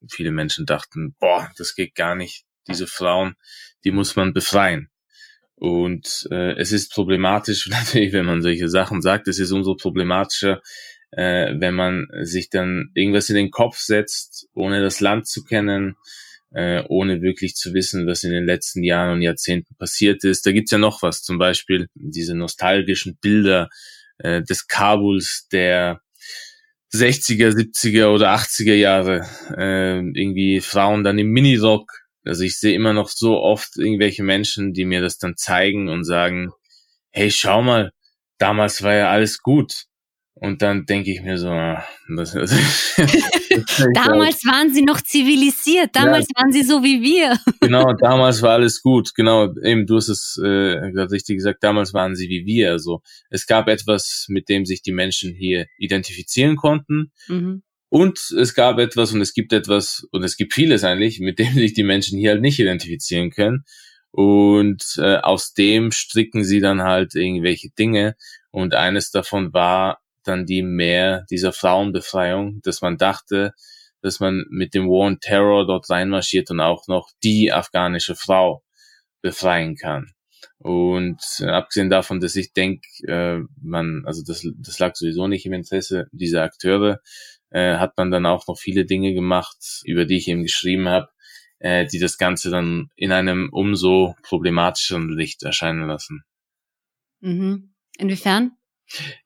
viele 0.09 0.31
Menschen 0.31 0.65
dachten, 0.65 1.15
boah, 1.19 1.49
das 1.57 1.75
geht 1.75 1.95
gar 1.95 2.15
nicht. 2.15 2.45
Diese 2.67 2.87
Frauen, 2.87 3.35
die 3.83 3.91
muss 3.91 4.15
man 4.15 4.33
befreien. 4.33 4.89
Und 5.55 6.27
äh, 6.31 6.53
es 6.53 6.71
ist 6.71 6.91
problematisch 6.91 7.67
natürlich, 7.69 8.13
wenn 8.13 8.25
man 8.25 8.41
solche 8.41 8.69
Sachen 8.69 9.01
sagt. 9.01 9.27
Es 9.27 9.39
ist 9.39 9.51
umso 9.51 9.75
problematischer, 9.75 10.61
äh, 11.11 11.53
wenn 11.57 11.75
man 11.75 12.07
sich 12.21 12.49
dann 12.49 12.91
irgendwas 12.93 13.29
in 13.29 13.35
den 13.35 13.51
Kopf 13.51 13.77
setzt, 13.77 14.47
ohne 14.53 14.81
das 14.81 15.01
Land 15.01 15.27
zu 15.27 15.43
kennen, 15.43 15.97
äh, 16.53 16.83
ohne 16.89 17.21
wirklich 17.21 17.55
zu 17.55 17.73
wissen, 17.73 18.07
was 18.07 18.23
in 18.23 18.31
den 18.31 18.45
letzten 18.45 18.83
Jahren 18.83 19.13
und 19.13 19.21
Jahrzehnten 19.21 19.75
passiert 19.75 20.23
ist. 20.23 20.45
Da 20.45 20.51
gibt's 20.51 20.71
ja 20.71 20.77
noch 20.77 21.01
was, 21.01 21.21
zum 21.21 21.37
Beispiel 21.37 21.87
diese 21.95 22.35
nostalgischen 22.35 23.17
Bilder 23.21 23.69
äh, 24.17 24.41
des 24.41 24.67
Kabuls 24.67 25.47
der 25.51 26.01
60er, 26.93 27.49
70er 27.49 28.07
oder 28.07 28.33
80er 28.35 28.73
Jahre. 28.73 29.25
Äh, 29.57 29.99
irgendwie 29.99 30.59
Frauen 30.61 31.03
dann 31.03 31.19
im 31.19 31.29
Minirock. 31.29 31.91
Also 32.23 32.43
ich 32.43 32.59
sehe 32.59 32.75
immer 32.75 32.93
noch 32.93 33.09
so 33.09 33.39
oft 33.39 33.77
irgendwelche 33.77 34.23
Menschen, 34.23 34.73
die 34.73 34.85
mir 34.85 35.01
das 35.01 35.17
dann 35.17 35.35
zeigen 35.37 35.89
und 35.89 36.03
sagen, 36.03 36.51
hey, 37.11 37.31
schau 37.31 37.61
mal, 37.61 37.91
damals 38.37 38.83
war 38.83 38.93
ja 38.93 39.09
alles 39.09 39.41
gut. 39.41 39.85
Und 40.43 40.63
dann 40.63 40.87
denke 40.87 41.11
ich 41.11 41.21
mir 41.21 41.37
so, 41.37 41.49
ah, 41.49 41.85
das, 42.17 42.31
das, 42.33 42.49
damals 43.93 44.43
waren 44.43 44.73
sie 44.73 44.81
noch 44.81 44.99
zivilisiert, 44.99 45.91
damals 45.93 46.29
ja, 46.29 46.41
waren 46.41 46.51
sie 46.51 46.63
so 46.63 46.81
wie 46.81 46.99
wir. 47.03 47.37
genau, 47.61 47.93
damals 47.93 48.41
war 48.41 48.53
alles 48.53 48.81
gut. 48.81 49.13
Genau, 49.13 49.53
eben 49.63 49.85
du 49.85 49.97
hast 49.97 50.09
es 50.09 50.39
äh, 50.43 50.47
richtig 50.47 51.35
gesagt, 51.35 51.63
damals 51.63 51.93
waren 51.93 52.15
sie 52.15 52.27
wie 52.27 52.47
wir. 52.47 52.71
Also 52.71 53.03
es 53.29 53.45
gab 53.45 53.67
etwas, 53.67 54.25
mit 54.29 54.49
dem 54.49 54.65
sich 54.65 54.81
die 54.81 54.91
Menschen 54.91 55.31
hier 55.35 55.67
identifizieren 55.77 56.55
konnten. 56.55 57.11
Mhm. 57.27 57.61
Und 57.89 58.17
es 58.35 58.55
gab 58.55 58.79
etwas 58.79 59.13
und 59.13 59.21
es 59.21 59.35
gibt 59.35 59.53
etwas 59.53 60.07
und 60.11 60.23
es 60.23 60.37
gibt 60.37 60.55
vieles 60.55 60.83
eigentlich, 60.83 61.19
mit 61.19 61.37
dem 61.37 61.53
sich 61.53 61.73
die 61.73 61.83
Menschen 61.83 62.17
hier 62.17 62.31
halt 62.31 62.41
nicht 62.41 62.57
identifizieren 62.57 63.29
können. 63.29 63.63
Und 64.09 64.95
äh, 64.97 65.17
aus 65.17 65.53
dem 65.53 65.91
stricken 65.91 66.43
sie 66.43 66.61
dann 66.61 66.81
halt 66.81 67.13
irgendwelche 67.13 67.69
Dinge. 67.77 68.15
Und 68.49 68.73
eines 68.73 69.11
davon 69.11 69.53
war 69.53 69.99
dann 70.24 70.45
die 70.45 70.61
mehr 70.61 71.26
dieser 71.30 71.53
Frauenbefreiung, 71.53 72.61
dass 72.63 72.82
man 72.82 72.97
dachte, 72.97 73.53
dass 74.01 74.19
man 74.19 74.45
mit 74.49 74.74
dem 74.74 74.88
War 74.88 75.07
on 75.07 75.19
Terror 75.19 75.65
dort 75.65 75.89
reinmarschiert 75.89 76.49
und 76.51 76.59
auch 76.59 76.88
noch 76.88 77.09
die 77.24 77.51
afghanische 77.51 78.15
Frau 78.15 78.63
befreien 79.22 79.76
kann. 79.76 80.13
Und 80.57 81.22
äh, 81.39 81.47
abgesehen 81.47 81.89
davon, 81.89 82.19
dass 82.19 82.36
ich 82.36 82.53
denke, 82.53 82.88
äh, 83.07 83.39
man, 83.61 84.03
also 84.05 84.24
das, 84.26 84.47
das 84.57 84.80
lag 84.80 84.95
sowieso 84.95 85.28
nicht 85.28 85.45
im 85.45 85.53
Interesse 85.53 86.07
dieser 86.11 86.43
Akteure, 86.43 86.99
äh, 87.49 87.78
hat 87.78 87.97
man 87.97 88.11
dann 88.11 88.26
auch 88.26 88.47
noch 88.47 88.57
viele 88.57 88.86
Dinge 88.86 89.13
gemacht, 89.13 89.82
über 89.86 90.05
die 90.05 90.17
ich 90.17 90.28
eben 90.28 90.43
geschrieben 90.43 90.88
habe, 90.88 91.09
äh, 91.59 91.86
die 91.86 91.99
das 91.99 92.17
Ganze 92.17 92.49
dann 92.49 92.89
in 92.95 93.11
einem 93.11 93.49
umso 93.51 94.15
problematischeren 94.24 95.09
Licht 95.09 95.43
erscheinen 95.43 95.88
lassen. 95.88 96.24
Mhm. 97.22 97.74
Inwiefern? 97.97 98.51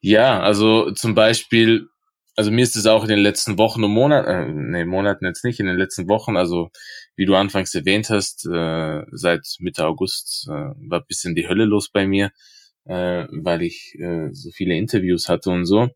Ja, 0.00 0.40
also 0.40 0.90
zum 0.92 1.14
Beispiel, 1.14 1.88
also 2.36 2.50
mir 2.50 2.62
ist 2.62 2.76
es 2.76 2.86
auch 2.86 3.02
in 3.02 3.08
den 3.08 3.18
letzten 3.18 3.58
Wochen 3.58 3.82
und 3.84 3.90
Monaten, 3.92 4.28
äh, 4.28 4.52
nee, 4.52 4.84
Monaten 4.84 5.24
jetzt 5.24 5.44
nicht, 5.44 5.60
in 5.60 5.66
den 5.66 5.76
letzten 5.76 6.08
Wochen, 6.08 6.36
also 6.36 6.70
wie 7.16 7.24
du 7.26 7.34
anfangs 7.34 7.74
erwähnt 7.74 8.10
hast, 8.10 8.46
äh, 8.46 9.02
seit 9.12 9.46
Mitte 9.58 9.86
August 9.86 10.46
äh, 10.48 10.52
war 10.88 11.04
bisschen 11.06 11.34
die 11.34 11.48
Hölle 11.48 11.64
los 11.64 11.90
bei 11.90 12.06
mir, 12.06 12.30
äh, 12.84 13.26
weil 13.30 13.62
ich 13.62 13.94
äh, 13.98 14.28
so 14.32 14.50
viele 14.50 14.76
Interviews 14.76 15.28
hatte 15.28 15.50
und 15.50 15.64
so. 15.66 15.88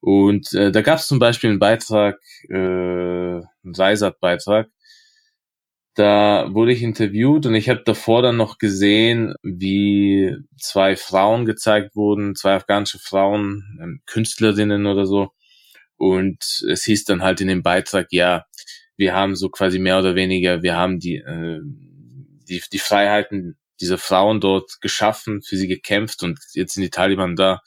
Und 0.00 0.52
äh, 0.52 0.70
da 0.70 0.82
gab 0.82 0.98
es 0.98 1.08
zum 1.08 1.18
Beispiel 1.18 1.50
einen 1.50 1.58
Beitrag, 1.58 2.18
äh, 2.50 2.54
einen 2.54 3.44
Reisat-Beitrag, 3.64 4.68
da 5.96 6.52
wurde 6.52 6.72
ich 6.72 6.82
interviewt 6.82 7.46
und 7.46 7.54
ich 7.54 7.70
habe 7.70 7.82
davor 7.82 8.20
dann 8.20 8.36
noch 8.36 8.58
gesehen, 8.58 9.34
wie 9.42 10.36
zwei 10.60 10.94
Frauen 10.94 11.46
gezeigt 11.46 11.96
wurden, 11.96 12.36
zwei 12.36 12.54
afghanische 12.54 12.98
Frauen, 12.98 13.64
ähm, 13.80 14.02
Künstlerinnen 14.04 14.86
oder 14.86 15.06
so. 15.06 15.30
Und 15.96 16.62
es 16.70 16.84
hieß 16.84 17.04
dann 17.06 17.22
halt 17.22 17.40
in 17.40 17.48
dem 17.48 17.62
Beitrag, 17.62 18.08
ja, 18.10 18.44
wir 18.98 19.14
haben 19.14 19.36
so 19.36 19.48
quasi 19.48 19.78
mehr 19.78 19.98
oder 19.98 20.14
weniger, 20.14 20.62
wir 20.62 20.76
haben 20.76 21.00
die, 21.00 21.16
äh, 21.16 21.60
die, 21.64 22.62
die 22.70 22.78
Freiheiten 22.78 23.56
dieser 23.80 23.96
Frauen 23.96 24.40
dort 24.40 24.82
geschaffen, 24.82 25.40
für 25.40 25.56
sie 25.56 25.66
gekämpft 25.66 26.22
und 26.22 26.38
jetzt 26.52 26.74
sind 26.74 26.82
die 26.82 26.90
Taliban 26.90 27.36
da 27.36 27.62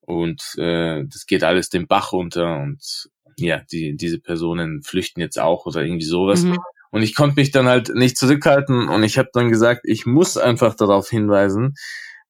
und 0.00 0.42
äh, 0.58 1.04
das 1.06 1.24
geht 1.26 1.44
alles 1.44 1.70
den 1.70 1.86
Bach 1.86 2.12
runter 2.12 2.60
und 2.60 3.08
ja, 3.38 3.62
die, 3.72 3.96
diese 3.96 4.20
Personen 4.20 4.82
flüchten 4.82 5.22
jetzt 5.22 5.38
auch 5.38 5.64
oder 5.64 5.82
irgendwie 5.82 6.04
sowas. 6.04 6.42
Mhm. 6.42 6.58
Und 6.90 7.02
ich 7.02 7.14
konnte 7.14 7.36
mich 7.36 7.50
dann 7.50 7.66
halt 7.66 7.94
nicht 7.94 8.18
zurückhalten 8.18 8.88
und 8.88 9.02
ich 9.02 9.16
habe 9.18 9.28
dann 9.32 9.48
gesagt, 9.48 9.82
ich 9.84 10.06
muss 10.06 10.36
einfach 10.36 10.74
darauf 10.74 11.08
hinweisen, 11.08 11.74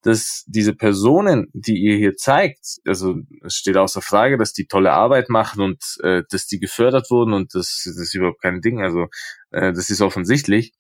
dass 0.03 0.45
diese 0.47 0.75
Personen, 0.75 1.49
die 1.53 1.77
ihr 1.77 1.97
hier 1.97 2.15
zeigt, 2.15 2.79
also 2.87 3.17
es 3.45 3.55
steht 3.55 3.77
außer 3.77 4.01
Frage, 4.01 4.39
dass 4.39 4.53
die 4.53 4.67
tolle 4.67 4.93
Arbeit 4.93 5.29
machen 5.29 5.63
und 5.63 5.83
äh, 6.03 6.23
dass 6.31 6.47
die 6.47 6.59
gefördert 6.59 7.11
wurden 7.11 7.35
und 7.35 7.55
das, 7.55 7.83
das 7.85 7.99
ist 7.99 8.15
überhaupt 8.15 8.41
kein 8.41 8.61
Ding, 8.61 8.83
also 8.83 9.07
äh, 9.51 9.73
das 9.73 9.91
ist 9.91 10.01
offensichtlich. 10.01 10.73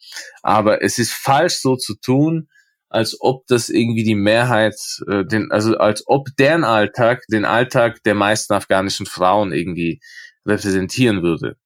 Aber 0.43 0.83
es 0.83 0.99
ist 0.99 1.13
falsch 1.13 1.61
so 1.61 1.77
zu 1.77 1.97
tun, 1.97 2.49
als 2.89 3.17
ob 3.21 3.47
das 3.47 3.69
irgendwie 3.69 4.05
die 4.05 4.15
Mehrheit, 4.15 4.77
äh, 5.07 5.25
den, 5.25 5.51
also 5.53 5.77
als 5.77 6.03
ob 6.07 6.29
deren 6.39 6.65
Alltag 6.65 7.23
den 7.31 7.45
Alltag 7.45 8.03
der 8.05 8.15
meisten 8.15 8.55
afghanischen 8.55 9.07
Frauen 9.07 9.53
irgendwie 9.53 10.01
repräsentieren 10.47 11.23
würde. 11.23 11.57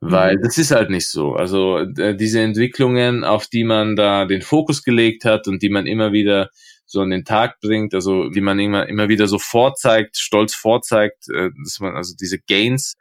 Weil 0.00 0.36
mhm. 0.36 0.42
das 0.42 0.58
ist 0.58 0.70
halt 0.70 0.90
nicht 0.90 1.08
so. 1.08 1.34
Also 1.34 1.84
diese 1.84 2.40
Entwicklungen, 2.40 3.24
auf 3.24 3.46
die 3.46 3.64
man 3.64 3.96
da 3.96 4.24
den 4.24 4.42
Fokus 4.42 4.82
gelegt 4.82 5.24
hat 5.24 5.46
und 5.48 5.62
die 5.62 5.70
man 5.70 5.86
immer 5.86 6.12
wieder 6.12 6.50
so 6.86 7.00
an 7.02 7.10
den 7.10 7.24
Tag 7.24 7.60
bringt, 7.60 7.94
also 7.94 8.30
die 8.30 8.40
man 8.40 8.58
immer, 8.58 8.88
immer 8.88 9.08
wieder 9.08 9.28
so 9.28 9.38
vorzeigt, 9.38 10.16
stolz 10.16 10.54
vorzeigt, 10.54 11.28
äh, 11.28 11.50
dass 11.64 11.78
man 11.78 11.94
also 11.94 12.14
diese 12.18 12.38
Gains, 12.40 12.96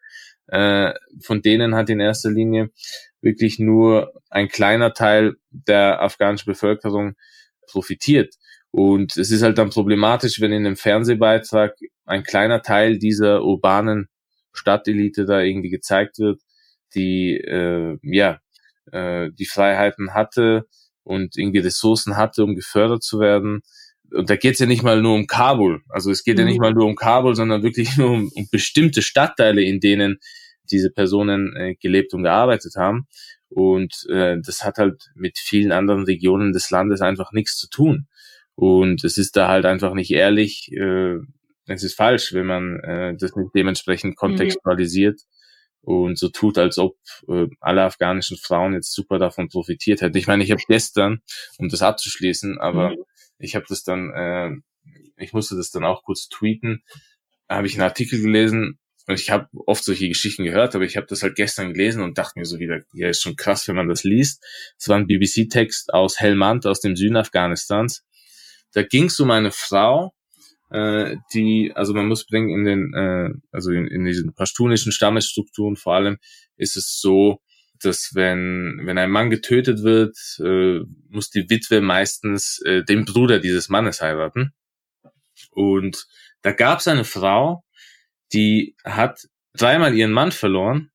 äh, 0.47 0.93
von 1.21 1.41
denen 1.41 1.73
hat 1.73 1.89
in 1.89 1.99
erster 1.99 2.29
Linie 2.29 2.69
wirklich 3.21 3.57
nur 3.57 4.13
ein 4.29 4.47
kleiner 4.47 4.93
Teil 4.93 5.35
der 5.49 6.01
afghanischen 6.01 6.51
Bevölkerung 6.51 7.15
profitiert. 7.67 8.35
Und 8.71 9.17
es 9.17 9.31
ist 9.31 9.41
halt 9.41 9.57
dann 9.57 9.71
problematisch, 9.71 10.39
wenn 10.39 10.51
in 10.51 10.65
einem 10.65 10.75
Fernsehbeitrag 10.75 11.75
ein 12.05 12.23
kleiner 12.23 12.61
Teil 12.61 12.99
dieser 12.99 13.43
urbanen 13.43 14.07
Stadtelite 14.53 15.25
da 15.25 15.41
irgendwie 15.41 15.69
gezeigt 15.69 16.19
wird, 16.19 16.41
die 16.95 17.37
äh, 17.37 17.97
ja 18.03 18.39
äh, 18.91 19.31
die 19.31 19.45
Freiheiten 19.45 20.13
hatte 20.13 20.65
und 21.03 21.37
irgendwie 21.37 21.59
Ressourcen 21.59 22.17
hatte, 22.17 22.43
um 22.43 22.55
gefördert 22.55 23.03
zu 23.03 23.19
werden. 23.19 23.61
Und 24.11 24.29
da 24.29 24.35
geht 24.35 24.53
es 24.53 24.59
ja 24.59 24.65
nicht 24.65 24.83
mal 24.83 25.01
nur 25.01 25.15
um 25.15 25.27
Kabul. 25.27 25.81
Also 25.89 26.11
es 26.11 26.23
geht 26.23 26.35
mhm. 26.35 26.39
ja 26.41 26.45
nicht 26.45 26.57
mhm. 26.57 26.61
mal 26.61 26.73
nur 26.73 26.85
um 26.85 26.95
Kabul, 26.95 27.35
sondern 27.35 27.63
wirklich 27.63 27.97
nur 27.97 28.11
um, 28.11 28.31
um 28.33 28.47
bestimmte 28.51 29.01
Stadtteile, 29.01 29.61
in 29.61 29.79
denen 29.79 30.19
diese 30.71 30.91
Personen 30.91 31.55
äh, 31.55 31.75
gelebt 31.75 32.13
und 32.13 32.23
gearbeitet 32.23 32.75
haben. 32.75 33.07
Und 33.49 34.05
äh, 34.09 34.37
das 34.43 34.63
hat 34.63 34.77
halt 34.77 35.03
mit 35.15 35.39
vielen 35.39 35.71
anderen 35.71 36.03
Regionen 36.03 36.53
des 36.53 36.69
Landes 36.69 37.01
einfach 37.01 37.31
nichts 37.31 37.57
zu 37.57 37.67
tun. 37.69 38.07
Und 38.55 39.03
es 39.03 39.17
ist 39.17 39.35
da 39.35 39.47
halt 39.47 39.65
einfach 39.65 39.93
nicht 39.93 40.11
ehrlich, 40.11 40.69
äh, 40.73 41.15
es 41.65 41.83
ist 41.83 41.95
falsch, 41.95 42.33
wenn 42.33 42.45
man 42.45 42.79
äh, 42.81 43.15
das 43.17 43.35
nicht 43.35 43.51
dementsprechend 43.55 44.11
mhm. 44.11 44.15
kontextualisiert 44.15 45.19
mhm. 45.19 45.38
Und 45.89 46.19
so 46.19 46.29
tut, 46.29 46.57
als 46.57 46.77
ob 46.77 46.97
äh, 47.27 47.47
alle 47.59 47.83
afghanischen 47.83 48.37
Frauen 48.37 48.73
jetzt 48.73 48.93
super 48.93 49.17
davon 49.17 49.49
profitiert 49.49 50.01
hätten. 50.01 50.17
Ich 50.17 50.27
meine, 50.27 50.43
ich 50.43 50.51
habe 50.51 50.61
gestern, 50.67 51.21
um 51.57 51.69
das 51.69 51.81
abzuschließen, 51.81 52.59
aber 52.59 52.91
mhm. 52.91 52.97
ich 53.39 53.55
habe 53.55 53.65
das 53.67 53.83
dann, 53.83 54.11
äh, 54.11 54.51
ich 55.17 55.33
musste 55.33 55.55
das 55.55 55.71
dann 55.71 55.85
auch 55.85 56.03
kurz 56.03 56.29
tweeten, 56.29 56.83
habe 57.49 57.67
ich 57.67 57.73
einen 57.73 57.83
Artikel 57.83 58.21
gelesen, 58.21 58.77
und 59.07 59.19
ich 59.19 59.31
habe 59.31 59.47
oft 59.65 59.83
solche 59.83 60.07
Geschichten 60.07 60.43
gehört, 60.43 60.75
aber 60.75 60.83
ich 60.83 60.95
habe 60.95 61.07
das 61.07 61.23
halt 61.23 61.35
gestern 61.35 61.73
gelesen 61.73 62.03
und 62.03 62.19
dachte 62.19 62.37
mir 62.37 62.45
so 62.45 62.59
wieder, 62.59 62.81
ja, 62.93 63.09
ist 63.09 63.23
schon 63.23 63.35
krass, 63.35 63.67
wenn 63.67 63.75
man 63.75 63.87
das 63.87 64.03
liest. 64.03 64.45
Es 64.77 64.87
war 64.87 64.97
ein 64.97 65.07
BBC-Text 65.07 65.95
aus 65.95 66.19
Helmand, 66.19 66.67
aus 66.67 66.79
dem 66.79 66.95
Süden 66.95 67.17
Afghanistans. 67.17 68.05
Da 68.71 68.83
ging 68.83 69.05
es 69.05 69.19
um 69.19 69.31
eine 69.31 69.49
Frau, 69.49 70.13
äh, 70.69 71.17
die, 71.33 71.71
also 71.75 71.93
man 71.93 72.07
muss 72.07 72.25
bedenken, 72.25 72.53
in 72.53 72.65
den, 72.65 72.93
äh, 72.93 73.29
also 73.51 73.71
in, 73.71 73.87
in 73.87 74.05
diesen 74.05 74.33
pashtunischen 74.33 74.91
Stammesstrukturen 74.91 75.75
vor 75.75 75.95
allem 75.95 76.17
ist 76.57 76.77
es 76.77 76.99
so, 76.99 77.41
dass 77.81 78.11
wenn, 78.13 78.81
wenn 78.83 78.97
ein 78.97 79.09
Mann 79.09 79.29
getötet 79.29 79.83
wird, 79.83 80.17
äh, 80.39 80.81
muss 81.09 81.29
die 81.29 81.49
Witwe 81.49 81.81
meistens 81.81 82.61
äh, 82.65 82.83
den 82.83 83.05
Bruder 83.05 83.39
dieses 83.39 83.69
Mannes 83.69 84.01
heiraten. 84.01 84.53
Und 85.51 86.05
da 86.41 86.51
gab 86.51 86.79
es 86.79 86.87
eine 86.87 87.05
Frau, 87.05 87.63
die 88.33 88.75
hat 88.83 89.27
dreimal 89.53 89.95
ihren 89.95 90.11
Mann 90.11 90.31
verloren 90.31 90.91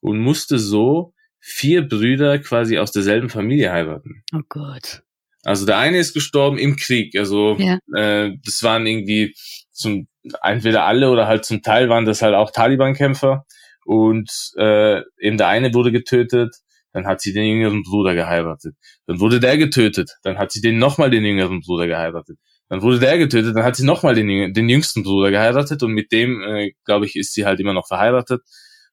und 0.00 0.18
musste 0.18 0.58
so 0.58 1.14
vier 1.38 1.82
Brüder 1.82 2.38
quasi 2.40 2.78
aus 2.78 2.90
derselben 2.90 3.30
Familie 3.30 3.70
heiraten. 3.70 4.24
Oh 4.34 4.42
Gott. 4.48 5.03
Also 5.44 5.66
der 5.66 5.78
eine 5.78 5.98
ist 5.98 6.14
gestorben 6.14 6.58
im 6.58 6.76
Krieg. 6.76 7.16
Also 7.16 7.56
ja. 7.58 7.78
äh, 7.94 8.32
das 8.44 8.62
waren 8.62 8.86
irgendwie 8.86 9.34
zum 9.70 10.08
entweder 10.42 10.84
alle 10.84 11.10
oder 11.10 11.26
halt 11.26 11.44
zum 11.44 11.62
Teil 11.62 11.88
waren 11.88 12.04
das 12.04 12.22
halt 12.22 12.34
auch 12.34 12.50
Taliban-Kämpfer. 12.50 13.44
Und 13.84 14.30
äh, 14.56 15.00
eben 15.18 15.36
der 15.36 15.48
eine 15.48 15.74
wurde 15.74 15.92
getötet, 15.92 16.56
dann 16.92 17.06
hat 17.06 17.20
sie 17.20 17.32
den 17.32 17.44
jüngeren 17.44 17.82
Bruder 17.82 18.14
geheiratet. 18.14 18.76
Dann 19.06 19.20
wurde 19.20 19.40
der 19.40 19.58
getötet, 19.58 20.16
dann 20.22 20.38
hat 20.38 20.52
sie 20.52 20.60
den 20.60 20.78
nochmal 20.78 21.10
den 21.10 21.24
jüngeren 21.24 21.60
Bruder 21.60 21.86
geheiratet. 21.86 22.38
Dann 22.68 22.80
wurde 22.80 22.98
der 22.98 23.18
getötet, 23.18 23.54
dann 23.56 23.64
hat 23.64 23.76
sie 23.76 23.84
nochmal 23.84 24.14
den, 24.14 24.54
den 24.54 24.68
jüngsten 24.68 25.02
Bruder 25.02 25.30
geheiratet 25.30 25.82
und 25.82 25.92
mit 25.92 26.12
dem, 26.12 26.40
äh, 26.40 26.72
glaube 26.84 27.04
ich, 27.04 27.16
ist 27.16 27.34
sie 27.34 27.44
halt 27.44 27.60
immer 27.60 27.74
noch 27.74 27.86
verheiratet. 27.86 28.42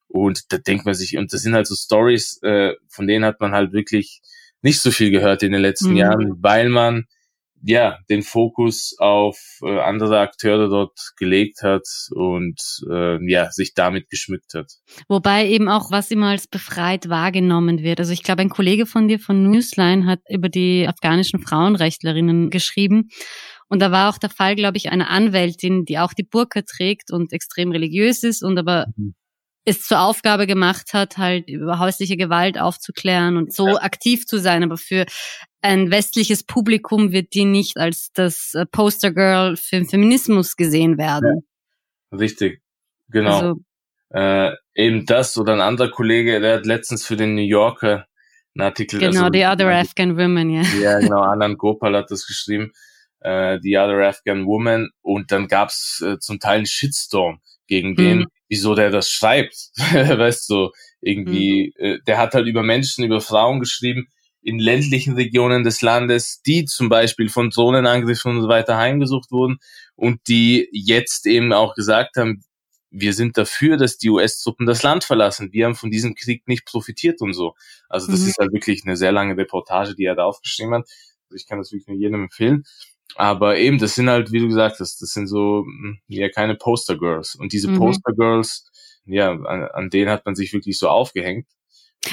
Und 0.08 0.52
da 0.52 0.58
denkt 0.58 0.84
man 0.84 0.94
sich, 0.94 1.16
und 1.16 1.32
das 1.32 1.40
sind 1.40 1.54
halt 1.54 1.66
so 1.66 1.74
Stories, 1.74 2.38
äh, 2.42 2.74
von 2.88 3.06
denen 3.06 3.24
hat 3.24 3.40
man 3.40 3.52
halt 3.52 3.72
wirklich 3.72 4.20
nicht 4.62 4.80
so 4.80 4.90
viel 4.90 5.10
gehört 5.10 5.42
in 5.42 5.52
den 5.52 5.60
letzten 5.60 5.90
mhm. 5.90 5.96
Jahren, 5.96 6.32
weil 6.40 6.68
man 6.68 7.04
ja 7.64 7.98
den 8.10 8.22
Fokus 8.22 8.96
auf 8.98 9.38
äh, 9.62 9.78
andere 9.78 10.18
Akteure 10.18 10.68
dort 10.68 10.98
gelegt 11.16 11.62
hat 11.62 11.86
und 12.10 12.60
äh, 12.90 13.18
ja 13.30 13.52
sich 13.52 13.74
damit 13.74 14.10
geschmückt 14.10 14.54
hat. 14.54 14.72
Wobei 15.08 15.46
eben 15.46 15.68
auch 15.68 15.92
was 15.92 16.10
immer 16.10 16.30
als 16.30 16.48
befreit 16.48 17.08
wahrgenommen 17.08 17.82
wird. 17.82 18.00
Also 18.00 18.12
ich 18.12 18.24
glaube, 18.24 18.42
ein 18.42 18.48
Kollege 18.48 18.84
von 18.84 19.06
dir 19.06 19.20
von 19.20 19.48
Newsline 19.48 20.06
hat 20.06 20.20
über 20.28 20.48
die 20.48 20.88
afghanischen 20.88 21.40
Frauenrechtlerinnen 21.40 22.50
geschrieben 22.50 23.10
und 23.72 23.80
da 23.80 23.90
war 23.90 24.10
auch 24.10 24.18
der 24.18 24.28
Fall, 24.28 24.54
glaube 24.54 24.76
ich, 24.76 24.90
einer 24.90 25.08
Anwältin, 25.08 25.86
die 25.86 25.98
auch 25.98 26.12
die 26.12 26.24
Burka 26.24 26.60
trägt 26.60 27.10
und 27.10 27.32
extrem 27.32 27.72
religiös 27.72 28.22
ist 28.22 28.42
und 28.42 28.58
aber 28.58 28.84
mhm. 28.96 29.14
Es 29.64 29.82
zur 29.82 30.00
Aufgabe 30.00 30.46
gemacht 30.46 30.92
hat, 30.92 31.18
halt 31.18 31.48
über 31.48 31.78
häusliche 31.78 32.16
Gewalt 32.16 32.58
aufzuklären 32.58 33.36
und 33.36 33.52
so 33.52 33.68
ja. 33.68 33.82
aktiv 33.82 34.26
zu 34.26 34.38
sein. 34.38 34.62
Aber 34.62 34.76
für 34.76 35.06
ein 35.60 35.90
westliches 35.90 36.42
Publikum 36.42 37.12
wird 37.12 37.34
die 37.34 37.44
nicht 37.44 37.76
als 37.76 38.12
das 38.12 38.54
äh, 38.54 38.66
Postergirl 38.66 39.56
für 39.56 39.76
den 39.76 39.88
Feminismus 39.88 40.56
gesehen 40.56 40.98
werden. 40.98 41.42
Ja. 42.10 42.18
Richtig, 42.18 42.60
genau. 43.08 43.38
Also, 43.38 43.54
äh, 44.10 44.52
eben 44.74 45.06
das 45.06 45.38
oder 45.38 45.54
ein 45.54 45.60
anderer 45.60 45.90
Kollege, 45.90 46.40
der 46.40 46.56
hat 46.56 46.66
letztens 46.66 47.06
für 47.06 47.16
den 47.16 47.34
New 47.34 47.42
Yorker 47.42 48.06
einen 48.54 48.66
Artikel. 48.66 48.98
Genau, 48.98 49.24
also, 49.24 49.32
The 49.32 49.46
Other 49.46 49.70
Afghan 49.70 50.18
Women, 50.18 50.50
ja. 50.50 50.62
Ja, 50.80 50.98
genau, 51.00 51.20
Anand 51.20 51.58
Gopal 51.58 51.96
hat 51.96 52.10
das 52.10 52.26
geschrieben 52.26 52.72
äh, 53.22 53.58
The 53.62 53.78
Other 53.78 54.06
Afghan 54.06 54.46
Woman 54.46 54.90
und 55.00 55.32
dann 55.32 55.48
gab's 55.48 56.02
äh, 56.04 56.18
zum 56.18 56.38
Teil 56.38 56.58
einen 56.58 56.66
Shitstorm 56.66 57.40
gegen 57.72 57.96
den, 57.96 58.18
mhm. 58.18 58.26
wieso 58.50 58.74
der 58.74 58.90
das 58.90 59.08
schreibt. 59.08 59.70
weißt 59.76 60.50
du, 60.50 60.72
irgendwie, 61.00 61.72
mhm. 61.78 61.84
äh, 61.84 61.98
der 62.06 62.18
hat 62.18 62.34
halt 62.34 62.46
über 62.46 62.62
Menschen, 62.62 63.02
über 63.02 63.22
Frauen 63.22 63.60
geschrieben 63.60 64.08
in 64.42 64.58
ländlichen 64.58 65.14
Regionen 65.14 65.64
des 65.64 65.80
Landes, 65.80 66.42
die 66.42 66.66
zum 66.66 66.90
Beispiel 66.90 67.30
von 67.30 67.48
Drohnenangriffen 67.48 68.32
und 68.32 68.42
so 68.42 68.48
weiter 68.48 68.76
heimgesucht 68.76 69.30
wurden 69.30 69.58
und 69.94 70.20
die 70.28 70.68
jetzt 70.72 71.26
eben 71.26 71.52
auch 71.54 71.74
gesagt 71.74 72.16
haben, 72.16 72.44
wir 72.90 73.14
sind 73.14 73.38
dafür, 73.38 73.78
dass 73.78 73.96
die 73.96 74.10
US-Truppen 74.10 74.66
das 74.66 74.82
Land 74.82 75.04
verlassen. 75.04 75.52
Wir 75.52 75.64
haben 75.64 75.74
von 75.74 75.90
diesem 75.90 76.14
Krieg 76.14 76.46
nicht 76.46 76.66
profitiert 76.66 77.22
und 77.22 77.32
so. 77.32 77.54
Also 77.88 78.10
das 78.10 78.20
mhm. 78.20 78.26
ist 78.26 78.38
halt 78.38 78.52
wirklich 78.52 78.82
eine 78.84 78.98
sehr 78.98 79.12
lange 79.12 79.34
Reportage, 79.34 79.94
die 79.94 80.04
er 80.04 80.14
da 80.14 80.24
aufgeschrieben 80.24 80.74
hat. 80.74 80.90
Also 81.24 81.36
ich 81.36 81.46
kann 81.46 81.56
das 81.56 81.72
wirklich 81.72 81.86
nur 81.86 81.96
jedem 81.96 82.24
empfehlen. 82.24 82.64
Aber 83.16 83.58
eben, 83.58 83.78
das 83.78 83.94
sind 83.94 84.08
halt, 84.08 84.32
wie 84.32 84.40
du 84.40 84.48
gesagt 84.48 84.80
hast, 84.80 85.00
das 85.02 85.10
sind 85.10 85.26
so, 85.26 85.64
hm, 85.64 85.98
ja, 86.08 86.28
keine 86.28 86.54
Poster 86.54 86.96
Girls. 86.96 87.34
Und 87.34 87.52
diese 87.52 87.68
mhm. 87.68 87.78
Poster 87.78 88.12
Girls, 88.12 88.70
ja, 89.04 89.30
an, 89.30 89.64
an 89.72 89.90
denen 89.90 90.10
hat 90.10 90.24
man 90.24 90.34
sich 90.34 90.52
wirklich 90.52 90.78
so 90.78 90.88
aufgehängt. 90.88 91.46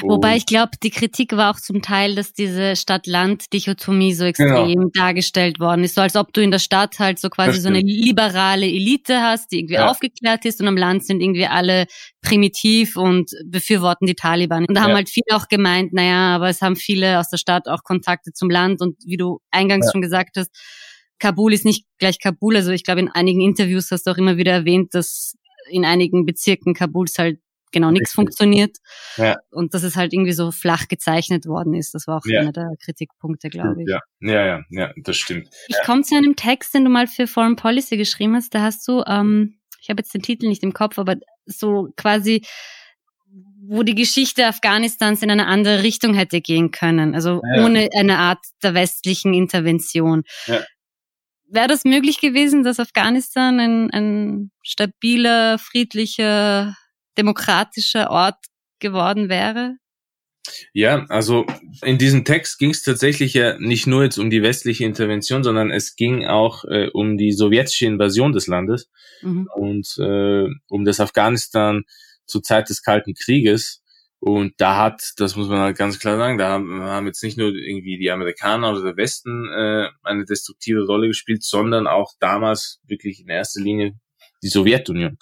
Wobei 0.02 0.36
ich 0.36 0.46
glaube, 0.46 0.70
die 0.82 0.90
Kritik 0.90 1.36
war 1.36 1.50
auch 1.50 1.58
zum 1.58 1.82
Teil, 1.82 2.14
dass 2.14 2.32
diese 2.32 2.76
Stadt-Land-Dichotomie 2.76 4.14
so 4.14 4.24
extrem 4.24 4.66
genau. 4.66 4.90
dargestellt 4.94 5.58
worden 5.58 5.82
ist. 5.82 5.96
So 5.96 6.00
als 6.00 6.14
ob 6.14 6.32
du 6.32 6.40
in 6.40 6.52
der 6.52 6.60
Stadt 6.60 6.98
halt 7.00 7.18
so 7.18 7.28
quasi 7.28 7.60
so 7.60 7.68
eine 7.68 7.80
liberale 7.80 8.66
Elite 8.66 9.20
hast, 9.20 9.50
die 9.50 9.58
irgendwie 9.58 9.74
ja. 9.74 9.88
aufgeklärt 9.88 10.44
ist 10.44 10.60
und 10.60 10.68
am 10.68 10.76
Land 10.76 11.04
sind 11.04 11.20
irgendwie 11.20 11.46
alle 11.46 11.86
primitiv 12.22 12.96
und 12.96 13.32
befürworten 13.44 14.06
die 14.06 14.14
Taliban. 14.14 14.64
Und 14.64 14.76
da 14.76 14.82
ja. 14.82 14.86
haben 14.86 14.94
halt 14.94 15.10
viele 15.10 15.36
auch 15.36 15.48
gemeint, 15.48 15.92
naja, 15.92 16.36
aber 16.36 16.48
es 16.48 16.62
haben 16.62 16.76
viele 16.76 17.18
aus 17.18 17.28
der 17.28 17.38
Stadt 17.38 17.66
auch 17.66 17.82
Kontakte 17.82 18.32
zum 18.32 18.48
Land 18.48 18.80
und 18.80 18.96
wie 19.04 19.16
du 19.16 19.40
eingangs 19.50 19.86
ja. 19.86 19.92
schon 19.92 20.02
gesagt 20.02 20.36
hast, 20.36 20.50
Kabul 21.20 21.52
ist 21.52 21.64
nicht 21.64 21.86
gleich 21.98 22.18
Kabul. 22.18 22.56
Also 22.56 22.72
ich 22.72 22.82
glaube, 22.82 23.00
in 23.00 23.08
einigen 23.08 23.40
Interviews 23.40 23.90
hast 23.92 24.06
du 24.06 24.10
auch 24.10 24.16
immer 24.16 24.36
wieder 24.36 24.52
erwähnt, 24.52 24.94
dass 24.94 25.36
in 25.70 25.84
einigen 25.84 26.26
Bezirken 26.26 26.74
Kabuls 26.74 27.16
halt 27.18 27.38
genau 27.72 27.90
nichts 27.90 28.12
funktioniert. 28.12 28.78
Ja. 29.16 29.36
Und 29.50 29.74
dass 29.74 29.82
es 29.82 29.96
halt 29.96 30.12
irgendwie 30.12 30.32
so 30.32 30.50
flach 30.50 30.88
gezeichnet 30.88 31.46
worden 31.46 31.74
ist. 31.74 31.94
Das 31.94 32.06
war 32.06 32.18
auch 32.18 32.26
ja. 32.26 32.40
einer 32.40 32.52
der 32.52 32.72
Kritikpunkte, 32.82 33.48
glaube 33.48 33.82
ich. 33.82 33.88
Ja, 33.88 34.00
ja, 34.20 34.46
ja, 34.46 34.60
ja, 34.70 34.92
das 34.96 35.16
stimmt. 35.16 35.48
Ich 35.68 35.76
ja. 35.76 35.84
komme 35.84 36.02
zu 36.02 36.16
einem 36.16 36.36
Text, 36.36 36.74
den 36.74 36.84
du 36.84 36.90
mal 36.90 37.06
für 37.06 37.26
Foreign 37.26 37.56
Policy 37.56 37.96
geschrieben 37.96 38.34
hast. 38.34 38.54
Da 38.54 38.62
hast 38.62 38.86
du, 38.88 39.04
ähm, 39.06 39.58
ich 39.80 39.90
habe 39.90 40.00
jetzt 40.00 40.12
den 40.12 40.22
Titel 40.22 40.48
nicht 40.48 40.62
im 40.62 40.72
Kopf, 40.72 40.98
aber 40.98 41.16
so 41.46 41.88
quasi 41.96 42.42
wo 43.62 43.84
die 43.84 43.94
Geschichte 43.94 44.46
Afghanistans 44.46 45.22
in 45.22 45.30
eine 45.30 45.46
andere 45.46 45.84
Richtung 45.84 46.14
hätte 46.14 46.40
gehen 46.40 46.72
können, 46.72 47.14
also 47.14 47.40
ja. 47.54 47.64
ohne 47.64 47.88
eine 47.96 48.18
Art 48.18 48.40
der 48.64 48.74
westlichen 48.74 49.32
Intervention. 49.32 50.24
Ja 50.46 50.60
wäre 51.50 51.68
das 51.68 51.84
möglich 51.84 52.20
gewesen, 52.20 52.62
dass 52.62 52.80
Afghanistan 52.80 53.60
ein, 53.60 53.90
ein 53.90 54.50
stabiler, 54.62 55.58
friedlicher, 55.58 56.76
demokratischer 57.18 58.10
Ort 58.10 58.38
geworden 58.78 59.28
wäre? 59.28 59.76
Ja, 60.72 61.04
also 61.08 61.46
in 61.82 61.98
diesem 61.98 62.24
Text 62.24 62.58
ging 62.58 62.70
es 62.70 62.82
tatsächlich 62.82 63.34
ja 63.34 63.58
nicht 63.58 63.86
nur 63.86 64.04
jetzt 64.04 64.18
um 64.18 64.30
die 64.30 64.42
westliche 64.42 64.84
Intervention, 64.84 65.44
sondern 65.44 65.70
es 65.70 65.96
ging 65.96 66.26
auch 66.26 66.64
äh, 66.64 66.88
um 66.92 67.18
die 67.18 67.32
sowjetische 67.32 67.86
Invasion 67.86 68.32
des 68.32 68.46
Landes 68.46 68.90
mhm. 69.22 69.48
und 69.54 69.96
äh, 69.98 70.46
um 70.68 70.84
das 70.84 70.98
Afghanistan 70.98 71.84
zur 72.26 72.42
Zeit 72.42 72.68
des 72.70 72.82
Kalten 72.82 73.14
Krieges. 73.14 73.79
Und 74.20 74.52
da 74.58 74.76
hat, 74.76 75.14
das 75.16 75.34
muss 75.34 75.48
man 75.48 75.60
halt 75.60 75.78
ganz 75.78 75.98
klar 75.98 76.18
sagen, 76.18 76.36
da 76.36 76.50
haben, 76.50 76.82
haben 76.82 77.06
jetzt 77.06 77.22
nicht 77.22 77.38
nur 77.38 77.48
irgendwie 77.48 77.98
die 77.98 78.10
Amerikaner 78.10 78.70
oder 78.70 78.82
der 78.82 78.96
Westen 78.98 79.48
äh, 79.48 79.88
eine 80.02 80.26
destruktive 80.26 80.84
Rolle 80.84 81.08
gespielt, 81.08 81.42
sondern 81.42 81.86
auch 81.86 82.12
damals 82.20 82.80
wirklich 82.86 83.20
in 83.20 83.28
erster 83.28 83.62
Linie 83.62 83.94
die 84.42 84.48
Sowjetunion. 84.48 85.16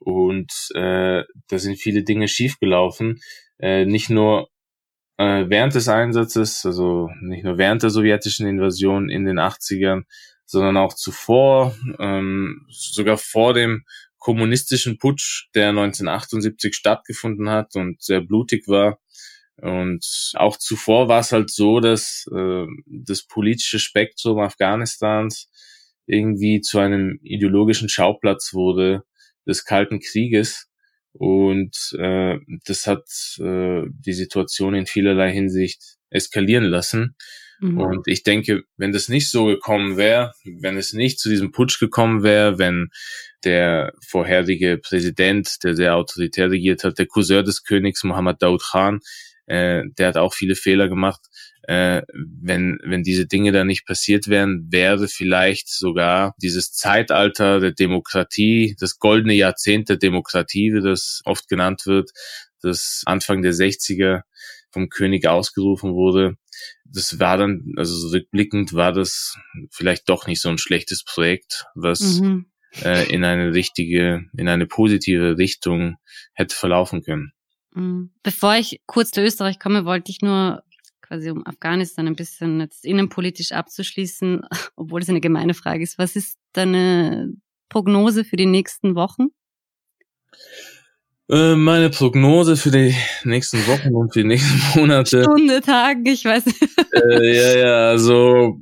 Und 0.00 0.52
äh, 0.74 1.22
da 1.48 1.58
sind 1.58 1.78
viele 1.78 2.04
Dinge 2.04 2.28
schiefgelaufen. 2.28 3.20
Äh, 3.58 3.86
nicht 3.86 4.10
nur 4.10 4.48
äh, 5.16 5.44
während 5.48 5.74
des 5.74 5.88
Einsatzes, 5.88 6.66
also 6.66 7.08
nicht 7.22 7.44
nur 7.44 7.56
während 7.56 7.82
der 7.82 7.90
sowjetischen 7.90 8.46
Invasion 8.46 9.08
in 9.08 9.24
den 9.24 9.38
80ern, 9.38 10.02
sondern 10.44 10.76
auch 10.76 10.94
zuvor, 10.94 11.74
ähm, 11.98 12.66
sogar 12.68 13.16
vor 13.16 13.54
dem 13.54 13.84
kommunistischen 14.22 14.98
Putsch, 14.98 15.48
der 15.52 15.70
1978 15.70 16.76
stattgefunden 16.76 17.50
hat 17.50 17.74
und 17.74 18.00
sehr 18.00 18.20
blutig 18.20 18.68
war. 18.68 19.00
Und 19.56 20.06
auch 20.34 20.56
zuvor 20.56 21.08
war 21.08 21.20
es 21.20 21.32
halt 21.32 21.50
so, 21.50 21.80
dass 21.80 22.26
äh, 22.32 22.66
das 22.86 23.26
politische 23.26 23.80
Spektrum 23.80 24.38
Afghanistans 24.38 25.50
irgendwie 26.06 26.60
zu 26.60 26.78
einem 26.78 27.18
ideologischen 27.22 27.88
Schauplatz 27.88 28.54
wurde 28.54 29.02
des 29.44 29.64
Kalten 29.64 29.98
Krieges. 29.98 30.68
Und 31.12 31.76
äh, 31.98 32.38
das 32.64 32.86
hat 32.86 33.04
äh, 33.40 33.82
die 33.90 34.12
Situation 34.12 34.74
in 34.74 34.86
vielerlei 34.86 35.32
Hinsicht 35.32 35.96
eskalieren 36.10 36.64
lassen. 36.64 37.16
Mhm. 37.62 37.78
Und 37.78 38.08
ich 38.08 38.24
denke, 38.24 38.64
wenn 38.76 38.90
das 38.90 39.08
nicht 39.08 39.30
so 39.30 39.46
gekommen 39.46 39.96
wäre, 39.96 40.32
wenn 40.60 40.76
es 40.76 40.92
nicht 40.92 41.20
zu 41.20 41.28
diesem 41.28 41.52
Putsch 41.52 41.78
gekommen 41.78 42.24
wäre, 42.24 42.58
wenn 42.58 42.88
der 43.44 43.92
vorherige 44.04 44.78
Präsident, 44.78 45.62
der 45.62 45.76
sehr 45.76 45.94
autoritär 45.94 46.50
regiert 46.50 46.82
hat, 46.82 46.98
der 46.98 47.06
Cousin 47.06 47.44
des 47.44 47.62
Königs 47.62 48.02
Mohammed 48.02 48.42
Daoud 48.42 48.62
Khan, 48.62 48.98
äh, 49.46 49.82
der 49.96 50.08
hat 50.08 50.16
auch 50.16 50.34
viele 50.34 50.56
Fehler 50.56 50.88
gemacht. 50.88 51.20
Äh, 51.62 52.02
wenn, 52.12 52.80
wenn 52.84 53.04
diese 53.04 53.28
Dinge 53.28 53.52
da 53.52 53.64
nicht 53.64 53.86
passiert 53.86 54.26
wären, 54.26 54.66
wäre 54.70 55.06
vielleicht 55.06 55.68
sogar 55.68 56.34
dieses 56.42 56.72
Zeitalter 56.72 57.60
der 57.60 57.70
Demokratie, 57.70 58.74
das 58.80 58.98
goldene 58.98 59.34
Jahrzehnt 59.34 59.88
der 59.88 59.98
Demokratie, 59.98 60.74
wie 60.74 60.80
das 60.82 61.20
oft 61.24 61.48
genannt 61.48 61.86
wird, 61.86 62.10
das 62.60 63.02
Anfang 63.06 63.42
der 63.42 63.52
60er 63.52 64.22
vom 64.72 64.88
König 64.88 65.28
ausgerufen 65.28 65.92
wurde. 65.92 66.36
Das 66.84 67.18
war 67.18 67.36
dann, 67.36 67.72
also 67.76 68.08
rückblickend 68.08 68.72
war 68.74 68.92
das 68.92 69.36
vielleicht 69.70 70.08
doch 70.08 70.26
nicht 70.26 70.40
so 70.40 70.48
ein 70.48 70.58
schlechtes 70.58 71.04
Projekt, 71.04 71.66
was 71.74 72.20
mhm. 72.20 72.46
äh, 72.82 73.10
in 73.12 73.24
eine 73.24 73.54
richtige, 73.54 74.24
in 74.36 74.48
eine 74.48 74.66
positive 74.66 75.38
Richtung 75.38 75.96
hätte 76.34 76.54
verlaufen 76.54 77.02
können. 77.02 77.32
Mhm. 77.74 78.12
Bevor 78.22 78.56
ich 78.56 78.80
kurz 78.86 79.10
zu 79.10 79.22
Österreich 79.22 79.58
komme, 79.58 79.84
wollte 79.84 80.10
ich 80.10 80.20
nur 80.20 80.62
quasi 81.00 81.30
um 81.30 81.46
Afghanistan 81.46 82.06
ein 82.06 82.16
bisschen 82.16 82.60
jetzt 82.60 82.84
innenpolitisch 82.84 83.52
abzuschließen, 83.52 84.42
obwohl 84.76 85.02
es 85.02 85.08
eine 85.08 85.20
gemeine 85.20 85.54
Frage 85.54 85.82
ist. 85.82 85.98
Was 85.98 86.16
ist 86.16 86.38
deine 86.52 87.32
Prognose 87.68 88.24
für 88.24 88.36
die 88.36 88.46
nächsten 88.46 88.94
Wochen? 88.94 89.28
Äh, 91.30 91.54
meine 91.54 91.90
Prognose 91.90 92.56
für 92.56 92.70
die 92.70 92.94
nächsten 93.24 93.58
Wochen 93.66 93.94
und 93.94 94.12
für 94.12 94.22
die 94.22 94.28
nächsten 94.28 94.60
Monate. 94.80 95.22
Stunde, 95.22 95.60
Tage, 95.60 96.10
ich 96.10 96.24
weiß 96.24 96.46
nicht. 96.46 96.62
Äh, 96.92 97.36
ja, 97.36 97.58
ja, 97.58 97.88
also 97.90 98.58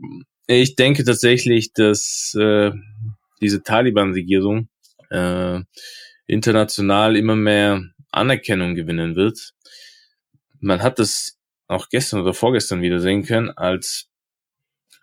ich 0.47 0.77
denke 0.77 1.05
tatsächlich, 1.05 1.73
dass 1.73 2.35
äh, 2.39 2.73
diese 3.41 3.63
Taliban-Regierung 3.63 4.69
äh, 5.09 5.61
international 6.27 7.17
immer 7.17 7.35
mehr 7.35 7.83
Anerkennung 8.13 8.75
gewinnen 8.75 9.17
wird. 9.17 9.53
Man 10.61 10.83
hat 10.83 10.99
das 10.99 11.39
auch 11.67 11.89
gestern 11.89 12.21
oder 12.21 12.35
vorgestern 12.35 12.83
wieder 12.83 13.01
sehen 13.01 13.25
können, 13.25 13.51
als 13.51 14.09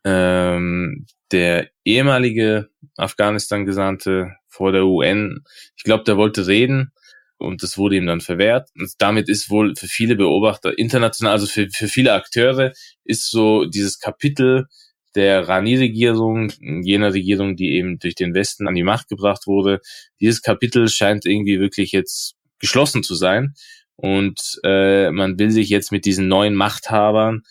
ähm, 0.03 1.07
der 1.31 1.69
ehemalige 1.83 2.69
Afghanistan-Gesandte 2.95 4.35
vor 4.47 4.71
der 4.71 4.85
UN, 4.85 5.43
ich 5.75 5.83
glaube, 5.83 6.03
der 6.03 6.17
wollte 6.17 6.47
reden 6.47 6.91
und 7.37 7.63
das 7.63 7.77
wurde 7.77 7.97
ihm 7.97 8.07
dann 8.07 8.21
verwehrt. 8.21 8.69
Und 8.75 8.91
damit 8.97 9.29
ist 9.29 9.49
wohl 9.49 9.75
für 9.75 9.87
viele 9.87 10.15
Beobachter 10.15 10.77
international, 10.77 11.33
also 11.33 11.47
für, 11.47 11.69
für 11.69 11.87
viele 11.87 12.13
Akteure, 12.13 12.73
ist 13.03 13.29
so 13.29 13.65
dieses 13.65 13.99
Kapitel 13.99 14.67
der 15.15 15.47
Rani-Regierung, 15.47 16.51
jener 16.83 17.13
Regierung, 17.13 17.55
die 17.55 17.75
eben 17.75 17.97
durch 17.99 18.15
den 18.15 18.33
Westen 18.33 18.67
an 18.67 18.75
die 18.75 18.83
Macht 18.83 19.07
gebracht 19.07 19.47
wurde, 19.47 19.81
dieses 20.19 20.41
Kapitel 20.41 20.87
scheint 20.89 21.25
irgendwie 21.25 21.59
wirklich 21.59 21.91
jetzt 21.91 22.35
geschlossen 22.59 23.03
zu 23.03 23.15
sein. 23.15 23.53
Und 23.95 24.59
äh, 24.63 25.09
man 25.09 25.39
will 25.39 25.49
sich 25.49 25.69
jetzt 25.69 25.91
mit 25.91 26.05
diesen 26.05 26.27
neuen 26.27 26.53
Machthabern 26.53 27.41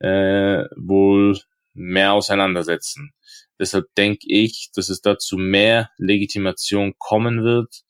äh, 0.00 0.64
wohl 0.76 1.38
mehr 1.72 2.12
auseinandersetzen. 2.12 3.12
Deshalb 3.58 3.86
denke 3.96 4.26
ich, 4.28 4.70
dass 4.74 4.90
es 4.90 5.00
dazu 5.00 5.38
mehr 5.38 5.90
Legitimation 5.96 6.94
kommen 6.98 7.42
wird. 7.42 7.84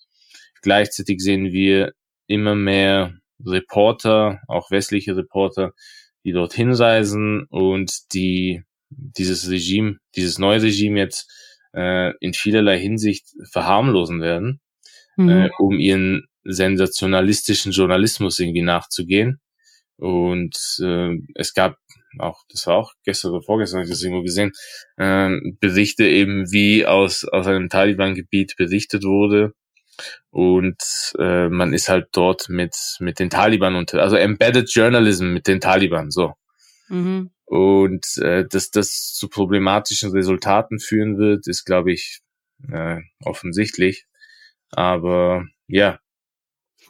Gleichzeitig 0.64 1.20
sehen 1.20 1.52
wir 1.52 1.92
immer 2.26 2.54
mehr 2.54 3.12
Reporter, 3.44 4.40
auch 4.48 4.70
westliche 4.70 5.14
Reporter, 5.14 5.72
die 6.24 6.32
dorthin 6.32 6.72
reisen 6.72 7.44
und 7.50 8.14
die 8.14 8.62
dieses 8.88 9.50
Regime, 9.50 9.98
dieses 10.16 10.38
neue 10.38 10.62
Regime 10.62 10.98
jetzt 10.98 11.30
äh, 11.74 12.14
in 12.20 12.32
vielerlei 12.32 12.78
Hinsicht 12.78 13.26
verharmlosen 13.52 14.22
werden, 14.22 14.60
mhm. 15.16 15.28
äh, 15.28 15.50
um 15.58 15.78
ihren 15.78 16.24
sensationalistischen 16.44 17.72
Journalismus 17.72 18.38
irgendwie 18.38 18.62
nachzugehen. 18.62 19.40
Und 19.96 20.56
äh, 20.80 21.10
es 21.34 21.52
gab 21.52 21.76
auch, 22.18 22.42
das 22.48 22.66
war 22.66 22.76
auch 22.76 22.92
gestern 23.04 23.32
oder 23.32 23.42
vorgestern, 23.42 23.80
habe 23.80 23.84
ich 23.84 23.90
das 23.90 24.02
irgendwo 24.02 24.22
gesehen, 24.22 24.52
äh, 24.96 25.30
Berichte 25.60 26.06
eben, 26.06 26.50
wie 26.50 26.86
aus, 26.86 27.24
aus 27.24 27.46
einem 27.46 27.68
Taliban-Gebiet 27.68 28.54
berichtet 28.56 29.04
wurde. 29.04 29.52
Und 30.30 30.82
äh, 31.18 31.48
man 31.48 31.72
ist 31.72 31.88
halt 31.88 32.08
dort 32.12 32.48
mit, 32.48 32.74
mit 32.98 33.18
den 33.18 33.30
Taliban 33.30 33.76
unter, 33.76 34.02
also 34.02 34.16
Embedded 34.16 34.70
Journalism 34.72 35.26
mit 35.26 35.46
den 35.46 35.60
Taliban, 35.60 36.10
so. 36.10 36.34
Mhm. 36.88 37.30
Und 37.46 38.06
äh, 38.18 38.44
dass 38.48 38.70
das 38.70 39.12
zu 39.12 39.28
problematischen 39.28 40.10
Resultaten 40.10 40.78
führen 40.78 41.18
wird, 41.18 41.46
ist, 41.46 41.64
glaube 41.64 41.92
ich, 41.92 42.20
äh, 42.70 43.00
offensichtlich. 43.22 44.06
Aber 44.70 45.44
ja, 45.68 45.98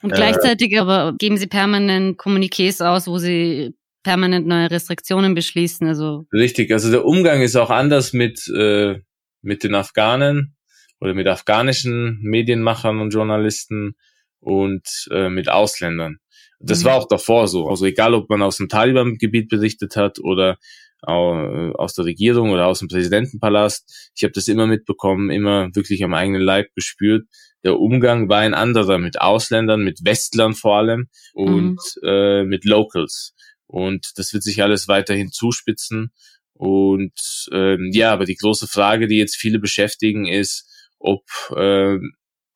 und 0.03 0.13
äh, 0.13 0.17
gleichzeitig 0.17 0.79
aber 0.79 1.15
geben 1.19 1.39
sie 1.39 1.47
permanent 1.47 2.19
Kommuniqués 2.19 2.85
aus, 2.85 3.07
wo 3.07 3.19
sie 3.19 3.75
permanent 4.03 4.47
neue 4.47 4.71
Restriktionen 4.71 5.35
beschließen. 5.35 5.87
Also 5.87 6.27
richtig, 6.33 6.71
also 6.73 6.91
der 6.91 7.05
Umgang 7.07 7.41
ist 7.41 7.57
auch 7.57 7.71
anders 7.71 8.13
mit 8.13 8.47
äh, 8.49 9.01
mit 9.41 9.65
den 9.65 9.75
Afghanen 9.75 10.57
oder 11.01 11.15
mit 11.15 11.27
afghanischen 11.27 12.19
Medienmachern 12.23 13.01
und 13.01 13.13
Journalisten 13.13 13.95
und 14.41 14.87
äh, 15.11 15.29
mit 15.29 15.49
Ausländern. 15.49 16.19
Das 16.61 16.83
mhm. 16.83 16.87
war 16.87 16.95
auch 16.97 17.09
davor 17.09 17.49
so. 17.49 17.69
Also 17.69 17.87
egal, 17.87 18.15
ob 18.15 18.29
man 18.31 18.43
aus 18.43 18.57
dem 18.57 18.69
Taliban-Gebiet 18.69 19.49
berichtet 19.49 19.97
hat 19.97 20.19
oder 20.19 20.59
äh, 21.07 21.11
aus 21.11 21.95
der 21.95 22.05
Regierung 22.07 22.51
oder 22.51 22.67
aus 22.67 22.79
dem 22.79 22.89
Präsidentenpalast. 22.89 24.13
Ich 24.17 24.25
habe 24.25 24.33
das 24.33 24.49
immer 24.49 24.67
mitbekommen, 24.67 25.31
immer 25.31 25.69
wirklich 25.75 26.03
am 26.05 26.15
eigenen 26.15 26.43
Leib 26.43 26.69
gespürt, 26.75 27.27
der 27.65 27.81
Umgang 27.81 28.29
war 28.29 28.41
ein 28.41 28.55
anderer 28.55 28.99
mit 28.99 29.21
Ausländern, 29.21 29.83
mit 29.83 30.05
Westlern 30.05 30.55
vor 30.55 30.77
allem 30.77 31.09
und 31.33 31.79
mhm. 32.03 32.09
äh, 32.09 32.45
mit 32.45 32.67
Locals. 32.67 33.35
Und 33.67 34.13
das 34.17 34.35
wird 34.35 34.43
sich 34.43 34.63
alles 34.63 34.87
weiterhin 34.87 35.33
zuspitzen. 35.33 36.13
Und 36.53 37.49
ähm, 37.53 37.91
ja, 37.93 38.13
aber 38.13 38.27
die 38.27 38.37
große 38.37 38.69
Frage, 38.69 39.09
die 39.09 39.17
jetzt 39.17 39.37
viele 39.37 39.59
beschäftigen, 39.59 40.27
ist, 40.27 40.71
ob 41.05 41.23
äh, 41.57 41.99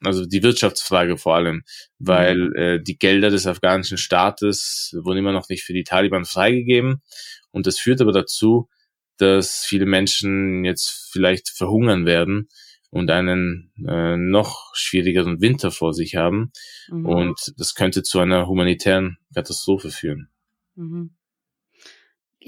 also 0.01 0.25
die 0.27 0.43
Wirtschaftsfrage 0.43 1.17
vor 1.17 1.35
allem, 1.35 1.63
weil 1.99 2.37
mhm. 2.37 2.57
äh, 2.57 2.81
die 2.81 2.99
Gelder 2.99 3.31
des 3.31 3.47
afghanischen 3.47 3.99
Staates 3.99 4.97
wurden 5.03 5.19
immer 5.19 5.33
noch 5.33 5.49
nicht 5.49 5.65
für 5.65 5.73
die 5.73 5.85
Taliban 5.85 6.25
freigegeben. 6.25 7.03
Und 7.51 7.67
das 7.67 7.79
führt 7.79 8.01
aber 8.01 8.13
dazu, 8.13 8.69
dass 9.17 9.65
viele 9.65 9.87
Menschen 9.87 10.65
jetzt 10.65 11.09
vielleicht 11.11 11.49
verhungern 11.49 12.07
werden 12.07 12.49
und 12.91 13.11
einen 13.11 13.73
äh, 13.87 14.17
noch 14.17 14.71
schwierigeren 14.75 15.41
Winter 15.41 15.71
vor 15.71 15.93
sich 15.93 16.15
haben. 16.15 16.53
Mhm. 16.89 17.07
Und 17.07 17.55
das 17.57 17.75
könnte 17.75 18.03
zu 18.03 18.21
einer 18.21 18.47
humanitären 18.47 19.19
Katastrophe 19.35 19.91
führen. 19.91 20.31
Mhm. 20.77 21.18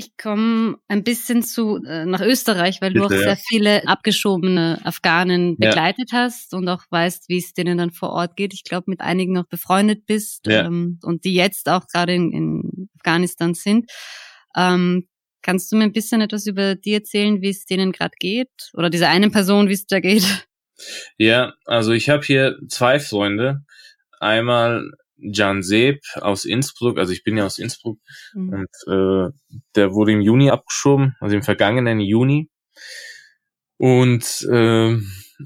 Ich 0.00 0.16
komme 0.16 0.78
ein 0.88 1.04
bisschen 1.04 1.42
zu 1.42 1.76
äh, 1.84 2.06
nach 2.06 2.22
Österreich, 2.22 2.80
weil 2.80 2.94
Bitte, 2.94 3.00
du 3.00 3.14
auch 3.14 3.18
sehr 3.18 3.36
viele 3.36 3.86
abgeschobene 3.86 4.80
Afghanen 4.82 5.58
begleitet 5.58 6.10
ja. 6.10 6.20
hast 6.20 6.54
und 6.54 6.66
auch 6.70 6.84
weißt, 6.88 7.28
wie 7.28 7.36
es 7.36 7.52
denen 7.52 7.76
dann 7.76 7.90
vor 7.90 8.08
Ort 8.08 8.34
geht. 8.34 8.54
Ich 8.54 8.64
glaube, 8.64 8.84
mit 8.86 9.02
einigen 9.02 9.34
noch 9.34 9.46
befreundet 9.46 10.06
bist 10.06 10.46
ja. 10.46 10.64
ähm, 10.64 10.98
und 11.02 11.26
die 11.26 11.34
jetzt 11.34 11.68
auch 11.68 11.86
gerade 11.86 12.14
in, 12.14 12.32
in 12.32 12.88
Afghanistan 12.96 13.52
sind. 13.52 13.90
Ähm, 14.56 15.06
Kannst 15.42 15.72
du 15.72 15.76
mir 15.76 15.84
ein 15.84 15.92
bisschen 15.92 16.20
etwas 16.20 16.46
über 16.46 16.74
die 16.74 16.92
erzählen, 16.92 17.40
wie 17.40 17.48
es 17.48 17.64
denen 17.64 17.92
gerade 17.92 18.14
geht? 18.18 18.50
Oder 18.74 18.90
dieser 18.90 19.08
einen 19.08 19.32
Person, 19.32 19.68
wie 19.68 19.74
es 19.74 19.86
da 19.86 20.00
geht? 20.00 20.24
Ja, 21.18 21.54
also 21.66 21.92
ich 21.92 22.08
habe 22.08 22.24
hier 22.24 22.58
zwei 22.68 23.00
Freunde. 23.00 23.64
Einmal 24.18 24.90
Jan 25.20 25.62
Seb 25.62 26.00
aus 26.20 26.44
Innsbruck, 26.44 26.98
also 26.98 27.12
ich 27.12 27.24
bin 27.24 27.36
ja 27.36 27.46
aus 27.46 27.58
Innsbruck 27.58 27.98
mhm. 28.34 28.48
und 28.50 28.92
äh, 28.92 29.30
der 29.74 29.92
wurde 29.92 30.12
im 30.12 30.20
Juni 30.20 30.50
abgeschoben, 30.50 31.14
also 31.20 31.36
im 31.36 31.42
vergangenen 31.42 32.00
Juni. 32.00 32.48
Und 33.78 34.46
äh, 34.50 34.98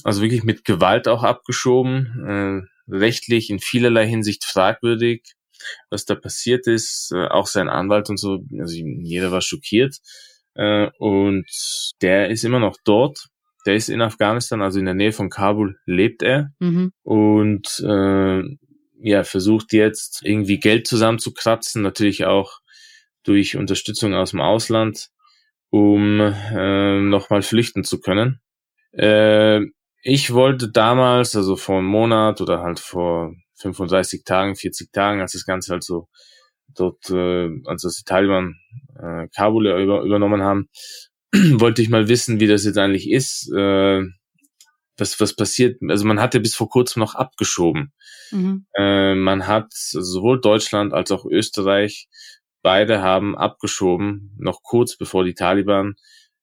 also 0.02 0.22
wirklich 0.22 0.42
mit 0.42 0.64
Gewalt 0.64 1.06
auch 1.06 1.22
abgeschoben, 1.22 2.66
äh, 2.88 2.92
rechtlich 2.92 3.50
in 3.50 3.60
vielerlei 3.60 4.06
Hinsicht 4.06 4.44
fragwürdig 4.44 5.22
was 5.90 6.04
da 6.04 6.14
passiert 6.14 6.66
ist. 6.66 7.12
Äh, 7.14 7.26
auch 7.26 7.46
sein 7.46 7.68
Anwalt 7.68 8.10
und 8.10 8.18
so, 8.18 8.40
also 8.58 8.74
jeder 8.74 9.32
war 9.32 9.40
schockiert. 9.40 9.96
Äh, 10.54 10.90
und 10.98 11.46
der 12.02 12.30
ist 12.30 12.44
immer 12.44 12.60
noch 12.60 12.76
dort. 12.84 13.28
der 13.66 13.76
ist 13.76 13.88
in 13.88 14.02
Afghanistan, 14.02 14.60
also 14.60 14.78
in 14.78 14.84
der 14.84 14.94
Nähe 14.94 15.12
von 15.12 15.30
Kabul 15.30 15.78
lebt 15.86 16.22
er 16.22 16.50
mhm. 16.58 16.92
und 17.02 17.66
äh, 17.80 18.42
ja, 19.05 19.22
versucht 19.22 19.74
jetzt 19.74 20.22
irgendwie 20.24 20.59
Geld 20.59 20.86
zusammenzukratzen, 20.86 21.82
natürlich 21.82 22.24
auch 22.24 22.61
durch 23.22 23.55
Unterstützung 23.55 24.14
aus 24.14 24.30
dem 24.30 24.40
Ausland, 24.40 25.11
um 25.68 26.20
äh, 26.20 27.00
nochmal 27.02 27.42
flüchten 27.42 27.84
zu 27.84 28.00
können. 28.00 28.40
Äh, 28.92 29.61
ich 30.02 30.32
wollte 30.32 30.70
damals, 30.70 31.36
also 31.36 31.57
vor 31.57 31.78
einem 31.78 31.86
Monat 31.86 32.40
oder 32.40 32.62
halt 32.62 32.80
vor 32.80 33.34
35 33.57 34.24
Tagen, 34.24 34.57
40 34.57 34.90
Tagen, 34.90 35.20
als 35.20 35.32
das 35.32 35.44
Ganze 35.44 35.72
halt 35.72 35.84
so 35.84 36.09
dort, 36.74 37.11
äh, 37.11 37.50
als 37.66 37.82
das 37.82 37.96
die 37.96 38.05
Taliban 38.05 38.57
äh, 38.98 39.28
Kabul 39.36 39.66
über, 39.66 40.00
übernommen 40.00 40.40
haben, 40.42 40.70
wollte 41.32 41.82
ich 41.82 41.90
mal 41.90 42.09
wissen, 42.09 42.40
wie 42.40 42.46
das 42.46 42.64
jetzt 42.64 42.78
eigentlich 42.78 43.11
ist, 43.11 43.52
äh, 43.55 44.02
was, 44.97 45.18
was 45.20 45.34
passiert. 45.34 45.80
Also 45.88 46.05
man 46.07 46.20
hatte 46.20 46.40
bis 46.40 46.55
vor 46.55 46.68
kurzem 46.68 47.01
noch 47.01 47.14
abgeschoben. 47.14 47.92
Mhm. 48.30 48.66
Äh, 48.76 49.14
man 49.14 49.47
hat 49.47 49.72
sowohl 49.72 50.40
Deutschland 50.40 50.92
als 50.92 51.11
auch 51.11 51.24
Österreich, 51.24 52.09
beide 52.62 53.03
haben 53.03 53.36
abgeschoben, 53.36 54.34
noch 54.38 54.62
kurz 54.62 54.97
bevor 54.97 55.24
die 55.24 55.34
Taliban 55.34 55.95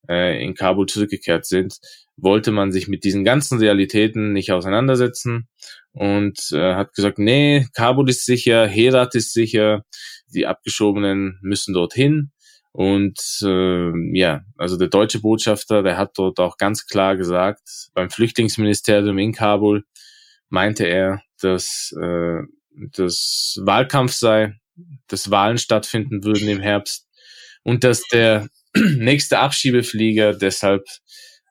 äh, 0.07 0.43
in 0.43 0.53
Kabul 0.53 0.85
zurückgekehrt 0.85 1.45
sind, 1.45 1.77
wollte 2.17 2.51
man 2.51 2.71
sich 2.71 2.87
mit 2.87 3.03
diesen 3.03 3.23
ganzen 3.23 3.59
Realitäten 3.59 4.33
nicht 4.33 4.51
auseinandersetzen 4.51 5.47
und 5.93 6.39
äh, 6.51 6.75
hat 6.75 6.93
gesagt, 6.93 7.17
nee, 7.17 7.67
Kabul 7.73 8.09
ist 8.09 8.25
sicher, 8.25 8.67
Herat 8.67 9.15
ist 9.15 9.33
sicher, 9.33 9.83
die 10.27 10.45
Abgeschobenen 10.45 11.39
müssen 11.41 11.73
dorthin. 11.73 12.31
Und 12.73 13.19
äh, 13.43 14.17
ja, 14.17 14.41
also 14.57 14.77
der 14.77 14.87
deutsche 14.87 15.19
Botschafter, 15.19 15.83
der 15.83 15.97
hat 15.97 16.11
dort 16.15 16.39
auch 16.39 16.57
ganz 16.57 16.85
klar 16.85 17.17
gesagt, 17.17 17.61
beim 17.93 18.09
Flüchtlingsministerium 18.09 19.17
in 19.17 19.33
Kabul 19.33 19.83
meinte 20.49 20.85
er, 20.85 21.21
dass 21.41 21.93
äh, 22.01 22.39
das 22.93 23.57
Wahlkampf 23.61 24.13
sei, 24.13 24.53
dass 25.07 25.31
Wahlen 25.31 25.57
stattfinden 25.57 26.23
würden 26.23 26.47
im 26.47 26.61
Herbst 26.61 27.07
und 27.63 27.83
dass 27.83 28.03
der 28.11 28.47
nächste 28.75 29.39
Abschiebeflieger 29.39 30.33
deshalb 30.33 30.85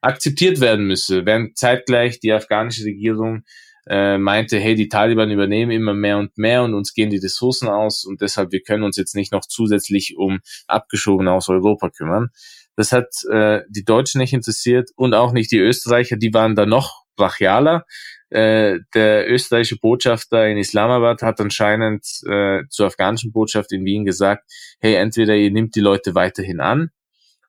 akzeptiert 0.00 0.60
werden 0.60 0.86
müsse, 0.86 1.26
während 1.26 1.58
zeitgleich 1.58 2.20
die 2.20 2.32
afghanische 2.32 2.84
Regierung 2.84 3.42
äh, 3.91 4.18
meinte, 4.18 4.61
hey, 4.61 4.76
die 4.76 4.88
Taliban 4.88 5.32
übernehmen 5.32 5.72
immer 5.72 5.95
mehr 5.95 6.18
und 6.18 6.38
mehr 6.38 6.62
und 6.62 6.74
uns 6.74 6.95
gehen 6.95 7.11
die 7.11 7.18
Ressourcen 7.18 7.68
aus 7.68 8.05
und 8.05 8.20
deshalb 8.20 8.53
wir 8.53 8.62
können 8.62 8.84
uns 8.84 8.97
jetzt 8.97 9.16
nicht 9.16 9.32
noch 9.32 9.45
zusätzlich 9.45 10.16
um 10.16 10.38
Abgeschobene 10.68 11.32
aus 11.32 11.49
Europa 11.49 11.91
kümmern. 11.91 12.28
Das 12.76 12.93
hat 12.93 13.09
äh, 13.32 13.62
die 13.68 13.84
Deutschen 13.84 14.20
nicht 14.20 14.32
interessiert 14.32 14.91
und 14.95 15.12
auch 15.12 15.32
nicht 15.32 15.51
die 15.51 15.59
Österreicher, 15.59 16.16
die 16.16 16.32
waren 16.32 16.55
da 16.55 16.66
noch 16.66 17.05
brachialer. 17.16 17.84
Äh, 18.28 18.78
der 18.95 19.28
österreichische 19.28 19.80
Botschafter 19.80 20.47
in 20.47 20.57
Islamabad 20.57 21.22
hat 21.22 21.41
anscheinend 21.41 22.07
äh, 22.28 22.62
zur 22.68 22.86
afghanischen 22.86 23.32
Botschaft 23.32 23.72
in 23.72 23.84
Wien 23.84 24.05
gesagt, 24.05 24.45
hey, 24.78 24.95
entweder 24.95 25.34
ihr 25.34 25.51
nimmt 25.51 25.74
die 25.74 25.80
Leute 25.80 26.14
weiterhin 26.14 26.61
an 26.61 26.91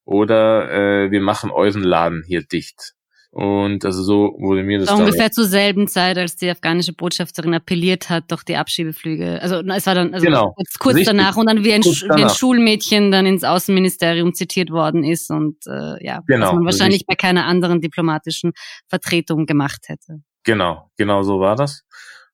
oder 0.06 0.72
äh, 0.72 1.12
wir 1.12 1.22
machen 1.22 1.52
euren 1.52 1.84
Laden 1.84 2.24
hier 2.26 2.42
dicht. 2.42 2.96
Und 3.34 3.86
also 3.86 4.04
so 4.04 4.36
wurde 4.40 4.62
mir 4.64 4.80
das 4.80 4.90
dann 4.90 5.00
ungefähr 5.00 5.32
zur 5.32 5.46
selben 5.46 5.88
Zeit, 5.88 6.18
als 6.18 6.36
die 6.36 6.50
afghanische 6.50 6.92
Botschafterin 6.92 7.54
appelliert 7.54 8.10
hat, 8.10 8.26
doch 8.28 8.44
die 8.44 8.58
Abschiebeflüge. 8.58 9.42
Also 9.42 9.62
es 9.62 9.86
war 9.86 9.96
dann 9.96 10.14
also 10.14 10.26
genau, 10.26 10.54
kurz, 10.54 10.80
kurz 10.80 11.04
danach 11.06 11.38
und 11.38 11.46
dann 11.46 11.64
wie 11.64 11.72
ein, 11.72 11.82
wie 11.82 12.24
ein 12.24 12.30
Schulmädchen 12.30 13.10
dann 13.10 13.26
ins 13.26 13.46
Außenministerium 13.46 14.34
zitiert 14.34 14.70
worden 14.70 15.06
ist 15.06 15.32
und 15.32 15.56
äh, 15.66 16.06
ja, 16.06 16.20
genau, 16.28 16.48
was 16.48 16.54
man 16.56 16.66
wahrscheinlich 16.66 17.02
richtig. 17.02 17.08
bei 17.08 17.16
keiner 17.16 17.46
anderen 17.46 17.80
diplomatischen 17.80 18.52
Vertretung 18.90 19.46
gemacht 19.46 19.86
hätte. 19.88 20.18
Genau, 20.44 20.90
genau 20.98 21.24
so 21.24 21.40
war 21.40 21.56
das. 21.56 21.84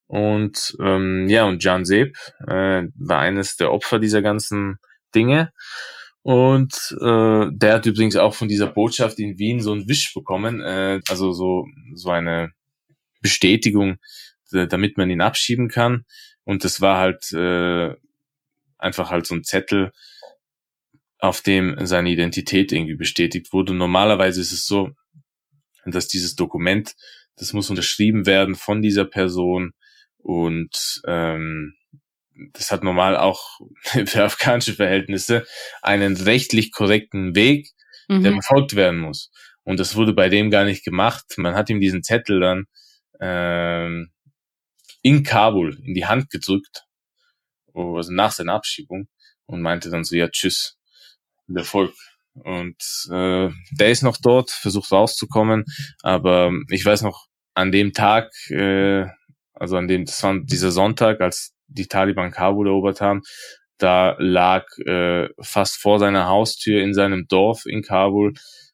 Und 0.07 0.75
ähm, 0.81 1.27
ja, 1.27 1.45
und 1.45 1.63
Jan 1.63 1.85
Seb 1.85 2.17
äh, 2.47 2.83
war 2.95 3.19
eines 3.19 3.55
der 3.57 3.71
Opfer 3.71 3.99
dieser 3.99 4.23
ganzen 4.23 4.77
Dinge. 5.13 5.51
Und 6.27 6.93
äh, 6.99 7.47
der 7.53 7.75
hat 7.75 7.85
übrigens 7.85 8.17
auch 8.17 8.33
von 8.33 8.49
dieser 8.49 8.67
Botschaft 8.67 9.17
in 9.17 9.39
Wien 9.39 9.61
so 9.61 9.71
einen 9.71 9.87
Wisch 9.87 10.13
bekommen, 10.13 10.59
äh, 10.59 10.99
also 11.07 11.31
so, 11.31 11.65
so 11.95 12.09
eine 12.09 12.51
Bestätigung, 13.21 13.95
damit 14.51 14.97
man 14.97 15.09
ihn 15.09 15.21
abschieben 15.21 15.69
kann. 15.69 16.03
Und 16.43 16.65
das 16.65 16.81
war 16.81 16.97
halt 16.97 17.31
äh, 17.31 17.95
einfach 18.77 19.09
halt 19.09 19.25
so 19.25 19.35
ein 19.35 19.45
Zettel, 19.45 19.93
auf 21.17 21.39
dem 21.39 21.77
seine 21.85 22.09
Identität 22.09 22.73
irgendwie 22.73 22.97
bestätigt 22.97 23.53
wurde. 23.53 23.73
normalerweise 23.73 24.41
ist 24.41 24.51
es 24.51 24.65
so, 24.65 24.89
dass 25.85 26.09
dieses 26.09 26.35
Dokument, 26.35 26.93
das 27.37 27.53
muss 27.53 27.69
unterschrieben 27.69 28.25
werden 28.25 28.55
von 28.55 28.81
dieser 28.81 29.05
Person 29.05 29.71
und 30.17 31.01
ähm, 31.07 31.76
das 32.53 32.71
hat 32.71 32.83
normal 32.83 33.17
auch 33.17 33.59
für 33.83 34.23
afghanische 34.23 34.73
Verhältnisse 34.73 35.45
einen 35.81 36.15
rechtlich 36.17 36.71
korrekten 36.71 37.35
Weg, 37.35 37.69
mhm. 38.07 38.23
der 38.23 38.31
befolgt 38.31 38.75
werden 38.75 38.99
muss. 38.99 39.31
Und 39.63 39.79
das 39.79 39.95
wurde 39.95 40.13
bei 40.13 40.29
dem 40.29 40.49
gar 40.49 40.63
nicht 40.63 40.85
gemacht. 40.85 41.25
Man 41.37 41.55
hat 41.55 41.69
ihm 41.69 41.81
diesen 41.81 42.03
Zettel 42.03 42.39
dann 42.39 42.65
ähm, 43.19 44.11
in 45.01 45.23
Kabul 45.23 45.77
in 45.83 45.93
die 45.93 46.05
Hand 46.05 46.29
gedrückt, 46.29 46.85
also 47.73 48.11
nach 48.11 48.31
seiner 48.31 48.53
Abschiebung, 48.53 49.07
und 49.45 49.61
meinte 49.61 49.89
dann 49.89 50.03
so, 50.03 50.15
ja, 50.15 50.29
tschüss, 50.29 50.77
der 51.47 51.63
Volk. 51.63 51.93
Und 52.33 52.77
äh, 53.09 53.49
der 53.71 53.89
ist 53.89 54.03
noch 54.03 54.17
dort, 54.21 54.51
versucht 54.51 54.91
rauszukommen, 54.91 55.65
aber 56.01 56.51
ich 56.69 56.85
weiß 56.85 57.01
noch, 57.01 57.25
an 57.55 57.71
dem 57.71 57.93
Tag, 57.93 58.31
äh, 58.49 59.05
also 59.53 59.77
an 59.77 59.87
dem, 59.87 60.05
das 60.05 60.21
war 60.21 60.39
dieser 60.39 60.71
Sonntag, 60.71 61.21
als 61.21 61.56
die 61.67 61.87
Taliban 61.87 62.31
Kabul 62.31 62.67
erobert 62.67 63.01
haben, 63.01 63.21
da 63.77 64.15
lag 64.19 64.65
äh, 64.79 65.29
fast 65.39 65.77
vor 65.77 65.99
seiner 65.99 66.27
Haustür 66.27 66.81
in 66.81 66.93
seinem 66.93 67.27
Dorf 67.27 67.65
in 67.65 67.83
Kabul 67.83 68.33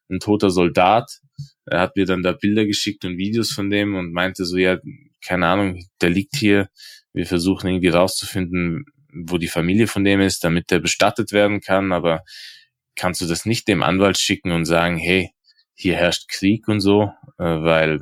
ein 0.09 0.19
toter 0.19 0.49
Soldat. 0.49 1.19
Er 1.65 1.79
hat 1.79 1.95
mir 1.95 2.05
dann 2.05 2.23
da 2.23 2.31
Bilder 2.31 2.65
geschickt 2.65 3.03
und 3.05 3.17
Videos 3.17 3.51
von 3.51 3.69
dem 3.69 3.95
und 3.95 4.13
meinte 4.13 4.45
so, 4.45 4.57
ja, 4.57 4.77
keine 5.25 5.47
Ahnung, 5.47 5.85
der 6.01 6.09
liegt 6.09 6.35
hier. 6.35 6.69
Wir 7.13 7.25
versuchen 7.25 7.67
irgendwie 7.67 7.89
rauszufinden, 7.89 8.85
wo 9.13 9.37
die 9.37 9.47
Familie 9.47 9.87
von 9.87 10.03
dem 10.03 10.21
ist, 10.21 10.43
damit 10.43 10.71
der 10.71 10.79
bestattet 10.79 11.31
werden 11.31 11.61
kann. 11.61 11.91
Aber 11.91 12.23
kannst 12.95 13.21
du 13.21 13.25
das 13.25 13.45
nicht 13.45 13.67
dem 13.67 13.83
Anwalt 13.83 14.17
schicken 14.17 14.51
und 14.51 14.65
sagen, 14.65 14.97
hey, 14.97 15.31
hier 15.73 15.95
herrscht 15.95 16.27
Krieg 16.29 16.67
und 16.67 16.79
so, 16.79 17.11
äh, 17.37 17.43
weil 17.43 18.01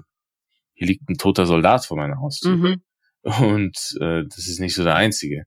hier 0.73 0.87
liegt 0.87 1.09
ein 1.09 1.17
toter 1.17 1.45
Soldat 1.45 1.85
vor 1.85 1.97
meiner 1.97 2.19
Haustür. 2.19 2.55
Mhm. 2.55 2.81
Und 3.23 3.77
äh, 3.99 4.23
das 4.27 4.47
ist 4.47 4.59
nicht 4.59 4.73
so 4.73 4.83
der 4.83 4.95
einzige. 4.95 5.43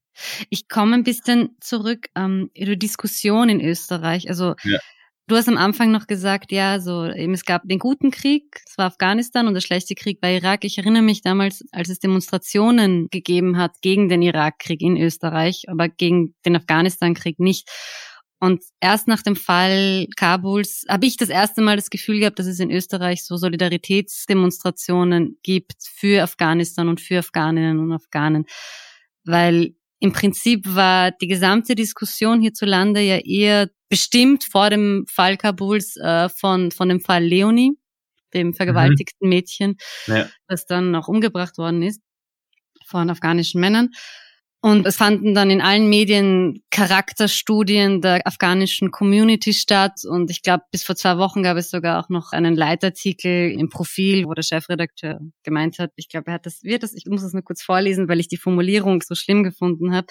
Ich 0.48 0.68
komme 0.68 0.94
ein 0.94 1.02
bisschen 1.02 1.56
zurück 1.60 2.06
ähm, 2.14 2.50
über 2.54 2.76
Diskussion 2.76 3.48
in 3.48 3.60
Österreich. 3.60 4.28
Also 4.28 4.54
ja. 4.62 4.78
du 5.26 5.36
hast 5.36 5.48
am 5.48 5.56
Anfang 5.56 5.90
noch 5.90 6.06
gesagt, 6.06 6.52
ja, 6.52 6.78
so 6.78 7.06
eben 7.06 7.34
es 7.34 7.44
gab 7.44 7.62
den 7.64 7.80
guten 7.80 8.12
Krieg, 8.12 8.60
es 8.64 8.78
war 8.78 8.86
Afghanistan 8.86 9.48
und 9.48 9.54
der 9.54 9.60
schlechte 9.60 9.96
Krieg 9.96 10.22
war 10.22 10.30
Irak. 10.30 10.64
Ich 10.64 10.78
erinnere 10.78 11.02
mich 11.02 11.22
damals, 11.22 11.64
als 11.72 11.88
es 11.88 11.98
Demonstrationen 11.98 13.08
gegeben 13.10 13.58
hat 13.58 13.72
gegen 13.82 14.08
den 14.08 14.22
Irakkrieg 14.22 14.80
in 14.80 14.96
Österreich, 14.96 15.64
aber 15.66 15.88
gegen 15.88 16.34
den 16.44 16.54
Afghanistan-Krieg 16.54 17.40
nicht. 17.40 17.68
Und 18.44 18.62
erst 18.78 19.08
nach 19.08 19.22
dem 19.22 19.36
Fall 19.36 20.06
Kabuls 20.16 20.84
habe 20.86 21.06
ich 21.06 21.16
das 21.16 21.30
erste 21.30 21.62
Mal 21.62 21.76
das 21.76 21.88
Gefühl 21.88 22.20
gehabt, 22.20 22.38
dass 22.38 22.46
es 22.46 22.60
in 22.60 22.70
Österreich 22.70 23.24
so 23.24 23.38
Solidaritätsdemonstrationen 23.38 25.38
gibt 25.42 25.76
für 25.80 26.22
Afghanistan 26.22 26.90
und 26.90 27.00
für 27.00 27.20
Afghaninnen 27.20 27.78
und 27.78 27.90
Afghanen. 27.90 28.44
Weil 29.24 29.74
im 29.98 30.12
Prinzip 30.12 30.66
war 30.66 31.10
die 31.10 31.26
gesamte 31.26 31.74
Diskussion 31.74 32.42
hierzulande 32.42 33.00
ja 33.00 33.16
eher 33.16 33.70
bestimmt 33.88 34.44
vor 34.44 34.68
dem 34.68 35.06
Fall 35.08 35.38
Kabuls 35.38 35.96
äh, 35.96 36.28
von, 36.28 36.70
von 36.70 36.90
dem 36.90 37.00
Fall 37.00 37.24
Leonie, 37.24 37.78
dem 38.34 38.52
vergewaltigten 38.52 39.26
mhm. 39.26 39.30
Mädchen, 39.30 39.76
ja. 40.06 40.28
das 40.48 40.66
dann 40.66 40.94
auch 40.94 41.08
umgebracht 41.08 41.56
worden 41.56 41.82
ist 41.82 42.02
von 42.84 43.08
afghanischen 43.08 43.62
Männern. 43.62 43.88
Und 44.64 44.86
es 44.86 44.96
fanden 44.96 45.34
dann 45.34 45.50
in 45.50 45.60
allen 45.60 45.90
Medien 45.90 46.62
Charakterstudien 46.70 48.00
der 48.00 48.26
afghanischen 48.26 48.90
Community 48.90 49.52
statt. 49.52 50.06
Und 50.08 50.30
ich 50.30 50.40
glaube, 50.40 50.64
bis 50.70 50.82
vor 50.84 50.96
zwei 50.96 51.18
Wochen 51.18 51.42
gab 51.42 51.58
es 51.58 51.68
sogar 51.68 52.02
auch 52.02 52.08
noch 52.08 52.32
einen 52.32 52.56
Leitartikel 52.56 53.50
im 53.50 53.68
Profil, 53.68 54.24
wo 54.24 54.32
der 54.32 54.42
Chefredakteur 54.42 55.20
gemeint 55.42 55.78
hat, 55.78 55.90
ich 55.96 56.08
glaube, 56.08 56.28
er 56.28 56.34
hat 56.36 56.46
das, 56.46 56.62
wird 56.62 56.82
das, 56.82 56.94
ich 56.94 57.04
muss 57.04 57.20
das 57.20 57.34
nur 57.34 57.42
kurz 57.42 57.60
vorlesen, 57.62 58.08
weil 58.08 58.20
ich 58.20 58.28
die 58.28 58.38
Formulierung 58.38 59.02
so 59.02 59.14
schlimm 59.14 59.44
gefunden 59.44 59.94
habe. 59.94 60.06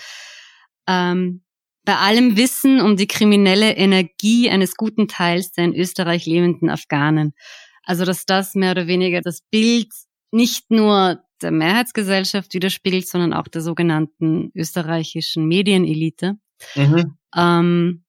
Ähm, 0.88 1.42
bei 1.84 1.96
allem 1.96 2.38
Wissen 2.38 2.80
um 2.80 2.96
die 2.96 3.08
kriminelle 3.08 3.76
Energie 3.76 4.52
eines 4.52 4.76
guten 4.76 5.08
Teils 5.08 5.52
der 5.54 5.66
in 5.66 5.74
Österreich 5.76 6.28
lebenden 6.28 6.70
Afghanen. 6.70 7.34
Also, 7.82 8.06
dass 8.06 8.28
das 8.28 8.54
mehr 8.54 8.74
oder 8.74 8.86
weniger 8.86 9.22
das 9.22 9.42
Bild 9.50 9.90
nicht 10.30 10.70
nur 10.70 11.23
der 11.42 11.52
Mehrheitsgesellschaft 11.52 12.54
widerspiegelt, 12.54 13.08
sondern 13.08 13.34
auch 13.34 13.48
der 13.48 13.62
sogenannten 13.62 14.52
österreichischen 14.56 15.48
Medienelite. 15.48 16.36
Mhm. 16.76 17.18
Ähm, 17.36 18.04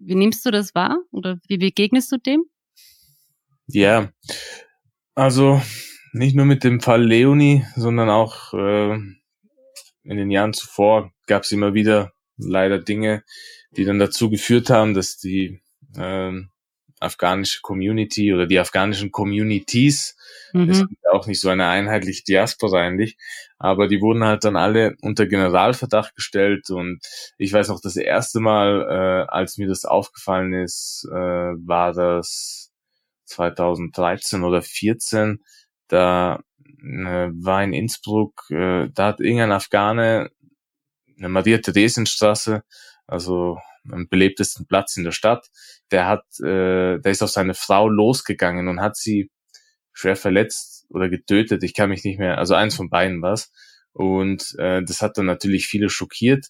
wie 0.00 0.14
nimmst 0.14 0.46
du 0.46 0.50
das 0.50 0.74
wahr 0.74 0.98
oder 1.10 1.38
wie 1.48 1.58
begegnest 1.58 2.12
du 2.12 2.18
dem? 2.18 2.44
Ja, 3.66 4.10
Also 5.14 5.60
nicht 6.12 6.36
nur 6.36 6.46
mit 6.46 6.62
dem 6.62 6.80
Fall 6.80 7.04
Leonie, 7.04 7.66
sondern 7.74 8.08
auch 8.08 8.54
äh, 8.54 8.94
in 8.94 10.16
den 10.16 10.30
Jahren 10.30 10.52
zuvor 10.52 11.12
gab 11.26 11.42
es 11.42 11.50
immer 11.50 11.74
wieder 11.74 12.12
leider 12.36 12.78
Dinge, 12.78 13.24
die 13.72 13.84
dann 13.84 13.98
dazu 13.98 14.30
geführt 14.30 14.70
haben, 14.70 14.94
dass 14.94 15.18
die 15.18 15.60
äh, 15.96 16.32
afghanische 17.00 17.60
Community 17.62 18.32
oder 18.34 18.46
die 18.46 18.58
afghanischen 18.58 19.12
Communities, 19.12 20.16
mhm. 20.52 20.68
es 20.68 20.80
gibt 20.80 21.08
auch 21.12 21.26
nicht 21.26 21.40
so 21.40 21.48
eine 21.48 21.66
einheitliche 21.66 22.24
Diaspora 22.24 22.80
eigentlich, 22.80 23.16
aber 23.58 23.88
die 23.88 24.00
wurden 24.00 24.24
halt 24.24 24.44
dann 24.44 24.56
alle 24.56 24.96
unter 25.00 25.26
Generalverdacht 25.26 26.14
gestellt 26.14 26.70
und 26.70 27.00
ich 27.36 27.52
weiß 27.52 27.68
noch, 27.68 27.80
das 27.80 27.96
erste 27.96 28.40
Mal, 28.40 28.82
äh, 28.82 29.30
als 29.30 29.58
mir 29.58 29.68
das 29.68 29.84
aufgefallen 29.84 30.52
ist, 30.52 31.08
äh, 31.10 31.14
war 31.14 31.92
das 31.92 32.70
2013 33.24 34.42
oder 34.42 34.62
14, 34.62 35.42
da 35.88 36.40
äh, 36.82 37.28
war 37.32 37.62
in 37.62 37.72
Innsbruck, 37.72 38.44
äh, 38.50 38.88
da 38.94 39.06
hat 39.08 39.20
irgendein 39.20 39.52
Afghane 39.52 40.30
eine 41.18 41.28
Maria-Theresien-Straße, 41.28 42.62
also 43.06 43.56
am 43.56 43.62
belebtesten 44.08 44.66
Platz 44.66 44.96
in 44.96 45.04
der 45.04 45.12
Stadt, 45.12 45.46
der 45.90 46.06
hat, 46.06 46.24
äh, 46.40 46.98
der 46.98 47.10
ist 47.10 47.22
auf 47.22 47.30
seine 47.30 47.54
Frau 47.54 47.88
losgegangen 47.88 48.68
und 48.68 48.80
hat 48.80 48.96
sie 48.96 49.30
schwer 49.92 50.16
verletzt 50.16 50.86
oder 50.90 51.08
getötet. 51.08 51.62
Ich 51.64 51.74
kann 51.74 51.90
mich 51.90 52.04
nicht 52.04 52.18
mehr, 52.18 52.38
also 52.38 52.54
eins 52.54 52.74
von 52.74 52.88
beiden 52.90 53.20
war's. 53.22 53.50
Und 53.92 54.54
äh, 54.58 54.82
das 54.84 55.02
hat 55.02 55.18
dann 55.18 55.26
natürlich 55.26 55.66
viele 55.66 55.90
schockiert. 55.90 56.46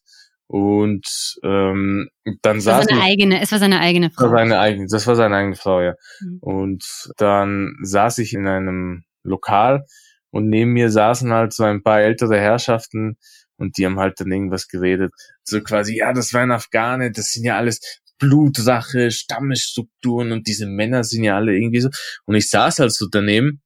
Und 0.46 1.36
ähm, 1.42 2.08
dann 2.42 2.60
saß 2.60 2.86
seine 2.86 3.02
eigene, 3.02 3.42
es 3.42 3.52
war 3.52 3.58
seine 3.58 3.80
eigene 3.80 4.10
Frau. 4.10 4.24
Das 4.24 4.32
war 4.32 4.38
seine 4.38 4.58
eigene, 4.58 4.86
das 4.90 5.06
war 5.06 5.14
seine 5.14 5.36
eigene 5.36 5.56
Frau, 5.56 5.82
ja. 5.82 5.94
Mhm. 6.20 6.38
Und 6.40 7.10
dann 7.18 7.76
saß 7.82 8.18
ich 8.18 8.32
in 8.32 8.46
einem 8.46 9.04
Lokal 9.22 9.84
und 10.30 10.48
neben 10.48 10.72
mir 10.72 10.90
saßen 10.90 11.32
halt 11.32 11.52
so 11.52 11.64
ein 11.64 11.82
paar 11.82 12.00
ältere 12.00 12.38
Herrschaften 12.38 13.18
und 13.58 13.76
die 13.76 13.84
haben 13.84 13.98
halt 13.98 14.20
dann 14.20 14.32
irgendwas 14.32 14.68
geredet. 14.68 15.12
So 15.44 15.60
quasi, 15.60 15.96
ja, 15.96 16.12
das 16.12 16.32
waren 16.32 16.50
Afghane, 16.50 17.10
das 17.10 17.32
sind 17.32 17.44
ja 17.44 17.56
alles 17.56 18.00
Blutrache, 18.18 19.10
Stammesstrukturen 19.10 20.32
und 20.32 20.46
diese 20.48 20.66
Männer 20.66 21.04
sind 21.04 21.24
ja 21.24 21.36
alle 21.36 21.54
irgendwie 21.54 21.80
so. 21.80 21.90
Und 22.24 22.34
ich 22.34 22.48
saß 22.50 22.78
halt 22.78 22.92
so 22.92 23.06
daneben 23.10 23.60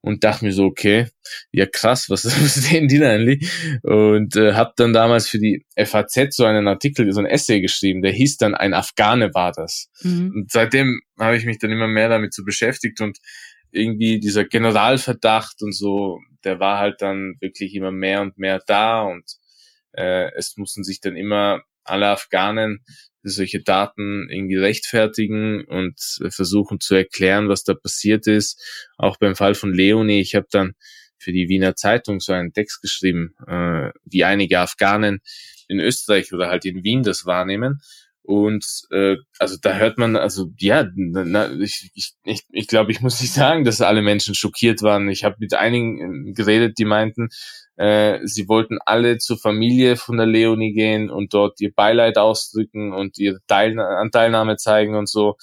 und 0.00 0.22
dachte 0.22 0.44
mir 0.44 0.52
so, 0.52 0.64
okay, 0.64 1.08
ja 1.50 1.66
krass, 1.66 2.10
was, 2.10 2.24
was 2.42 2.54
sehen 2.54 2.88
die 2.88 2.98
da 2.98 3.10
eigentlich? 3.10 3.50
Und 3.82 4.36
äh, 4.36 4.52
habe 4.52 4.72
dann 4.76 4.92
damals 4.92 5.28
für 5.28 5.38
die 5.38 5.64
FAZ 5.76 6.36
so 6.36 6.44
einen 6.44 6.68
Artikel, 6.68 7.10
so 7.12 7.20
ein 7.20 7.26
Essay 7.26 7.60
geschrieben, 7.60 8.02
der 8.02 8.12
hieß 8.12 8.36
dann 8.36 8.54
Ein 8.54 8.74
Afghane 8.74 9.34
war 9.34 9.52
das. 9.52 9.88
Mhm. 10.02 10.32
Und 10.34 10.52
seitdem 10.52 11.00
habe 11.18 11.36
ich 11.36 11.44
mich 11.44 11.58
dann 11.58 11.70
immer 11.70 11.88
mehr 11.88 12.08
damit 12.08 12.34
so 12.34 12.44
beschäftigt 12.44 13.00
und 13.00 13.18
irgendwie 13.74 14.20
dieser 14.20 14.44
Generalverdacht 14.44 15.62
und 15.62 15.74
so, 15.74 16.20
der 16.44 16.60
war 16.60 16.78
halt 16.78 17.02
dann 17.02 17.36
wirklich 17.40 17.74
immer 17.74 17.90
mehr 17.90 18.22
und 18.22 18.38
mehr 18.38 18.60
da 18.66 19.02
und 19.02 19.24
äh, 19.92 20.30
es 20.36 20.56
mussten 20.56 20.84
sich 20.84 21.00
dann 21.00 21.16
immer 21.16 21.62
alle 21.84 22.08
Afghanen 22.08 22.84
solche 23.24 23.62
Daten 23.62 24.28
irgendwie 24.30 24.56
rechtfertigen 24.56 25.64
und 25.64 25.98
versuchen 26.28 26.80
zu 26.80 26.94
erklären, 26.94 27.48
was 27.48 27.64
da 27.64 27.74
passiert 27.74 28.26
ist. 28.26 28.62
Auch 28.98 29.16
beim 29.16 29.34
Fall 29.34 29.54
von 29.54 29.72
Leonie, 29.72 30.20
ich 30.20 30.34
habe 30.34 30.46
dann 30.50 30.74
für 31.18 31.32
die 31.32 31.48
Wiener 31.48 31.74
Zeitung 31.74 32.20
so 32.20 32.32
einen 32.32 32.52
Text 32.52 32.82
geschrieben, 32.82 33.34
äh, 33.46 33.90
wie 34.04 34.24
einige 34.24 34.60
Afghanen 34.60 35.20
in 35.68 35.80
Österreich 35.80 36.32
oder 36.32 36.48
halt 36.48 36.66
in 36.66 36.84
Wien 36.84 37.02
das 37.02 37.24
wahrnehmen. 37.24 37.80
Und 38.26 38.64
äh, 38.90 39.16
also 39.38 39.56
da 39.60 39.74
hört 39.74 39.98
man, 39.98 40.16
also 40.16 40.50
ja, 40.58 40.88
na, 40.94 41.52
ich, 41.60 41.90
ich, 41.94 42.14
ich, 42.24 42.42
ich 42.50 42.68
glaube, 42.68 42.90
ich 42.90 43.02
muss 43.02 43.20
nicht 43.20 43.32
sagen, 43.34 43.64
dass 43.64 43.82
alle 43.82 44.00
Menschen 44.00 44.34
schockiert 44.34 44.80
waren. 44.80 45.10
Ich 45.10 45.24
habe 45.24 45.36
mit 45.40 45.52
einigen 45.52 46.32
geredet, 46.32 46.78
die 46.78 46.86
meinten, 46.86 47.28
äh, 47.76 48.20
sie 48.24 48.48
wollten 48.48 48.78
alle 48.86 49.18
zur 49.18 49.38
Familie 49.38 49.96
von 49.96 50.16
der 50.16 50.26
Leonie 50.26 50.72
gehen 50.72 51.10
und 51.10 51.34
dort 51.34 51.60
ihr 51.60 51.72
Beileid 51.74 52.16
ausdrücken 52.16 52.94
und 52.94 53.18
ihre 53.18 53.40
Teil 53.46 53.78
Anteilnahme 53.78 54.56
zeigen 54.56 54.96
und 54.96 55.08
so. 55.08 55.36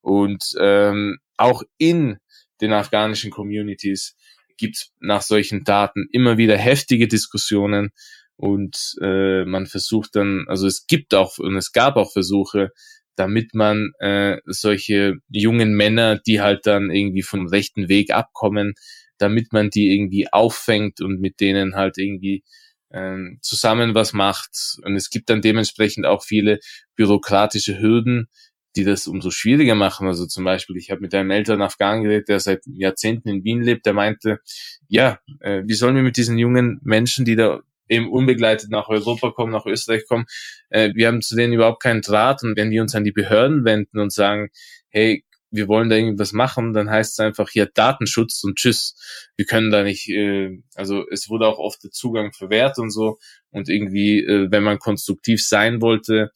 Und 0.00 0.54
ähm, 0.60 1.18
auch 1.36 1.64
in 1.76 2.18
den 2.60 2.72
afghanischen 2.72 3.32
Communities 3.32 4.14
gibt 4.56 4.90
nach 5.00 5.22
solchen 5.22 5.64
Daten 5.64 6.06
immer 6.12 6.38
wieder 6.38 6.56
heftige 6.56 7.08
Diskussionen 7.08 7.90
und 8.38 8.94
äh, 9.02 9.44
man 9.44 9.66
versucht 9.66 10.14
dann, 10.14 10.44
also 10.46 10.68
es 10.68 10.86
gibt 10.86 11.12
auch 11.12 11.38
und 11.38 11.56
es 11.56 11.72
gab 11.72 11.96
auch 11.96 12.12
Versuche, 12.12 12.70
damit 13.16 13.52
man 13.52 13.90
äh, 13.98 14.38
solche 14.46 15.16
jungen 15.28 15.74
Männer, 15.74 16.20
die 16.24 16.40
halt 16.40 16.64
dann 16.64 16.90
irgendwie 16.90 17.22
vom 17.22 17.48
rechten 17.48 17.88
Weg 17.88 18.12
abkommen, 18.12 18.74
damit 19.18 19.52
man 19.52 19.70
die 19.70 19.92
irgendwie 19.92 20.32
auffängt 20.32 21.00
und 21.00 21.20
mit 21.20 21.40
denen 21.40 21.74
halt 21.74 21.98
irgendwie 21.98 22.44
äh, 22.90 23.16
zusammen 23.40 23.96
was 23.96 24.12
macht. 24.12 24.78
Und 24.84 24.94
es 24.94 25.10
gibt 25.10 25.30
dann 25.30 25.42
dementsprechend 25.42 26.06
auch 26.06 26.22
viele 26.22 26.60
bürokratische 26.94 27.80
Hürden, 27.80 28.28
die 28.76 28.84
das 28.84 29.08
umso 29.08 29.32
schwieriger 29.32 29.74
machen. 29.74 30.06
Also 30.06 30.26
zum 30.26 30.44
Beispiel, 30.44 30.76
ich 30.76 30.92
habe 30.92 31.00
mit 31.00 31.12
einem 31.12 31.32
älteren 31.32 31.62
Afghanen 31.62 32.04
geredet, 32.04 32.28
der 32.28 32.38
seit 32.38 32.62
Jahrzehnten 32.66 33.28
in 33.28 33.42
Wien 33.42 33.62
lebt, 33.62 33.84
der 33.84 33.94
meinte, 33.94 34.38
ja, 34.86 35.18
äh, 35.40 35.62
wie 35.66 35.74
sollen 35.74 35.96
wir 35.96 36.04
mit 36.04 36.16
diesen 36.16 36.38
jungen 36.38 36.78
Menschen, 36.84 37.24
die 37.24 37.34
da 37.34 37.62
eben 37.88 38.10
unbegleitet 38.10 38.70
nach 38.70 38.88
Europa 38.88 39.30
kommen, 39.30 39.52
nach 39.52 39.66
Österreich 39.66 40.06
kommen. 40.06 40.26
Äh, 40.70 40.92
wir 40.94 41.08
haben 41.08 41.22
zu 41.22 41.36
denen 41.36 41.52
überhaupt 41.52 41.82
keinen 41.82 42.02
Draht 42.02 42.42
und 42.42 42.56
wenn 42.56 42.70
die 42.70 42.80
uns 42.80 42.94
an 42.94 43.04
die 43.04 43.12
Behörden 43.12 43.64
wenden 43.64 43.98
und 43.98 44.12
sagen, 44.12 44.50
hey, 44.90 45.24
wir 45.50 45.68
wollen 45.68 45.88
da 45.88 45.96
irgendwas 45.96 46.32
machen, 46.32 46.74
dann 46.74 46.90
heißt 46.90 47.12
es 47.12 47.20
einfach 47.20 47.48
hier 47.48 47.66
Datenschutz 47.66 48.44
und 48.44 48.56
tschüss. 48.56 48.94
Wir 49.36 49.46
können 49.46 49.70
da 49.70 49.82
nicht, 49.82 50.08
äh, 50.08 50.58
also 50.74 51.04
es 51.10 51.28
wurde 51.28 51.46
auch 51.46 51.58
oft 51.58 51.82
der 51.84 51.90
Zugang 51.90 52.32
verwehrt 52.32 52.78
und 52.78 52.90
so 52.90 53.18
und 53.50 53.68
irgendwie, 53.68 54.20
äh, 54.24 54.50
wenn 54.50 54.62
man 54.62 54.78
konstruktiv 54.78 55.44
sein 55.46 55.80
wollte, 55.80 56.30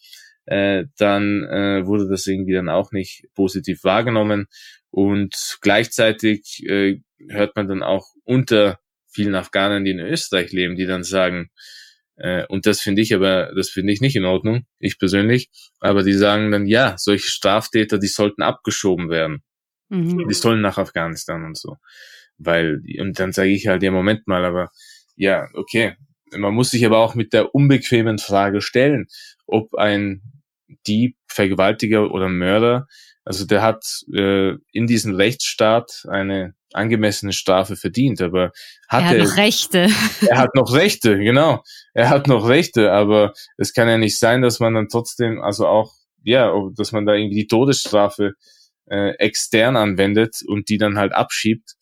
äh, 0.47 0.85
dann 0.97 1.45
äh, 1.45 1.87
wurde 1.87 2.09
das 2.09 2.27
irgendwie 2.27 2.55
dann 2.55 2.69
auch 2.69 2.93
nicht 2.93 3.27
positiv 3.35 3.85
wahrgenommen 3.85 4.47
und 4.91 5.59
gleichzeitig 5.61 6.65
äh, 6.67 7.01
hört 7.29 7.55
man 7.57 7.69
dann 7.69 7.83
auch 7.83 8.09
unter 8.25 8.79
vielen 9.13 9.35
Afghanen, 9.35 9.85
die 9.85 9.93
in 9.93 10.01
Österreich 10.01 10.53
leben, 10.53 10.77
die 10.77 10.87
dann 10.87 11.05
sagen, 11.05 11.51
äh, 12.17 12.45
und 12.47 12.67
das 12.67 12.81
finde 12.81 13.03
ich 13.03 13.15
aber, 13.15 13.53
das 13.55 13.71
finde 13.71 13.93
ich 13.93 14.01
nicht 14.01 14.17
in 14.17 14.25
Ordnung, 14.25 14.67
ich 14.79 14.99
persönlich, 14.99 15.51
aber 15.81 16.03
die 16.03 16.13
sagen 16.13 16.51
dann, 16.51 16.67
ja, 16.67 16.95
solche 16.99 17.29
Straftäter, 17.29 17.99
die 17.99 18.09
sollten 18.09 18.43
abgeschoben 18.43 19.09
werden. 19.09 19.43
Mhm. 19.89 20.27
Die 20.29 20.35
sollen 20.35 20.61
nach 20.61 20.79
Afghanistan 20.79 21.45
und 21.45 21.57
so. 21.57 21.77
Weil, 22.39 22.81
und 22.99 23.19
dann 23.19 23.33
sage 23.33 23.51
ich 23.51 23.67
halt, 23.67 23.83
ja, 23.83 23.91
Moment 23.91 24.27
mal, 24.27 24.45
aber 24.45 24.71
ja, 25.17 25.49
okay. 25.55 25.97
Man 26.35 26.55
muss 26.55 26.71
sich 26.71 26.87
aber 26.87 26.99
auch 26.99 27.15
mit 27.15 27.35
der 27.35 27.55
unbequemen 27.55 28.19
Frage 28.19 28.63
stellen, 28.63 29.07
ob 29.47 29.75
ein 29.75 30.23
Dieb, 30.87 31.17
Vergewaltiger 31.27 32.11
oder 32.11 32.29
Mörder, 32.29 32.87
also 33.25 33.47
der 33.47 33.63
hat 33.63 33.85
äh, 34.13 34.55
in 34.73 34.87
diesem 34.87 35.15
Rechtsstaat 35.15 36.05
eine 36.09 36.55
angemessene 36.73 37.33
Strafe 37.33 37.77
verdient, 37.77 38.21
aber 38.21 38.53
hat 38.89 39.03
er 39.03 39.09
hat 39.09 39.17
er, 39.17 39.25
noch 39.25 39.37
Rechte. 39.37 39.89
Er 40.29 40.39
hat 40.39 40.55
noch 40.55 40.73
Rechte, 40.73 41.19
genau. 41.19 41.63
Er 41.95 42.09
hat 42.09 42.27
noch 42.27 42.49
Rechte, 42.49 42.93
aber 42.93 43.33
es 43.59 43.73
kann 43.75 43.89
ja 43.89 43.99
nicht 43.99 44.19
sein, 44.19 44.43
dass 44.43 44.59
man 44.59 44.75
dann 44.75 44.89
trotzdem, 44.89 45.41
also 45.41 45.67
auch, 45.67 45.93
ja, 46.25 46.53
dass 46.77 46.93
man 46.93 47.07
da 47.07 47.15
irgendwie 47.15 47.41
die 47.41 47.47
Todesstrafe 47.47 48.33
äh, 48.91 49.11
extern 49.19 49.77
anwendet 49.77 50.37
und 50.47 50.69
die 50.69 50.79
dann 50.79 50.99
halt 50.99 51.13
abschiebt 51.13 51.75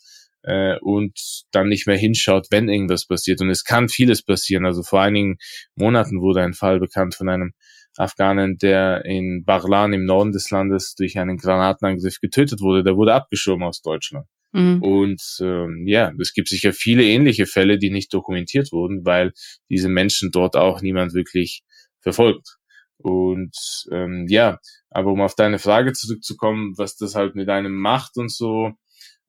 äh, 0.43 0.78
und 0.80 1.18
dann 1.53 1.68
nicht 1.68 1.86
mehr 1.86 1.97
hinschaut, 1.97 2.49
wenn 2.51 2.68
irgendwas 2.68 3.07
passiert. 3.07 3.41
Und 3.41 3.51
es 3.51 3.64
kann 3.64 3.88
vieles 3.88 4.22
passieren. 4.22 4.66
Also 4.66 4.82
vor 4.82 5.01
einigen 5.01 5.38
Monaten 5.74 6.20
wurde 6.20 6.43
ein 6.43 6.55
Fall 6.55 6.80
bekannt 6.80 7.14
von 7.14 7.28
einem 7.28 7.53
Afghanen, 7.97 8.59
der 8.59 9.05
in 9.05 9.45
Barlan 9.45 9.93
im 9.93 10.05
Norden 10.05 10.32
des 10.32 10.51
Landes 10.51 10.95
durch 10.95 11.18
einen 11.18 11.36
Granatenangriff 11.36 12.20
getötet 12.20 12.61
wurde. 12.61 12.84
Der 12.84 12.97
wurde 12.97 13.14
abgeschoben 13.14 13.64
aus 13.64 13.82
Deutschland. 13.82 14.26
Mhm. 14.53 14.82
Und 14.82 15.22
ähm, 15.41 15.86
ja, 15.86 16.12
es 16.20 16.32
gibt 16.32 16.49
sicher 16.49 16.72
viele 16.72 17.05
ähnliche 17.05 17.47
Fälle, 17.47 17.78
die 17.78 17.91
nicht 17.91 18.12
dokumentiert 18.12 18.72
wurden, 18.72 19.05
weil 19.05 19.32
diese 19.68 19.88
Menschen 19.88 20.30
dort 20.30 20.57
auch 20.57 20.82
niemand 20.82 21.14
wirklich 21.14 21.62
verfolgt. 22.01 22.57
Und 22.97 23.57
ähm, 23.91 24.26
ja, 24.28 24.59
aber 24.91 25.12
um 25.12 25.20
auf 25.20 25.34
deine 25.34 25.59
Frage 25.59 25.93
zurückzukommen, 25.93 26.74
was 26.76 26.97
das 26.97 27.14
halt 27.14 27.34
mit 27.34 27.49
einem 27.49 27.76
macht 27.76 28.16
und 28.16 28.30
so. 28.30 28.72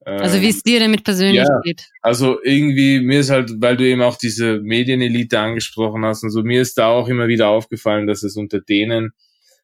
Ähm, 0.05 0.19
also 0.19 0.41
wie 0.41 0.49
es 0.49 0.63
dir 0.63 0.79
damit 0.79 1.03
persönlich 1.03 1.43
ja, 1.43 1.59
geht. 1.63 1.89
Also 2.01 2.41
irgendwie, 2.43 2.99
mir 3.01 3.19
ist 3.19 3.29
halt, 3.29 3.51
weil 3.57 3.77
du 3.77 3.85
eben 3.85 4.01
auch 4.01 4.17
diese 4.17 4.59
Medienelite 4.59 5.39
angesprochen 5.39 6.03
hast 6.05 6.23
und 6.23 6.31
so, 6.31 6.41
mir 6.41 6.61
ist 6.61 6.77
da 6.77 6.87
auch 6.87 7.07
immer 7.07 7.27
wieder 7.27 7.49
aufgefallen, 7.49 8.07
dass 8.07 8.23
es 8.23 8.35
unter 8.35 8.59
denen, 8.59 9.11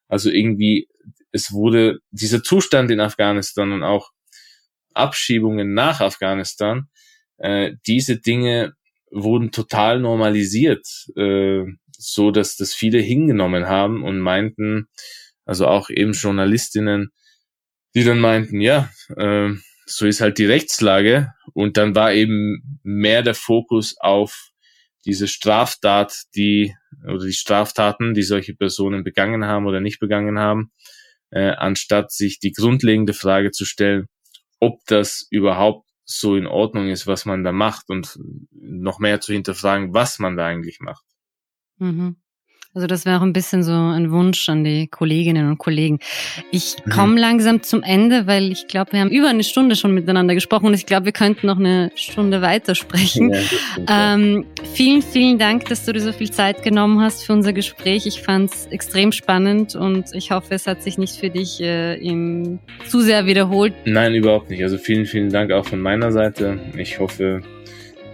also 0.07 0.29
irgendwie, 0.29 0.87
es 1.31 1.51
wurde 1.51 1.99
dieser 2.11 2.43
Zustand 2.43 2.91
in 2.91 2.99
Afghanistan 2.99 3.71
und 3.71 3.83
auch 3.83 4.11
Abschiebungen 4.93 5.73
nach 5.73 6.01
Afghanistan, 6.01 6.87
äh, 7.37 7.73
diese 7.85 8.17
Dinge 8.17 8.73
wurden 9.11 9.51
total 9.51 9.99
normalisiert, 9.99 10.85
äh, 11.15 11.63
so 11.97 12.31
dass 12.31 12.57
das 12.57 12.73
viele 12.73 12.99
hingenommen 12.99 13.67
haben 13.67 14.03
und 14.03 14.19
meinten, 14.19 14.87
also 15.45 15.67
auch 15.67 15.89
eben 15.89 16.13
Journalistinnen, 16.13 17.11
die 17.95 18.03
dann 18.03 18.19
meinten, 18.19 18.61
ja, 18.61 18.89
äh, 19.15 19.53
so 19.87 20.05
ist 20.05 20.21
halt 20.21 20.37
die 20.37 20.45
Rechtslage. 20.45 21.33
Und 21.53 21.77
dann 21.77 21.95
war 21.95 22.13
eben 22.13 22.79
mehr 22.83 23.23
der 23.23 23.35
Fokus 23.35 23.95
auf 23.99 24.51
diese 25.05 25.27
Straftat, 25.27 26.23
die 26.35 26.75
oder 27.03 27.25
die 27.25 27.33
Straftaten, 27.33 28.13
die 28.13 28.23
solche 28.23 28.53
Personen 28.53 29.03
begangen 29.03 29.45
haben 29.45 29.65
oder 29.65 29.79
nicht 29.79 29.99
begangen 29.99 30.37
haben, 30.37 30.71
äh, 31.29 31.51
anstatt 31.51 32.11
sich 32.11 32.39
die 32.39 32.51
grundlegende 32.51 33.13
Frage 33.13 33.51
zu 33.51 33.65
stellen, 33.65 34.07
ob 34.59 34.79
das 34.87 35.25
überhaupt 35.29 35.87
so 36.03 36.35
in 36.35 36.47
Ordnung 36.47 36.89
ist, 36.89 37.07
was 37.07 37.25
man 37.25 37.43
da 37.43 37.51
macht 37.51 37.89
und 37.89 38.17
noch 38.51 38.99
mehr 38.99 39.21
zu 39.21 39.33
hinterfragen, 39.33 39.93
was 39.93 40.19
man 40.19 40.37
da 40.37 40.45
eigentlich 40.45 40.79
macht. 40.79 41.05
Mhm. 41.77 42.17
Also 42.77 42.85
das 42.85 43.07
wäre 43.07 43.17
auch 43.17 43.23
ein 43.23 43.33
bisschen 43.33 43.63
so 43.63 43.71
ein 43.71 44.11
Wunsch 44.11 44.47
an 44.49 44.63
die 44.63 44.85
Kolleginnen 44.85 45.49
und 45.49 45.57
Kollegen. 45.57 45.97
Ich 46.51 46.75
mhm. 46.85 46.91
komme 46.91 47.19
langsam 47.19 47.63
zum 47.63 47.81
Ende, 47.81 48.27
weil 48.27 48.51
ich 48.51 48.67
glaube, 48.67 48.91
wir 48.91 48.99
haben 48.99 49.09
über 49.09 49.29
eine 49.29 49.43
Stunde 49.43 49.75
schon 49.75 49.95
miteinander 49.95 50.35
gesprochen 50.35 50.67
und 50.67 50.75
ich 50.75 50.85
glaube, 50.85 51.05
wir 51.05 51.11
könnten 51.11 51.47
noch 51.47 51.57
eine 51.57 51.91
Stunde 51.95 52.43
weitersprechen. 52.43 53.33
Ja, 53.33 54.13
ähm, 54.13 54.45
vielen, 54.75 55.01
vielen 55.01 55.39
Dank, 55.39 55.65
dass 55.69 55.85
du 55.85 55.93
dir 55.93 56.01
so 56.01 56.11
viel 56.11 56.29
Zeit 56.29 56.61
genommen 56.61 57.01
hast 57.01 57.25
für 57.25 57.33
unser 57.33 57.51
Gespräch. 57.51 58.05
Ich 58.05 58.21
fand 58.21 58.53
es 58.53 58.67
extrem 58.67 59.11
spannend 59.11 59.73
und 59.75 60.13
ich 60.13 60.29
hoffe, 60.29 60.53
es 60.53 60.67
hat 60.67 60.83
sich 60.83 60.99
nicht 60.99 61.15
für 61.15 61.31
dich 61.31 61.59
äh, 61.59 61.95
im, 61.95 62.59
zu 62.87 63.01
sehr 63.01 63.25
wiederholt. 63.25 63.73
Nein, 63.85 64.13
überhaupt 64.13 64.51
nicht. 64.51 64.61
Also 64.61 64.77
vielen, 64.77 65.07
vielen 65.07 65.31
Dank 65.31 65.51
auch 65.51 65.65
von 65.65 65.79
meiner 65.79 66.11
Seite. 66.11 66.59
Ich 66.77 66.99
hoffe, 66.99 67.41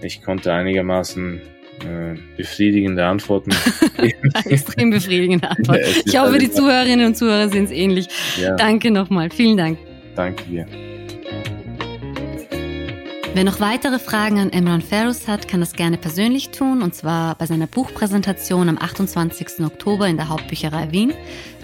ich 0.01 0.21
konnte 0.21 0.53
einigermaßen 0.53 1.41
äh, 1.81 2.15
befriedigende 2.37 3.05
Antworten. 3.05 3.51
Extrem 4.45 4.89
befriedigende 4.89 5.49
Antworten. 5.49 5.83
ich 6.05 6.17
hoffe, 6.17 6.37
die 6.37 6.51
Zuhörerinnen 6.51 7.07
und 7.07 7.17
Zuhörer 7.17 7.49
sind 7.49 7.65
es 7.65 7.71
ähnlich. 7.71 8.07
Ja. 8.39 8.55
Danke 8.55 8.91
nochmal. 8.91 9.29
Vielen 9.29 9.57
Dank. 9.57 9.77
Danke 10.15 10.43
dir. 10.45 10.65
Wer 13.35 13.45
noch 13.45 13.59
weitere 13.59 13.97
Fragen 13.97 14.37
an 14.37 14.51
Emran 14.51 14.81
Ferus 14.81 15.27
hat, 15.27 15.47
kann 15.47 15.59
das 15.59 15.73
gerne 15.73 15.97
persönlich 15.97 16.49
tun, 16.49 16.83
und 16.83 16.93
zwar 16.93 17.33
bei 17.35 17.47
seiner 17.47 17.65
Buchpräsentation 17.65 18.69
am 18.69 18.77
28. 18.77 19.65
Oktober 19.65 20.07
in 20.07 20.17
der 20.17 20.29
Hauptbücherei 20.29 20.91
Wien. 20.91 21.13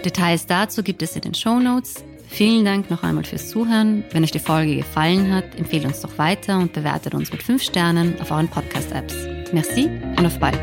Details 0.04 0.46
dazu 0.46 0.82
gibt 0.82 1.00
es 1.00 1.14
in 1.14 1.22
den 1.22 1.34
Show 1.34 1.60
Notes. 1.60 2.04
Vielen 2.30 2.64
Dank 2.64 2.90
noch 2.90 3.02
einmal 3.02 3.24
fürs 3.24 3.48
Zuhören. 3.48 4.04
Wenn 4.12 4.22
euch 4.22 4.30
die 4.30 4.38
Folge 4.38 4.76
gefallen 4.76 5.34
hat, 5.34 5.56
empfehlt 5.58 5.84
uns 5.84 6.00
doch 6.00 6.16
weiter 6.16 6.58
und 6.58 6.72
bewertet 6.72 7.12
uns 7.12 7.30
mit 7.32 7.42
5 7.42 7.60
Sternen 7.62 8.18
auf 8.20 8.30
euren 8.30 8.48
Podcast-Apps. 8.48 9.14
Merci 9.52 9.90
und 10.16 10.24
auf 10.24 10.38
bald. 10.38 10.56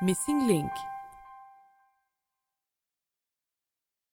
Missing 0.00 0.48
Link 0.48 0.72